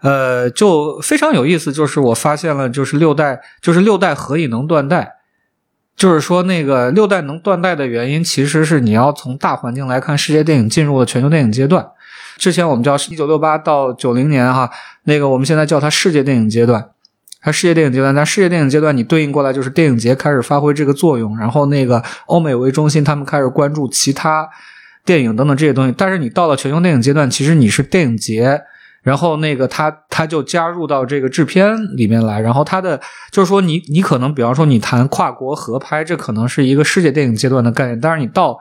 [0.03, 5.07] 呃，就非常有意思，就是我发现了，就是六代，就是六代何以能断代？
[6.01, 11.87] 就是说，那个六代能断代的原因，其实是你要从大环境来看，世界电影进入了全球电影阶段。
[12.39, 14.71] 之前我们叫一九六八到九零年，哈，
[15.05, 16.89] 那个我们现在叫它世界电影阶段，
[17.43, 24.49] 它世界电影阶段，但世界电影阶段你对应过来就是电影节开始发挥这个作用，然后那个欧美为中心，他们开始关注其他
[25.05, 25.95] 电影等等这些东西。
[25.95, 28.63] 但是你到了全球电影阶段，其实你是电影节。
[29.03, 33.01] 然后那个他他就加入到这个制片里面来，然后他的
[33.31, 38.59] 就是说你你可能比方说你谈跨国合拍，这可能是一个世界电影阶段的概念，但是你到。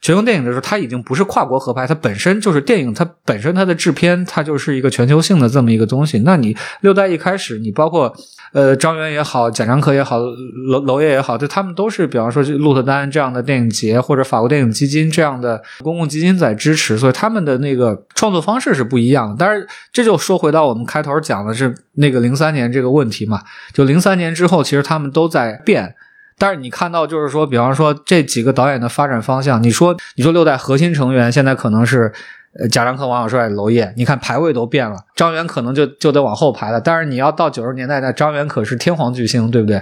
[0.00, 6.20] 全球电影的时候，它已经不是跨国合拍，它本身就是电影，它本身它的制片，它就是一个全球性的这么一个东西。
[6.20, 8.10] 那你六代一开始，你包括
[8.52, 19.36] 呃张元也好，贾樟柯也好，娄娄烨也好，就他们都是，比方说鹿特丹这样的电影节，或者法国电影基金这样的公共基金在支持，所以他们的那个创作方式是不一样的。
[19.38, 23.42] 但是这就说回到我们开头讲的是那个零三年这个问题嘛，
[23.74, 25.94] 就零三年之后，其实他们都在变。
[26.40, 32.12] 但是你看到，就是说，比方说这几个导演的发展方向，你说，你说六代核心成员现在可能是。
[32.58, 36.80] 呃，贾樟柯、王小帅、娄烨，你看排位都变了，张元可能就就得往后排了。
[36.80, 39.80] 但是你要到九十年代，那张元可是天皇巨星，对不对？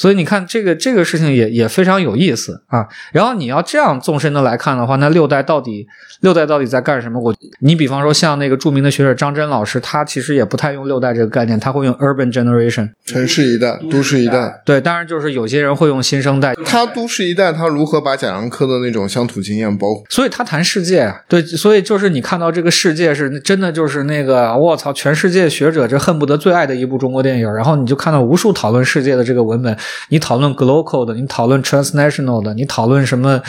[0.00, 2.88] 所以你看这个这个事情也也非常有意思啊。
[3.12, 5.86] 然后你要这样纵深的来看的话，那六代到底
[6.20, 7.20] 六代到底在干什么？
[7.20, 14.62] 我你比方说像那个著名的学者张真老师，他其实也不太用六代这个概念，他会用 urban generation，城市一代、都市一代。
[14.64, 16.54] 对，当然就是有些人会用新生代。
[16.64, 19.86] 他都市一代，他如何把贾樟柯的那种乡土经验包？
[20.08, 21.80] 所以他谈世界啊，对，所以。
[21.90, 27.52] 就是你看到这个世界是真的，就是那个我操，全世界学者这恨不得最爱的一部中国电影。
[27.52, 29.76] 然后你就看到无数讨论世界的这个文本，
[30.08, 33.42] 你讨论 global 的，你讨论 transnational 的，你讨论什么，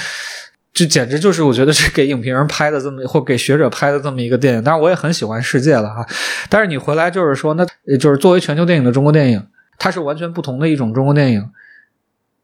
[0.73, 4.63] 这简直就是我觉得是给影评人拍的这么或给学者拍的这么一个电影。
[4.63, 6.07] 当然我也很喜欢世界了哈，
[6.49, 7.65] 但是你回来就是说，那
[7.97, 9.45] 就是作为全球电影的中国电影，
[9.77, 11.49] 它是完全不同的一种中国电影。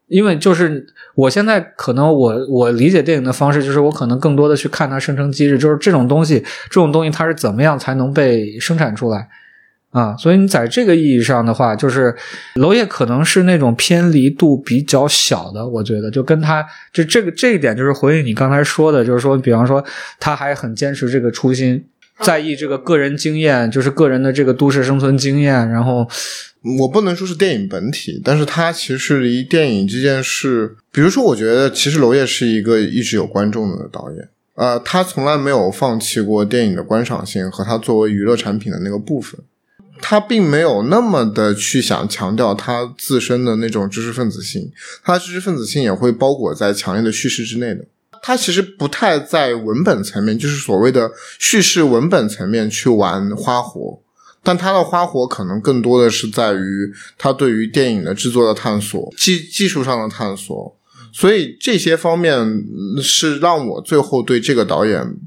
[0.08, 9.28] 因为就是我现在可能我我理解电影的方式就是我可能更多的去看它生成机制，就是这种东西这种东西它是怎么样才能被生产出来
[9.92, 10.16] 啊？
[10.18, 12.16] 所以你在这个意义上的话，就是
[12.56, 19.84] 娄烨可能是那种偏离度比较小的，我觉得就跟他就这个这一点就是回应你刚才说的，就是说比方说
[20.20, 21.84] 他还很坚持这个初心，
[22.22, 26.08] 在意这个个人经验，就是个人的这个都市生存经验，然后。
[26.80, 39.40] 我不能说是电影本体，但是他其实离电影这件事，比如说，我觉得其实娄烨是一个一直有观众的导演，呃，他从来没有放弃过电影的观赏性和他作为娱乐产品的那个部分，
[40.02, 44.72] 他并没有那么的去想强调他自身的那种知识分子性，
[45.04, 47.86] 他知识分子性也会包裹在强烈的叙事之内的，
[48.22, 54.02] 他其实不太在文本层面，就是所谓的叙事文本层面去玩花活。
[54.44, 60.78] 但他的花活可能更多的是在于他对于电影的制作的探索、技技术上的探索，
[61.12, 62.64] 所以这些方面
[63.02, 65.18] 是让我最后对这个导演，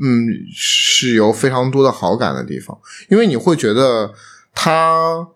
[0.00, 2.78] 嗯，是有非常多的好感的地方。
[3.08, 4.12] 因为你会觉得
[4.54, 5.28] 他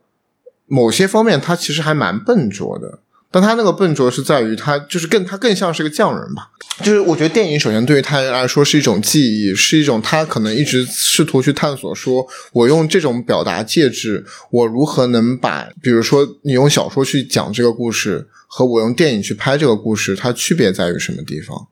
[0.66, 3.00] 某些方面他其实还蛮笨拙的。
[3.32, 6.50] 但他那个笨拙是在于他就是更他更像是个匠人吧，
[6.82, 21.68] 就是我觉得电影首先对于他来说是一种技艺，是一种他可能一直试图去探索，说我用这种表达介质，我如何能把，比如说你用小说去讲这个故事，和我用电影去拍这个故事，它区别在于什么地方？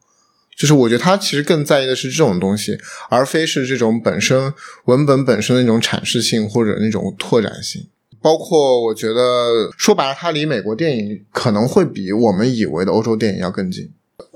[0.58, 2.76] 就是我觉得他其实更在意的是这种东西，
[3.08, 4.52] 而非是这种本身
[4.86, 7.86] 文本本身的那种阐释性或者那种拓展性。
[8.20, 13.88] 包括我觉得说白了，它离美国电影可能会比我们以为的欧洲电影要更近，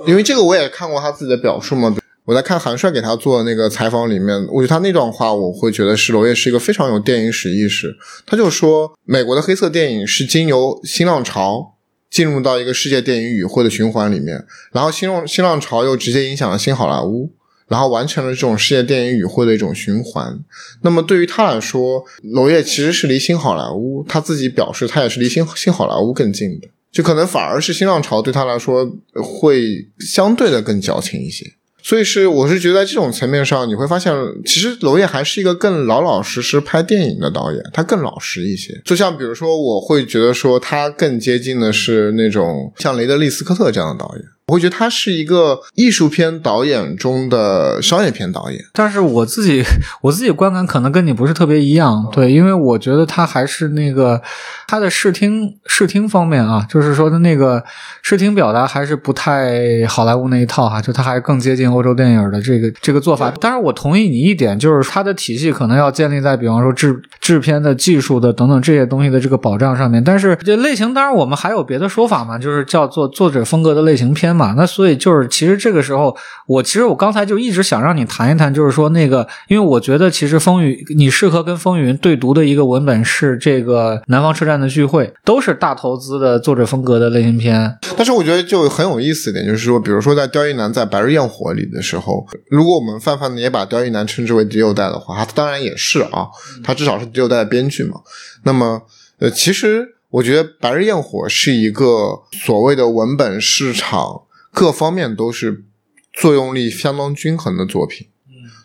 [0.07, 1.93] 因为这个我也看过他自己的表述嘛。
[2.25, 7.97] 我在看韩帅给他做的那个采访里面，我觉得他那段话，我会觉得是娄烨是一个非常有电影史意识。
[8.25, 11.75] 他就说，美国的黑色电影是经由新浪潮
[12.13, 17.33] 进入到一个世界电影语汇的循环里面，然后新浪新浪潮又直接影响了新好莱坞。
[17.69, 20.39] 然后完成了这种世界电影语汇的一种循环。
[20.83, 31.55] 那么对于他来说，娄烨其实是离新好莱坞，他自己表示他也是离新新好莱坞更近的，就可能反而是新浪潮对他来说会相对的更矫情一些。
[31.83, 34.15] 所以是我是觉得在这种层面上，你会发现，
[34.47, 38.81] 其实娄烨还是一个更老老实实拍电影的导演，他更老实一些。
[38.85, 44.25] 就像比如说，我会觉得说他更接近的是那种像雷德利·斯科特这样的导演。
[44.53, 49.65] 我会觉得他是一个艺术片导演中的商业片导演，但是我自己
[50.03, 54.21] 我自己观感可能跟你不是特别一样，对，因为我觉得他还是那个
[54.69, 57.65] 他的视听视听方面啊，就是说的那个
[58.03, 63.31] 视听表达还是不太好莱坞那一套哈，就他还更接近欧洲电影的这个这个做法。
[63.41, 70.05] 当然，我同意你一点，就是他的体系可能要建立在比方说制制片的技术的等等这些东西的这个保障上面。
[70.05, 74.42] 但是这类型，当然我们还有别的说法嘛，就是叫做作者风格的类型片嘛。
[74.57, 76.17] 那所以就是，其实这个时候，
[76.47, 87.79] 我其实我刚才就一直想让你谈一谈，就是说那个，因为我觉得其实风雨你适合跟风云对读的一个文本是这个《南方车站的聚会》，都是大投资的作者风格的类型片。
[87.97, 96.27] 但是我觉得就很有意思一点，就是说，比如说在刁亦男在《白日焰火》里的时候，如果我们泛泛的也把刁亦男称之为第六代的话，他当然也是啊，
[96.65, 98.01] 他至少是第六代的编剧嘛。
[98.45, 98.83] 那么，
[99.19, 104.23] 呃，其实我觉得《白日焰火》是一个所谓的文本市场。
[104.53, 105.65] 各方面都是
[106.13, 108.07] 作用力相当均衡的作品，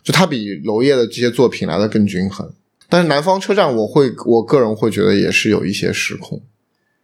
[0.04, 2.52] 就它比娄烨的这些作品来的更均衡。
[2.90, 6.42] 但是南方车站，我会我个人会觉得也是有一些失控，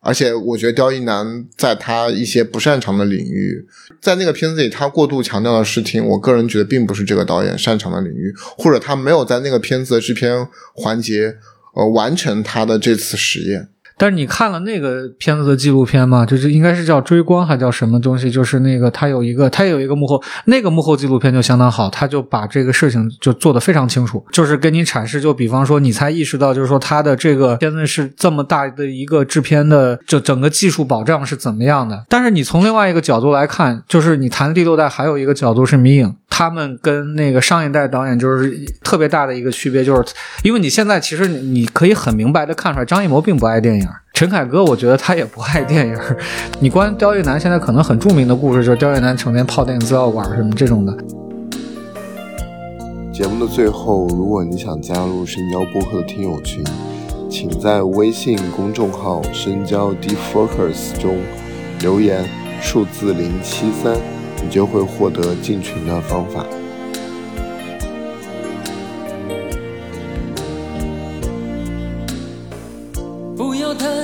[0.01, 3.67] 而且我觉得刁亦男在他一些不擅长的领域，
[4.01, 11.37] 在那个片子里他过度强调的视听，我个人觉得并不是这个导演擅长的领域，或者他没有在那个片子的制片环节
[11.75, 13.69] 呃完成他的这次实验。
[13.97, 16.27] 但是你看了那个片子的纪录片吗？
[16.27, 18.31] 就是应该是叫追光还叫什么东西？
[18.31, 32.05] 就是那个他有一个他有一个幕后那个幕后纪录片就相当好，他就把这个事情就做得非常清楚，就是跟你阐释，就比方说你才意识到，就是说他的这个片子是这么大的一个制片的，就整个技术保障是怎么样的。
[32.09, 38.51] 但是你从另外一个角度来看，就是你谈第六代还有一个角度是迷影，他们跟那个上一代导演就是
[38.83, 40.05] 特别大的一个区别，就是
[40.43, 43.84] 因为你现在其实你可以很明白的看出来，张艺谋并不爱电影。
[44.15, 45.99] 陈凯歌，我觉得他也不爱电影。
[46.61, 50.97] 你关刁亦男现在可能很著名的故事，就是刁亦男成天泡电影资料馆什么这种的。
[53.13, 56.63] 节目的最后，如果你想加入深交播客的听友群，
[57.29, 61.17] 请在微信公众号“深交 Defocus” 中
[61.81, 62.25] 留言
[62.61, 63.97] 数字零七三，
[64.45, 66.47] 你就会获得进群的方法。